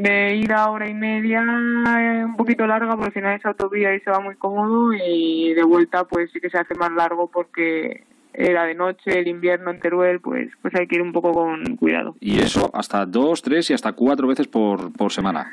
de 0.00 0.36
ida 0.36 0.70
hora 0.70 0.88
y 0.88 0.94
media, 0.94 1.40
eh, 1.42 2.24
un 2.24 2.36
poquito 2.36 2.66
larga, 2.66 2.92
porque 2.92 3.06
al 3.06 3.12
final 3.12 3.34
es 3.36 3.44
autovía 3.44 3.94
y 3.94 4.00
se 4.00 4.10
va 4.10 4.20
muy 4.20 4.36
cómodo, 4.36 4.92
y 4.94 5.52
de 5.54 5.64
vuelta 5.64 6.04
pues 6.04 6.30
sí 6.32 6.40
que 6.40 6.50
se 6.50 6.58
hace 6.58 6.74
más 6.76 6.92
largo 6.92 7.28
porque 7.30 8.04
era 8.32 8.64
de 8.64 8.74
noche, 8.76 9.18
el 9.18 9.26
invierno 9.26 9.72
en 9.72 9.80
Teruel, 9.80 10.20
pues, 10.20 10.50
pues 10.62 10.72
hay 10.76 10.86
que 10.86 10.94
ir 10.94 11.02
un 11.02 11.12
poco 11.12 11.32
con 11.32 11.76
cuidado. 11.76 12.14
Y 12.20 12.38
eso 12.38 12.70
hasta 12.72 13.04
dos, 13.06 13.42
tres 13.42 13.68
y 13.70 13.74
hasta 13.74 13.92
cuatro 13.92 14.28
veces 14.28 14.46
por, 14.46 14.92
por 14.92 15.10
semana. 15.12 15.50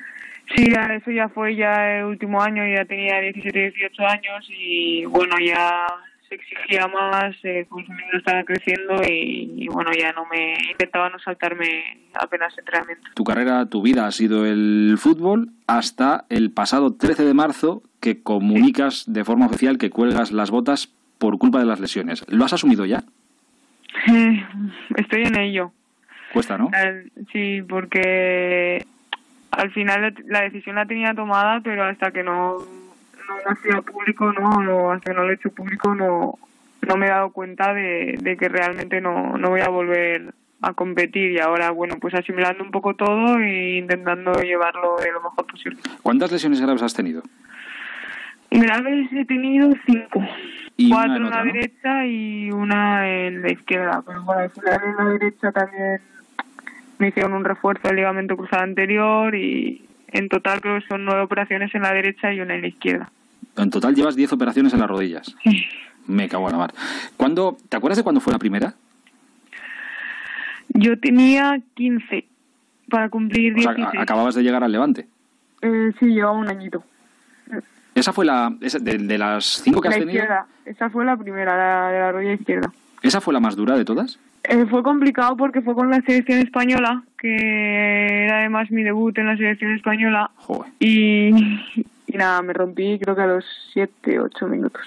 Sí, 0.55 0.69
ya- 0.71 0.93
eso 0.93 1.09
ya 1.09 1.27
fue 1.29 1.55
ya 1.55 1.97
el 1.97 2.05
último 2.05 2.39
año, 2.39 2.61
ya 2.67 2.85
tenía 2.85 3.19
17, 3.21 3.71
18 3.71 4.03
años 4.05 4.47
y 4.49 5.05
bueno, 5.05 5.37
ya 5.43 5.87
se 6.27 6.35
exigía 6.35 6.87
más, 6.87 7.35
eh, 7.43 7.65
pues 7.69 7.87
mi 7.87 7.95
niño 7.95 8.17
estaba 8.17 8.43
creciendo 8.43 9.01
y, 9.07 9.63
y, 9.63 9.67
bueno, 9.67 9.91
ya 9.97 10.11
no 10.13 10.25
me 10.25 10.57
intentaba 10.71 11.09
no 11.09 11.19
saltarme 11.19 12.09
apenas 12.13 12.57
entrenamiento. 12.57 13.09
Tu 13.15 13.23
carrera, 13.23 13.65
tu 13.67 13.81
vida 13.81 14.07
ha 14.07 14.11
sido 14.11 14.45
el 14.45 14.95
fútbol 14.97 15.49
hasta 15.67 16.25
el 16.29 16.51
pasado 16.51 16.95
13 16.95 17.25
de 17.25 17.33
marzo 17.33 17.83
que 17.99 18.21
comunicas 18.21 19.05
de 19.07 19.23
forma 19.23 19.47
oficial 19.47 19.77
que 19.77 19.89
cuelgas 19.89 20.31
las 20.31 20.51
botas 20.51 20.93
por 21.17 21.37
culpa 21.37 21.59
de 21.59 21.65
las 21.65 21.79
lesiones. 21.79 22.25
¿Lo 22.29 22.45
has 22.45 22.53
asumido 22.53 22.85
ya? 22.85 23.03
Estoy 24.95 25.23
en 25.23 25.39
ello. 25.39 25.71
Cuesta, 26.33 26.57
¿no? 26.57 26.69
Sí, 27.31 27.61
porque 27.61 28.85
al 29.51 29.71
final 29.71 30.13
la 30.25 30.41
decisión 30.41 30.75
la 30.75 30.85
tenía 30.85 31.13
tomada, 31.13 31.61
pero 31.61 31.85
hasta 31.85 32.11
que 32.11 32.23
no, 32.23 32.57
no 33.27 33.35
lo 33.43 33.51
hacía 33.51 33.81
público, 33.81 34.31
no, 34.33 34.61
no, 34.61 34.91
hasta 34.91 35.11
que 35.11 35.15
no 35.15 35.23
lo 35.23 35.31
he 35.31 35.35
hecho 35.35 35.49
público, 35.51 35.93
no, 35.95 36.37
no 36.81 36.97
me 36.97 37.05
he 37.07 37.09
dado 37.09 37.31
cuenta 37.31 37.73
de, 37.73 38.17
de 38.21 38.37
que 38.37 38.49
realmente 38.49 39.01
no, 39.01 39.37
no 39.37 39.49
voy 39.49 39.61
a 39.61 39.69
volver 39.69 40.33
a 40.61 40.73
competir 40.73 41.31
y 41.31 41.39
ahora, 41.39 41.71
bueno, 41.71 41.97
pues 41.99 42.13
asimilando 42.15 42.63
un 42.63 42.71
poco 42.71 42.95
todo 42.95 43.37
e 43.37 43.77
intentando 43.77 44.33
llevarlo 44.41 44.95
de 44.97 45.11
lo 45.11 45.21
mejor 45.21 45.45
posible. 45.45 45.79
¿Cuántas 46.01 46.31
lesiones 46.31 46.61
graves 46.61 46.81
has 46.81 46.93
tenido? 46.93 47.21
Graves 48.49 49.11
he 49.11 49.25
tenido 49.25 49.71
cinco. 49.85 50.21
Y 50.77 50.89
Cuatro 50.89 51.17
en 51.17 51.29
la 51.29 51.43
¿no? 51.43 51.53
derecha 51.53 52.05
y 52.05 52.51
una 52.51 53.07
en 53.09 53.41
la 53.41 53.51
izquierda. 53.51 54.03
Pero 54.05 54.23
bueno, 54.23 54.41
al 54.41 54.49
final 54.49 54.81
en 54.83 54.95
la 54.97 55.11
derecha 55.11 55.51
también 55.51 56.01
me 56.97 57.09
hicieron 57.09 57.33
un 57.33 57.45
refuerzo 57.45 57.87
del 57.87 57.97
ligamento 57.97 58.35
cruzado 58.35 58.63
anterior 58.63 59.35
y 59.35 59.84
en 60.09 60.29
total 60.29 60.61
creo 60.61 60.79
que 60.79 60.87
son 60.87 61.05
nueve 61.05 61.21
operaciones 61.21 61.73
en 61.75 61.81
la 61.81 61.93
derecha 61.93 62.33
y 62.33 62.39
una 62.41 62.55
en 62.55 62.61
la 62.61 62.67
izquierda. 62.67 63.09
En 63.57 63.69
total 63.69 63.95
llevas 63.95 64.15
10 64.15 64.33
operaciones 64.33 64.73
en 64.73 64.79
las 64.79 64.89
rodillas. 64.89 65.35
Me 66.07 66.27
cago 66.27 66.45
en 66.47 66.51
la 66.53 66.57
mar. 66.57 66.73
¿Cuándo, 67.17 67.57
¿Te 67.69 67.77
acuerdas 67.77 67.97
de 67.97 68.03
cuándo 68.03 68.19
fue 68.21 68.33
la 68.33 68.39
primera? 68.39 68.73
Yo 70.69 70.99
tenía 70.99 71.59
15 71.75 72.25
para 72.89 73.09
cumplir 73.09 73.53
O 73.57 73.61
sea, 73.61 73.73
16. 73.73 73.99
a- 73.99 74.01
acababas 74.03 74.35
de 74.35 74.43
llegar 74.43 74.63
al 74.63 74.71
Levante. 74.71 75.07
Eh, 75.61 75.91
sí, 75.99 76.07
llevaba 76.07 76.37
un 76.37 76.49
añito. 76.49 76.83
Esa 77.93 78.11
fue 78.11 78.25
la... 78.25 78.53
esa- 78.61 78.79
de, 78.79 78.97
de 78.97 79.17
las 79.17 79.45
cinco 79.45 79.79
que 79.81 79.87
has 79.87 79.93
tenido, 79.95 80.11
izquierda. 80.11 80.45
Esa 80.65 80.89
fue 80.89 81.05
la 81.05 81.15
primera, 81.15 81.55
la 81.55 81.91
de 81.91 81.99
la 81.99 82.11
rodilla 82.11 82.33
izquierda. 82.33 82.71
¿Esa 83.07 83.21
fue 83.21 83.33
la 83.33 83.39
más 83.39 83.55
dura 83.55 83.77
de 83.77 83.85
todas? 83.85 84.19
Eh, 84.43 84.65
fue 84.69 84.83
complicado 84.83 85.35
porque 85.37 85.61
fue 85.61 85.73
con 85.73 85.89
la 85.89 86.01
selección 86.01 86.39
española, 86.39 87.03
que 87.17 88.25
era 88.25 88.39
además 88.39 88.69
mi 88.71 88.83
debut 88.83 89.17
en 89.17 89.27
la 89.27 89.37
selección 89.37 89.73
española. 89.73 90.29
Joder. 90.35 90.71
Y, 90.79 91.29
y 92.07 92.17
nada, 92.17 92.41
me 92.41 92.53
rompí 92.53 92.99
creo 92.99 93.15
que 93.15 93.21
a 93.23 93.27
los 93.27 93.45
7, 93.73 94.19
8 94.19 94.47
minutos 94.47 94.81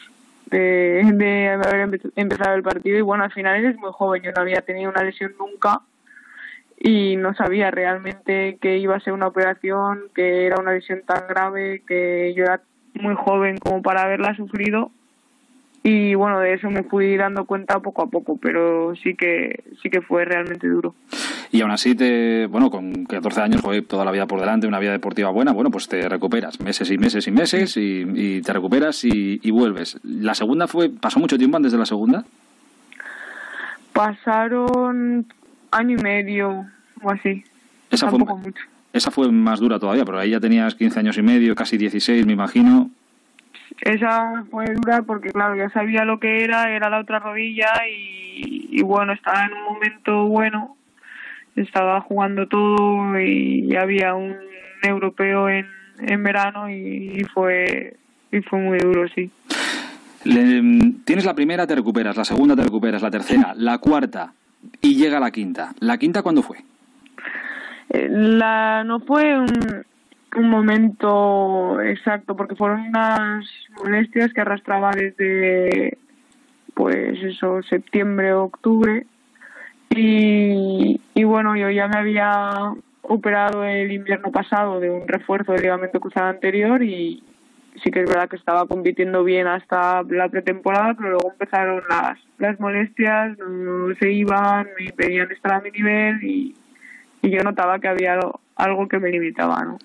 de, 0.47 1.03
de 1.15 1.49
haber 1.49 1.89
empe- 1.89 2.13
empezado 2.17 2.55
el 2.55 2.63
partido. 2.63 2.97
Y 2.99 3.03
bueno, 3.03 3.25
al 3.25 3.33
final 3.33 3.57
eres 3.57 3.77
muy 3.79 3.91
joven, 3.93 4.23
yo 4.23 4.31
no 4.33 4.43
había 4.43 4.61
tenido 4.63 4.91
una 4.91 5.03
lesión 5.03 5.33
nunca 5.39 5.81
y 6.81 7.17
no 7.17 7.35
sabía 7.35 7.71
realmente 7.73 8.59
que 8.61 8.79
iba 8.79 8.95
a 8.95 9.01
ser 9.01 9.13
una 9.13 9.27
operación, 9.27 10.03
que 10.15 10.47
era 10.47 10.61
una 10.61 10.73
lesión 10.73 11.01
tan 11.05 11.27
grave, 11.29 11.83
que 11.87 12.33
yo 12.37 12.45
era 12.45 12.61
muy 12.95 13.15
joven 13.17 13.59
como 13.59 13.83
para 13.83 14.03
haberla 14.03 14.37
sufrido 14.37 14.93
y 15.83 16.15
bueno 16.15 16.41
de 16.41 16.55
eso 16.55 16.71
me 16.71 16.83
fui 16.83 17.17
dando 17.17 17.45
cuenta 17.45 17.81
poco 17.81 18.03
a 18.03 18.07
poco 18.07 18.37
pero 18.37 18.95
sí 18.97 19.15
que 19.15 19.65
sí 19.83 19.91
que 19.91 20.01
fue 20.01 20.25
realmente 20.25 20.67
duro 20.67 20.95
Y 21.51 21.63
aún 21.63 21.71
así, 21.71 21.95
te, 21.95 22.47
bueno, 22.47 22.71
con 22.71 23.07
14 23.07 23.41
años, 23.41 23.63
joder, 23.63 23.87
toda 23.87 24.05
la 24.05 24.11
vida 24.11 24.27
por 24.27 24.39
delante, 24.39 24.67
una 24.67 24.79
vida 24.79 24.93
deportiva 24.93 25.31
buena, 25.31 25.53
bueno, 25.53 25.71
pues 25.71 25.89
te 25.89 26.07
recuperas 26.09 26.61
meses 26.61 26.91
y 26.91 26.99
meses 26.99 27.27
y 27.27 27.31
meses 27.31 27.77
y, 27.77 28.05
y 28.15 28.43
te 28.43 28.53
recuperas 28.53 29.03
y, 29.05 29.41
y 29.43 29.51
vuelves. 29.51 29.99
¿La 30.05 30.35
segunda 30.35 30.67
fue, 30.67 30.91
pasó 30.91 31.19
mucho 31.21 31.39
tiempo 31.39 31.57
antes 31.57 31.73
de 31.73 31.79
la 31.79 31.87
segunda? 31.87 32.25
pasaron 33.99 35.27
año 35.73 35.99
y 35.99 36.01
medio 36.01 36.67
o 37.03 37.11
así 37.11 37.43
Esa 37.91 38.09
fue, 38.09 38.21
mucho 38.21 38.63
esa 38.93 39.11
fue 39.11 39.29
más 39.33 39.59
dura 39.59 39.81
todavía, 39.81 40.05
pero 40.05 40.21
ahí 40.21 40.31
ya 40.31 40.39
tenías 40.39 40.77
15 40.77 41.01
años 41.01 41.19
y 41.19 41.23
medio, 41.23 41.57
casi 41.57 41.77
16, 41.77 42.25
me 42.25 42.33
imagino. 42.33 42.91
Esa 43.83 44.45
fue 44.51 44.65
dura 44.75 45.03
porque 45.03 45.31
claro 45.31 45.55
ya 45.57 45.69
sabía 45.71 46.05
lo 46.05 46.19
que 46.21 46.43
era 46.45 46.71
era 46.71 46.91
la 46.91 46.99
otra 47.01 47.19
rodilla 47.19 47.71
y, 47.91 48.69
y 48.71 48.83
bueno 48.83 49.13
estaba 49.13 49.45
en 49.47 49.53
un 49.55 49.65
momento 49.75 50.27
bueno 50.27 50.77
estaba 51.57 52.01
jugando 52.01 52.47
todo 52.47 53.19
y 53.21 53.75
había 53.77 54.15
un 54.15 54.37
europeo 54.83 55.49
en, 55.49 55.67
en 56.01 56.23
verano 56.23 56.71
y, 56.71 57.21
y 57.21 57.25
fue 57.25 57.97
y 58.31 58.41
fue 58.43 58.59
muy 58.61 58.79
duro 58.79 59.09
sí 59.09 59.31
Le- 60.25 60.93
tienes 61.05 61.25
la 61.25 61.35
primera, 61.35 61.67
te 61.67 61.75
recuperas, 61.75 62.17
la 62.17 62.25
segunda 62.25 62.55
te 62.55 62.63
recuperas, 62.63 63.01
la 63.03 63.11
tercera, 63.11 63.55
la 63.57 63.79
cuarta 63.79 64.33
y 64.83 64.97
llega 64.97 65.21
la 65.21 65.31
quinta. 65.31 65.73
¿La 65.81 65.97
quinta 65.99 66.23
cuándo 66.23 66.43
fue? 66.43 66.59
Eh, 67.91 68.09
La, 68.11 68.83
no 68.85 69.01
fue 69.01 69.39
un, 69.39 69.85
un 70.37 70.51
momento 70.51 71.81
exacto, 71.81 72.37
porque 72.37 72.57
fueron 72.57 72.81
unas 72.81 73.47
molestias 73.83 74.33
que 74.33 74.41
arrastraba 74.41 74.91
desde, 74.91 75.99
pues 76.75 77.23
eso, 77.23 77.63
septiembre, 77.63 78.33
octubre. 78.33 79.07
Y, 79.91 81.01
y 81.15 81.25
bueno, 81.25 81.57
yo 81.57 81.71
ya 81.71 81.89
me 81.89 81.99
había 81.99 82.75
operado 83.03 83.65
el 83.65 83.91
invierno 83.91 84.31
pasado 84.31 84.81
de 84.81 84.91
un 84.91 85.09
refuerzo 85.09 85.53
del 85.53 85.63
ligamento 85.63 85.99
cruzado 85.99 86.29
anterior 86.29 86.83
y 86.83 87.23
sí 87.83 87.91
que 87.91 88.03
es 88.03 88.09
verdad 88.09 88.29
que 88.29 88.37
estaba 88.37 88.67
compitiendo 88.67 89.25
bien 89.25 89.47
hasta 89.47 90.03
la 90.03 90.29
pretemporada, 90.29 90.95
pero 90.95 91.11
luego 91.11 91.31
empezaron 91.33 91.83
las, 91.89 92.19
las 92.39 92.59
molestias, 92.61 93.39
no 93.39 93.95
se 93.95 94.13
iban, 94.13 94.69
me 94.79 94.93
pedían 94.93 95.31
estar 95.31 95.53
a 95.53 95.61
mi 95.61 95.71
nivel 95.71 96.23
y, 96.23 96.55
yo 97.21 97.43
notaba 97.43 97.79
que 97.79 97.89
había 97.89 98.19
algo 98.57 98.89
que 98.89 98.99
me 98.99 99.11
limitaba, 99.11 99.63
¿no? 99.63 99.77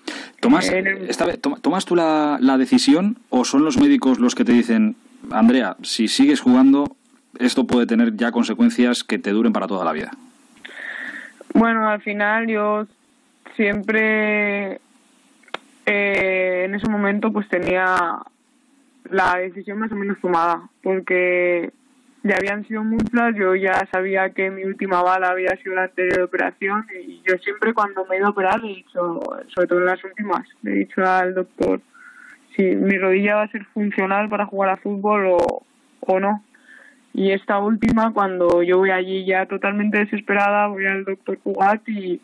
¿Tomas, 0.44 0.68
En 0.70 0.86
el- 0.86 1.10
esta 1.10 1.24
vez, 1.26 1.40
toma- 1.40 1.56
¿tomas 1.60 1.84
tú 1.84 1.96
la, 1.96 2.38
la 2.40 2.56
decisión 2.58 3.16
o 3.30 3.44
son 3.44 3.64
los 3.64 3.78
médicos 3.78 4.18
los 4.18 4.34
que 4.34 4.44
te 4.44 4.52
dicen, 4.52 4.96
Andrea, 5.30 5.76
si 5.82 6.06
sigues 6.08 6.40
jugando, 6.40 6.96
esto 7.38 7.66
puede 7.66 7.86
tener 7.86 8.14
ya 8.16 8.30
consecuencias 8.30 9.02
que 9.04 9.18
te 9.18 9.30
duren 9.30 9.52
para 9.52 9.66
toda 9.66 9.84
la 9.84 9.92
vida? 9.92 10.10
Bueno, 11.54 11.88
al 11.88 12.00
final 12.02 12.46
yo 12.46 12.86
siempre 13.56 14.80
eh, 15.86 16.64
en 16.66 16.74
ese 16.74 16.88
momento 16.88 17.32
pues 17.32 17.48
tenía 17.48 18.18
la 19.10 19.36
decisión 19.36 19.78
más 19.78 19.92
o 19.92 19.94
menos 19.96 20.18
tomada 20.20 20.68
porque 20.82 21.70
ya 22.24 22.36
habían 22.36 22.66
sido 22.66 22.82
muchas, 22.82 23.34
yo 23.36 23.54
ya 23.54 23.86
sabía 23.92 24.30
que 24.30 24.50
mi 24.50 24.64
última 24.64 25.02
bala 25.02 25.28
había 25.28 25.54
sido 25.56 25.74
la 25.74 25.84
anterior 25.84 26.22
operación 26.22 26.86
y 27.06 27.20
yo 27.22 27.36
siempre 27.36 27.74
cuando 27.74 28.06
me 28.06 28.16
he 28.16 28.18
ido 28.18 28.28
a 28.28 28.30
operar 28.30 28.60
he 28.64 28.68
dicho, 28.68 29.20
sobre 29.54 29.66
todo 29.68 29.80
en 29.80 29.86
las 29.86 30.02
últimas, 30.02 30.48
le 30.62 30.72
he 30.72 30.74
dicho 30.76 31.04
al 31.04 31.34
doctor 31.34 31.82
si 32.56 32.62
mi 32.62 32.96
rodilla 32.96 33.36
va 33.36 33.42
a 33.42 33.50
ser 33.50 33.66
funcional 33.66 34.30
para 34.30 34.46
jugar 34.46 34.70
a 34.70 34.76
fútbol 34.76 35.26
o, 35.26 35.66
o 36.00 36.20
no. 36.20 36.42
Y 37.12 37.32
esta 37.32 37.58
última, 37.58 38.12
cuando 38.12 38.62
yo 38.62 38.78
voy 38.78 38.90
allí 38.90 39.24
ya 39.26 39.46
totalmente 39.46 39.98
desesperada, 39.98 40.68
voy 40.68 40.86
al 40.86 41.04
doctor 41.04 41.38
Cugat 41.38 41.86
y, 41.88 42.20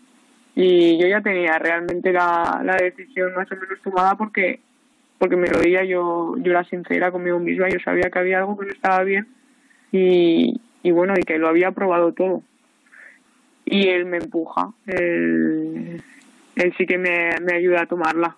y 0.54 0.98
yo 0.98 1.08
ya 1.08 1.20
tenía 1.20 1.58
realmente 1.58 2.12
la, 2.12 2.62
la 2.64 2.76
decisión 2.76 3.34
más 3.34 3.50
o 3.52 3.56
menos 3.56 3.80
tomada 3.82 4.14
porque 4.14 4.60
porque 5.18 5.36
mi 5.36 5.46
rodilla 5.46 5.84
yo, 5.84 6.36
yo 6.38 6.52
era 6.52 6.64
sincera 6.64 7.12
conmigo 7.12 7.38
misma, 7.38 7.68
yo 7.68 7.78
sabía 7.84 8.10
que 8.10 8.18
había 8.18 8.38
algo 8.38 8.56
que 8.56 8.64
no 8.64 8.72
estaba 8.72 9.04
bien 9.04 9.26
y, 9.92 10.60
y 10.82 10.90
bueno, 10.90 11.14
y 11.18 11.22
que 11.22 11.38
lo 11.38 11.48
había 11.48 11.70
probado 11.72 12.12
todo. 12.12 12.42
Y 13.64 13.86
él 13.88 14.04
me 14.06 14.16
empuja, 14.16 14.70
él, 14.86 16.02
él 16.56 16.74
sí 16.76 16.86
que 16.86 16.98
me, 16.98 17.30
me 17.40 17.54
ayuda 17.56 17.82
a 17.82 17.86
tomarla. 17.86 18.36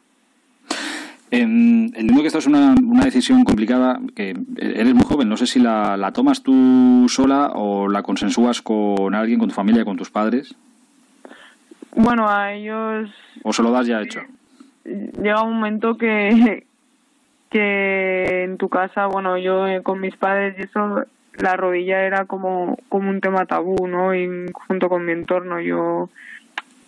En- 1.31 1.85
entiendo 1.97 2.21
que 2.21 2.27
esta 2.27 2.39
es 2.41 2.47
una, 2.47 2.75
una 2.75 3.05
decisión 3.07 3.43
complicada, 3.45 3.99
que 4.15 4.37
eres 4.59 4.93
muy 4.95 5.05
joven, 5.05 5.31
no 5.31 5.39
sé 5.39 5.47
si 5.47 5.59
la, 5.61 5.97
la 5.97 6.13
tomas 6.13 6.43
tú 6.43 7.07
sola 7.09 7.53
o 7.55 7.89
la 7.89 8.03
consensúas 8.03 8.61
con 8.61 9.15
alguien, 9.15 9.39
con 9.39 9.49
tu 9.49 9.55
familia, 9.55 9.85
con 9.87 9.97
tus 9.97 10.11
padres. 10.11 10.55
Bueno, 11.95 12.29
a 12.29 12.53
ellos 12.53 13.11
¿O 13.43 13.53
se 13.53 13.63
lo 13.63 13.71
das 13.71 13.87
ya 13.87 14.03
hecho? 14.03 14.21
llega 14.85 15.43
un 15.43 15.55
momento 15.55 15.97
que, 15.97 16.67
que 17.51 18.45
en 18.45 18.59
tu 18.59 18.69
casa, 18.69 19.07
bueno, 19.07 19.39
yo 19.39 19.67
eh, 19.67 19.83
con 19.83 20.01
mis 20.01 20.17
padres 20.17 20.57
y 20.59 20.63
eso, 20.63 21.05
la 21.39 21.57
rodilla 21.57 22.03
era 22.03 22.25
como, 22.27 22.79
como 22.89 23.11
un 23.11 23.21
tema 23.21 23.47
tabú, 23.47 23.87
¿no? 23.87 24.15
Y 24.15 24.51
junto 24.53 24.89
con 24.89 25.05
mi 25.05 25.13
entorno, 25.13 25.61
yo, 25.61 26.11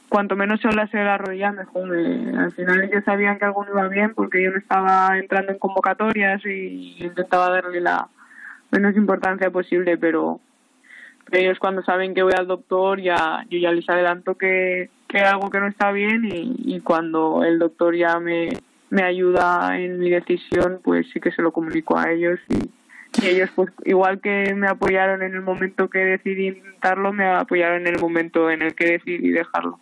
cuanto 0.08 0.36
menos 0.36 0.60
se 0.60 0.68
hablase 0.68 0.98
de 0.98 1.04
la 1.04 1.18
rodilla, 1.18 1.52
mejor. 1.52 1.90
Al 1.92 2.52
final 2.52 2.84
ellos 2.84 3.04
sabían 3.04 3.38
que 3.38 3.46
algo 3.46 3.64
no 3.64 3.72
iba 3.72 3.88
bien 3.88 4.14
porque 4.14 4.42
yo 4.42 4.50
no 4.50 4.58
estaba 4.58 5.18
entrando 5.18 5.52
en 5.52 5.58
convocatorias 5.58 6.44
y 6.44 6.96
intentaba 7.04 7.50
darle 7.50 7.80
la 7.80 8.08
menos 8.70 8.96
importancia 8.96 9.50
posible, 9.50 9.96
pero 9.96 10.40
ellos 11.30 11.58
cuando 11.58 11.82
saben 11.82 12.14
que 12.14 12.22
voy 12.22 12.34
al 12.36 12.46
doctor 12.46 13.00
ya 13.00 13.46
yo 13.48 13.58
ya 13.58 13.72
les 13.72 13.88
adelanto 13.88 14.36
que, 14.36 14.90
que 15.08 15.18
hay 15.18 15.24
algo 15.24 15.48
que 15.48 15.58
no 15.58 15.68
está 15.68 15.90
bien 15.90 16.24
y, 16.24 16.54
y 16.58 16.80
cuando 16.80 17.44
el 17.44 17.58
doctor 17.58 17.96
ya 17.96 18.20
me, 18.20 18.50
me 18.90 19.02
ayuda 19.02 19.78
en 19.78 19.98
mi 19.98 20.10
decisión 20.10 20.80
pues 20.82 21.06
sí 21.12 21.20
que 21.20 21.30
se 21.30 21.40
lo 21.40 21.50
comunico 21.50 21.96
a 21.96 22.10
ellos 22.10 22.38
y, 22.50 22.68
y 23.22 23.26
ellos 23.26 23.50
pues 23.54 23.70
igual 23.84 24.20
que 24.20 24.54
me 24.54 24.68
apoyaron 24.68 25.22
en 25.22 25.34
el 25.34 25.42
momento 25.42 25.88
que 25.88 25.98
decidí 25.98 26.48
intentarlo 26.48 27.12
me 27.12 27.26
apoyaron 27.26 27.86
en 27.86 27.94
el 27.94 28.00
momento 28.00 28.50
en 28.50 28.62
el 28.62 28.74
que 28.74 28.92
decidí 28.92 29.30
dejarlo 29.30 29.78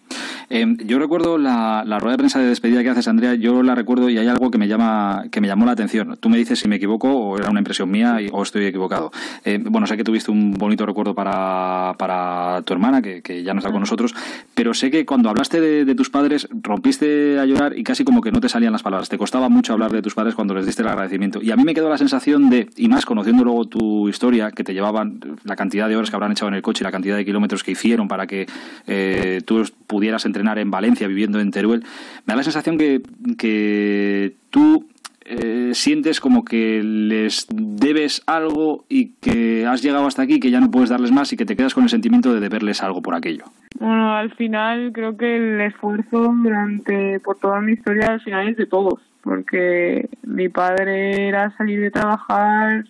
Eh, 0.55 0.66
yo 0.84 0.98
recuerdo 0.98 1.38
la, 1.38 1.82
la 1.86 1.98
rueda 1.98 2.12
de 2.12 2.18
prensa 2.18 2.38
de 2.38 2.44
despedida 2.46 2.82
que 2.82 2.90
haces, 2.90 3.09
Andrea, 3.09 3.34
yo 3.36 3.62
la 3.62 3.74
recuerdo 3.74 4.11
y 4.11 4.18
hay 4.18 4.28
algo 4.28 4.50
que 4.50 4.59
me 4.59 4.68
llama 4.68 5.24
que 5.30 5.40
me 5.40 5.48
llamó 5.48 5.64
la 5.64 5.72
atención. 5.72 6.18
Tú 6.20 6.28
me 6.28 6.36
dices 6.36 6.59
si 6.59 6.68
me 6.68 6.76
equivoco 6.76 7.09
o 7.11 7.38
era 7.38 7.48
una 7.48 7.61
impresión 7.61 7.90
mía 7.90 8.20
y- 8.20 8.28
o 8.30 8.42
estoy 8.42 8.66
equivocado. 8.66 9.11
Eh, 9.46 9.59
bueno, 9.64 9.86
sé 9.86 9.96
que 9.96 10.05
tuviste 10.05 10.30
un 10.30 10.53
bonito 10.53 10.84
recuerdo 10.84 11.14
para, 11.14 11.94
para 11.96 12.61
tu 12.66 12.74
hermana, 12.74 13.00
que, 13.00 13.22
que 13.22 13.42
ya 13.42 13.55
no 13.55 13.61
está 13.61 13.70
con 13.72 13.80
nosotros, 13.80 14.14
pero 14.55 14.74
sé 14.74 14.90
que 14.90 15.07
cuando 15.07 15.30
hablaste 15.30 15.59
de, 15.59 15.86
de 15.86 15.94
tus 15.94 16.11
padres 16.11 16.46
rompiste 16.53 17.38
a 17.38 17.46
llorar 17.46 17.78
y 17.78 17.82
casi 17.82 18.05
como 18.05 18.20
que 18.20 18.30
no 18.30 18.40
te 18.40 18.50
salían 18.50 18.72
las 18.72 18.82
palabras. 18.82 19.09
Te 19.09 19.16
costaba 19.16 19.48
mucho 19.48 19.72
hablar 19.72 19.90
de 19.90 20.03
tus 20.03 20.14
padres 20.14 20.34
cuando 20.34 20.53
les 20.55 20.66
diste 20.66 20.82
el 20.82 20.88
agradecimiento. 20.88 21.40
Y 21.42 21.50
a 21.50 21.57
mí 21.57 21.64
me 21.64 21.72
quedó 21.72 21.88
la 21.88 21.96
sensación 21.96 22.50
de, 22.50 22.68
y 22.76 22.88
más 22.88 23.07
conociendo 23.07 23.42
luego 23.42 23.64
tu 23.64 24.07
historia, 24.11 24.50
que 24.50 24.64
te 24.64 24.74
llevaban 24.74 25.18
la 25.44 25.57
cantidad 25.57 25.88
de 25.88 25.96
horas 25.96 26.11
que 26.11 26.16
habrán 26.16 26.32
echado 26.32 26.48
en 26.48 26.57
el 26.57 26.62
coche 26.62 26.82
y 26.82 26.84
la 26.84 26.92
cantidad 26.92 27.16
de 27.16 27.24
kilómetros 27.24 27.62
que 27.64 27.70
hicieron 27.70 28.07
para 28.07 28.26
que 28.26 28.46
eh, 28.86 29.40
tú 29.46 29.62
pudieras 29.86 30.26
entrenar 30.43 30.59
en 30.59 30.70
Valencia 30.70 31.07
viviendo 31.07 31.40
en 31.40 31.51
Teruel, 31.51 31.84
me 32.26 32.32
da 32.32 32.36
la 32.36 32.43
sensación 32.43 32.76
que, 32.76 33.01
que 33.38 34.34
tú 34.51 34.88
eh, 35.24 35.70
sientes 35.72 36.20
como 36.20 36.45
que 36.45 36.82
les 36.82 37.47
debes 37.51 38.22
algo 38.26 38.84
y 38.88 39.12
que 39.20 39.66
has 39.66 39.82
llegado 39.82 40.07
hasta 40.07 40.22
aquí, 40.22 40.40
que 40.40 40.51
ya 40.51 40.61
no 40.61 40.70
puedes 40.70 40.90
darles 40.90 41.12
más 41.12 41.32
y 41.32 41.36
que 41.36 41.47
te 41.47 41.55
quedas 41.55 41.74
con 41.74 41.84
el 41.84 41.90
sentimiento 41.90 42.34
de 42.34 42.40
deberles 42.40 42.82
algo 42.82 43.03
por 43.03 43.14
aquello. 43.14 43.45
Bueno, 43.78 44.14
al 44.14 44.34
final 44.34 44.90
creo 44.93 45.16
que 45.16 45.36
el 45.36 45.61
esfuerzo 45.61 46.34
durante 46.34 47.20
por 47.20 47.38
toda 47.38 47.61
mi 47.61 47.72
historia 47.72 48.07
al 48.09 48.20
final 48.20 48.49
es 48.49 48.57
de 48.57 48.66
todos, 48.66 49.01
porque 49.22 50.09
mi 50.24 50.49
padre 50.49 51.28
era 51.28 51.57
salir 51.57 51.80
de 51.80 51.93
trabajar, 51.93 52.84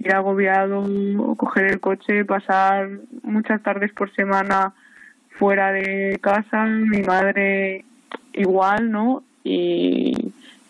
ir 0.00 0.12
agobiado, 0.12 0.84
coger 1.36 1.66
el 1.66 1.80
coche, 1.80 2.26
pasar 2.26 2.90
muchas 3.22 3.62
tardes 3.62 3.92
por 3.92 4.12
semana 4.14 4.74
fuera 5.40 5.72
de 5.72 6.18
casa, 6.20 6.66
mi 6.66 7.00
madre 7.00 7.86
igual, 8.34 8.92
¿no? 8.92 9.24
Y, 9.42 10.14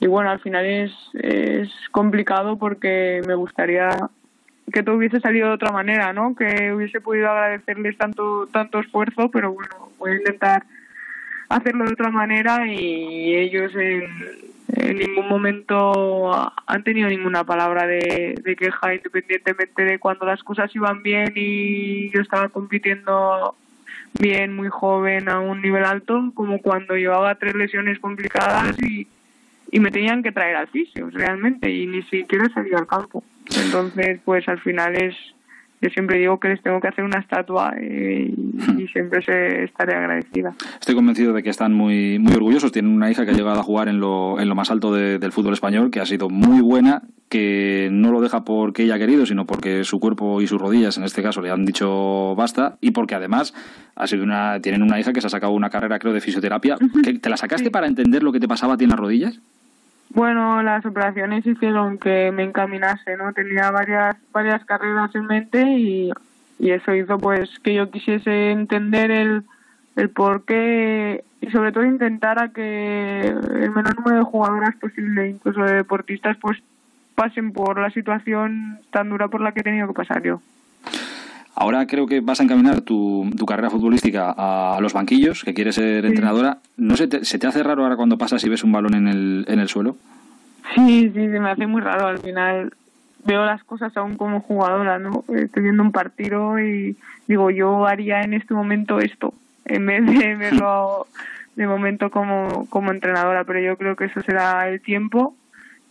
bueno, 0.00 0.30
al 0.30 0.38
final 0.38 0.64
es, 0.64 0.92
es 1.14 1.68
complicado 1.90 2.56
porque 2.56 3.20
me 3.26 3.34
gustaría 3.34 3.90
que 4.72 4.84
todo 4.84 4.94
hubiese 4.94 5.18
salido 5.18 5.48
de 5.48 5.54
otra 5.54 5.72
manera, 5.72 6.12
¿no? 6.12 6.36
Que 6.36 6.72
hubiese 6.72 7.00
podido 7.00 7.28
agradecerles 7.28 7.98
tanto 7.98 8.46
tanto 8.52 8.78
esfuerzo, 8.78 9.28
pero 9.28 9.52
bueno, 9.52 9.90
voy 9.98 10.12
a 10.12 10.16
intentar 10.18 10.62
hacerlo 11.48 11.84
de 11.84 11.92
otra 11.92 12.10
manera 12.10 12.64
y 12.68 13.34
ellos 13.34 13.72
en, 13.74 14.06
ningún 14.96 15.28
momento 15.28 16.30
han 16.64 16.84
tenido 16.84 17.08
ninguna 17.08 17.42
palabra 17.42 17.88
de 17.88 18.56
queja, 18.56 18.94
independientemente 18.94 19.82
de 19.82 19.98
cuando 19.98 20.26
las 20.26 20.44
cosas 20.44 20.72
iban 20.76 21.02
bien 21.02 21.32
y 21.34 22.08
yo 22.10 22.20
estaba 22.20 22.48
compitiendo 22.50 23.56
bien, 24.18 24.54
muy 24.54 24.68
joven, 24.68 25.28
a 25.28 25.40
un 25.40 25.62
nivel 25.62 25.84
alto, 25.84 26.32
como 26.34 26.60
cuando 26.60 26.94
llevaba 26.96 27.34
tres 27.36 27.54
lesiones 27.54 27.98
complicadas 27.98 28.76
y, 28.82 29.06
y 29.70 29.80
me 29.80 29.90
tenían 29.90 30.22
que 30.22 30.32
traer 30.32 30.56
al 30.56 30.68
fisio, 30.68 31.08
realmente, 31.10 31.70
y 31.70 31.86
ni 31.86 32.02
siquiera 32.04 32.48
salía 32.52 32.78
al 32.78 32.86
campo. 32.86 33.22
Entonces, 33.64 34.20
pues 34.24 34.48
al 34.48 34.60
final 34.60 34.96
es, 34.96 35.14
yo 35.80 35.88
siempre 35.90 36.18
digo 36.18 36.38
que 36.40 36.48
les 36.48 36.62
tengo 36.62 36.80
que 36.80 36.88
hacer 36.88 37.04
una 37.04 37.18
estatua 37.20 37.74
y, 37.80 38.34
y 38.78 38.86
siempre 38.88 39.22
se, 39.22 39.64
estaré 39.64 39.94
agradecida. 39.94 40.54
Estoy 40.78 40.94
convencido 40.94 41.32
de 41.32 41.42
que 41.42 41.50
están 41.50 41.72
muy, 41.72 42.18
muy 42.18 42.34
orgullosos. 42.34 42.72
Tienen 42.72 42.92
una 42.92 43.10
hija 43.10 43.24
que 43.24 43.30
ha 43.30 43.34
llegado 43.34 43.58
a 43.60 43.62
jugar 43.62 43.88
en 43.88 44.00
lo, 44.00 44.38
en 44.40 44.48
lo 44.48 44.54
más 44.54 44.70
alto 44.70 44.92
de- 44.94 45.18
del 45.18 45.32
fútbol 45.32 45.54
español, 45.54 45.90
que 45.90 46.00
ha 46.00 46.06
sido 46.06 46.28
muy 46.28 46.60
buena, 46.60 47.02
que 47.28 47.88
no 47.92 48.10
lo 48.10 48.20
deja 48.20 48.44
porque 48.44 48.82
ella 48.82 48.96
ha 48.96 48.98
querido, 48.98 49.24
sino 49.24 49.46
porque 49.46 49.84
su 49.84 50.00
cuerpo 50.00 50.40
y 50.42 50.46
sus 50.46 50.60
rodillas, 50.60 50.98
en 50.98 51.04
este 51.04 51.22
caso, 51.22 51.40
le 51.40 51.50
han 51.50 51.64
dicho 51.64 52.34
basta, 52.34 52.76
y 52.80 52.90
porque 52.90 53.14
además 53.14 53.54
ha 53.94 54.06
sido 54.06 54.24
una, 54.24 54.60
tienen 54.60 54.82
una 54.82 54.98
hija 54.98 55.12
que 55.12 55.20
se 55.20 55.28
ha 55.28 55.30
sacado 55.30 55.52
una 55.52 55.70
carrera, 55.70 55.98
creo, 55.98 56.12
de 56.12 56.20
fisioterapia. 56.20 56.76
¿Que 57.04 57.14
¿Te 57.18 57.30
la 57.30 57.36
sacaste 57.36 57.70
para 57.70 57.86
entender 57.86 58.22
lo 58.22 58.32
que 58.32 58.40
te 58.40 58.48
pasaba 58.48 58.74
a 58.74 58.76
ti 58.76 58.84
en 58.84 58.90
las 58.90 58.98
rodillas? 58.98 59.40
Bueno, 60.12 60.62
las 60.62 60.84
operaciones 60.84 61.46
hicieron 61.46 61.96
que 61.98 62.32
me 62.32 62.42
encaminase, 62.42 63.16
¿no? 63.16 63.32
Tenía 63.32 63.70
varias 63.70 64.16
varias 64.32 64.64
carreras 64.64 65.14
en 65.14 65.26
mente 65.26 65.62
y, 65.62 66.10
y 66.58 66.70
eso 66.72 66.94
hizo 66.94 67.16
pues 67.18 67.48
que 67.60 67.74
yo 67.74 67.90
quisiese 67.90 68.50
entender 68.50 69.12
el, 69.12 69.44
el 69.96 70.10
por 70.10 70.44
qué 70.44 71.24
y 71.40 71.50
sobre 71.50 71.72
todo 71.72 71.84
intentar 71.84 72.52
que 72.52 73.20
el 73.28 73.70
menor 73.70 73.96
número 73.96 74.18
de 74.18 74.24
jugadoras 74.24 74.76
posible, 74.76 75.28
incluso 75.28 75.62
de 75.62 75.76
deportistas, 75.76 76.36
pues 76.38 76.58
pasen 77.14 77.52
por 77.52 77.80
la 77.80 77.90
situación 77.90 78.80
tan 78.90 79.08
dura 79.10 79.28
por 79.28 79.40
la 79.40 79.52
que 79.52 79.60
he 79.60 79.64
tenido 79.64 79.86
que 79.86 79.94
pasar 79.94 80.22
yo. 80.22 80.42
Ahora 81.54 81.86
creo 81.86 82.06
que 82.06 82.20
vas 82.20 82.40
a 82.40 82.44
encaminar 82.44 82.80
tu, 82.80 83.28
tu 83.36 83.44
carrera 83.44 83.70
futbolística 83.70 84.34
a, 84.36 84.80
los 84.80 84.92
banquillos, 84.92 85.44
que 85.44 85.54
quieres 85.54 85.74
ser 85.74 86.06
entrenadora. 86.06 86.58
¿No 86.76 86.96
se 86.96 87.08
te, 87.08 87.24
se 87.24 87.38
te 87.38 87.46
hace 87.46 87.62
raro 87.62 87.82
ahora 87.82 87.96
cuando 87.96 88.18
pasas 88.18 88.42
y 88.44 88.48
ves 88.48 88.64
un 88.64 88.72
balón 88.72 88.94
en 88.94 89.08
el, 89.08 89.44
en 89.48 89.58
el 89.58 89.68
suelo? 89.68 89.96
Sí, 90.74 91.10
sí, 91.10 91.28
se 91.28 91.40
me 91.40 91.50
hace 91.50 91.66
muy 91.66 91.80
raro. 91.82 92.06
Al 92.06 92.18
final 92.18 92.72
veo 93.24 93.44
las 93.44 93.62
cosas 93.64 93.96
aún 93.96 94.16
como 94.16 94.40
jugadora, 94.40 94.98
¿no? 94.98 95.24
Estoy 95.34 95.64
viendo 95.64 95.82
un 95.82 95.92
partido 95.92 96.58
y 96.58 96.96
digo, 97.26 97.50
yo 97.50 97.86
haría 97.86 98.22
en 98.22 98.34
este 98.34 98.54
momento 98.54 99.00
esto, 99.00 99.34
en 99.64 99.86
vez 99.86 100.06
de 100.06 100.34
verlo 100.36 101.06
de 101.56 101.66
momento 101.66 102.10
como, 102.10 102.66
como 102.70 102.92
entrenadora. 102.92 103.44
Pero 103.44 103.60
yo 103.60 103.76
creo 103.76 103.96
que 103.96 104.06
eso 104.06 104.22
será 104.22 104.68
el 104.68 104.80
tiempo. 104.80 105.34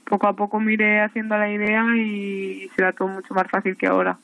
Poco 0.05 0.27
a 0.27 0.33
poco 0.33 0.59
me 0.59 0.73
iré 0.73 1.01
haciendo 1.01 1.37
la 1.37 1.51
idea 1.51 1.85
y 1.95 2.69
será 2.75 2.93
todo 2.93 3.09
mucho 3.09 3.33
más 3.33 3.47
fácil 3.49 3.77
que 3.77 3.85
ahora. 3.85 4.17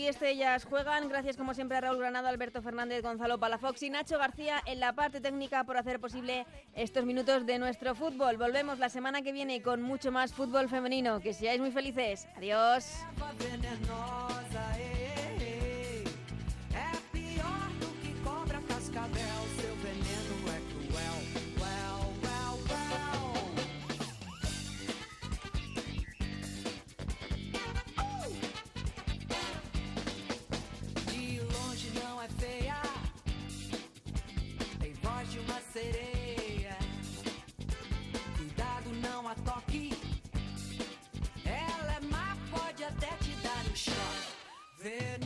Aquí 0.00 0.08
este 0.08 0.30
Ellas 0.30 0.64
Juegan. 0.64 1.08
Gracias 1.08 1.36
como 1.36 1.52
siempre 1.52 1.76
a 1.76 1.82
Raúl 1.82 1.98
Granado, 1.98 2.28
Alberto 2.28 2.62
Fernández, 2.62 3.02
Gonzalo 3.02 3.38
Palafox 3.38 3.82
y 3.82 3.90
Nacho 3.90 4.18
García 4.18 4.62
en 4.64 4.80
la 4.80 4.94
parte 4.94 5.20
técnica 5.20 5.64
por 5.64 5.76
hacer 5.76 6.00
posible 6.00 6.46
estos 6.74 7.04
minutos 7.04 7.44
de 7.44 7.58
nuestro 7.58 7.94
fútbol. 7.94 8.38
Volvemos 8.38 8.78
la 8.78 8.88
semana 8.88 9.20
que 9.20 9.32
viene 9.32 9.60
con 9.60 9.82
mucho 9.82 10.10
más 10.10 10.32
fútbol 10.32 10.70
femenino. 10.70 11.20
Que 11.20 11.34
seáis 11.34 11.60
muy 11.60 11.70
felices. 11.70 12.26
Adiós. 12.36 12.86
Sereia. 35.72 36.76
Cuidado, 38.36 38.90
não 39.02 39.28
a 39.28 39.34
toque. 39.36 39.92
Ela 41.44 41.94
é 41.94 42.00
má, 42.10 42.36
pode 42.50 42.82
até 42.84 43.08
te 43.22 43.30
dar 43.42 43.64
um 43.70 43.76
choque. 43.76 44.30
Vê 44.78 45.18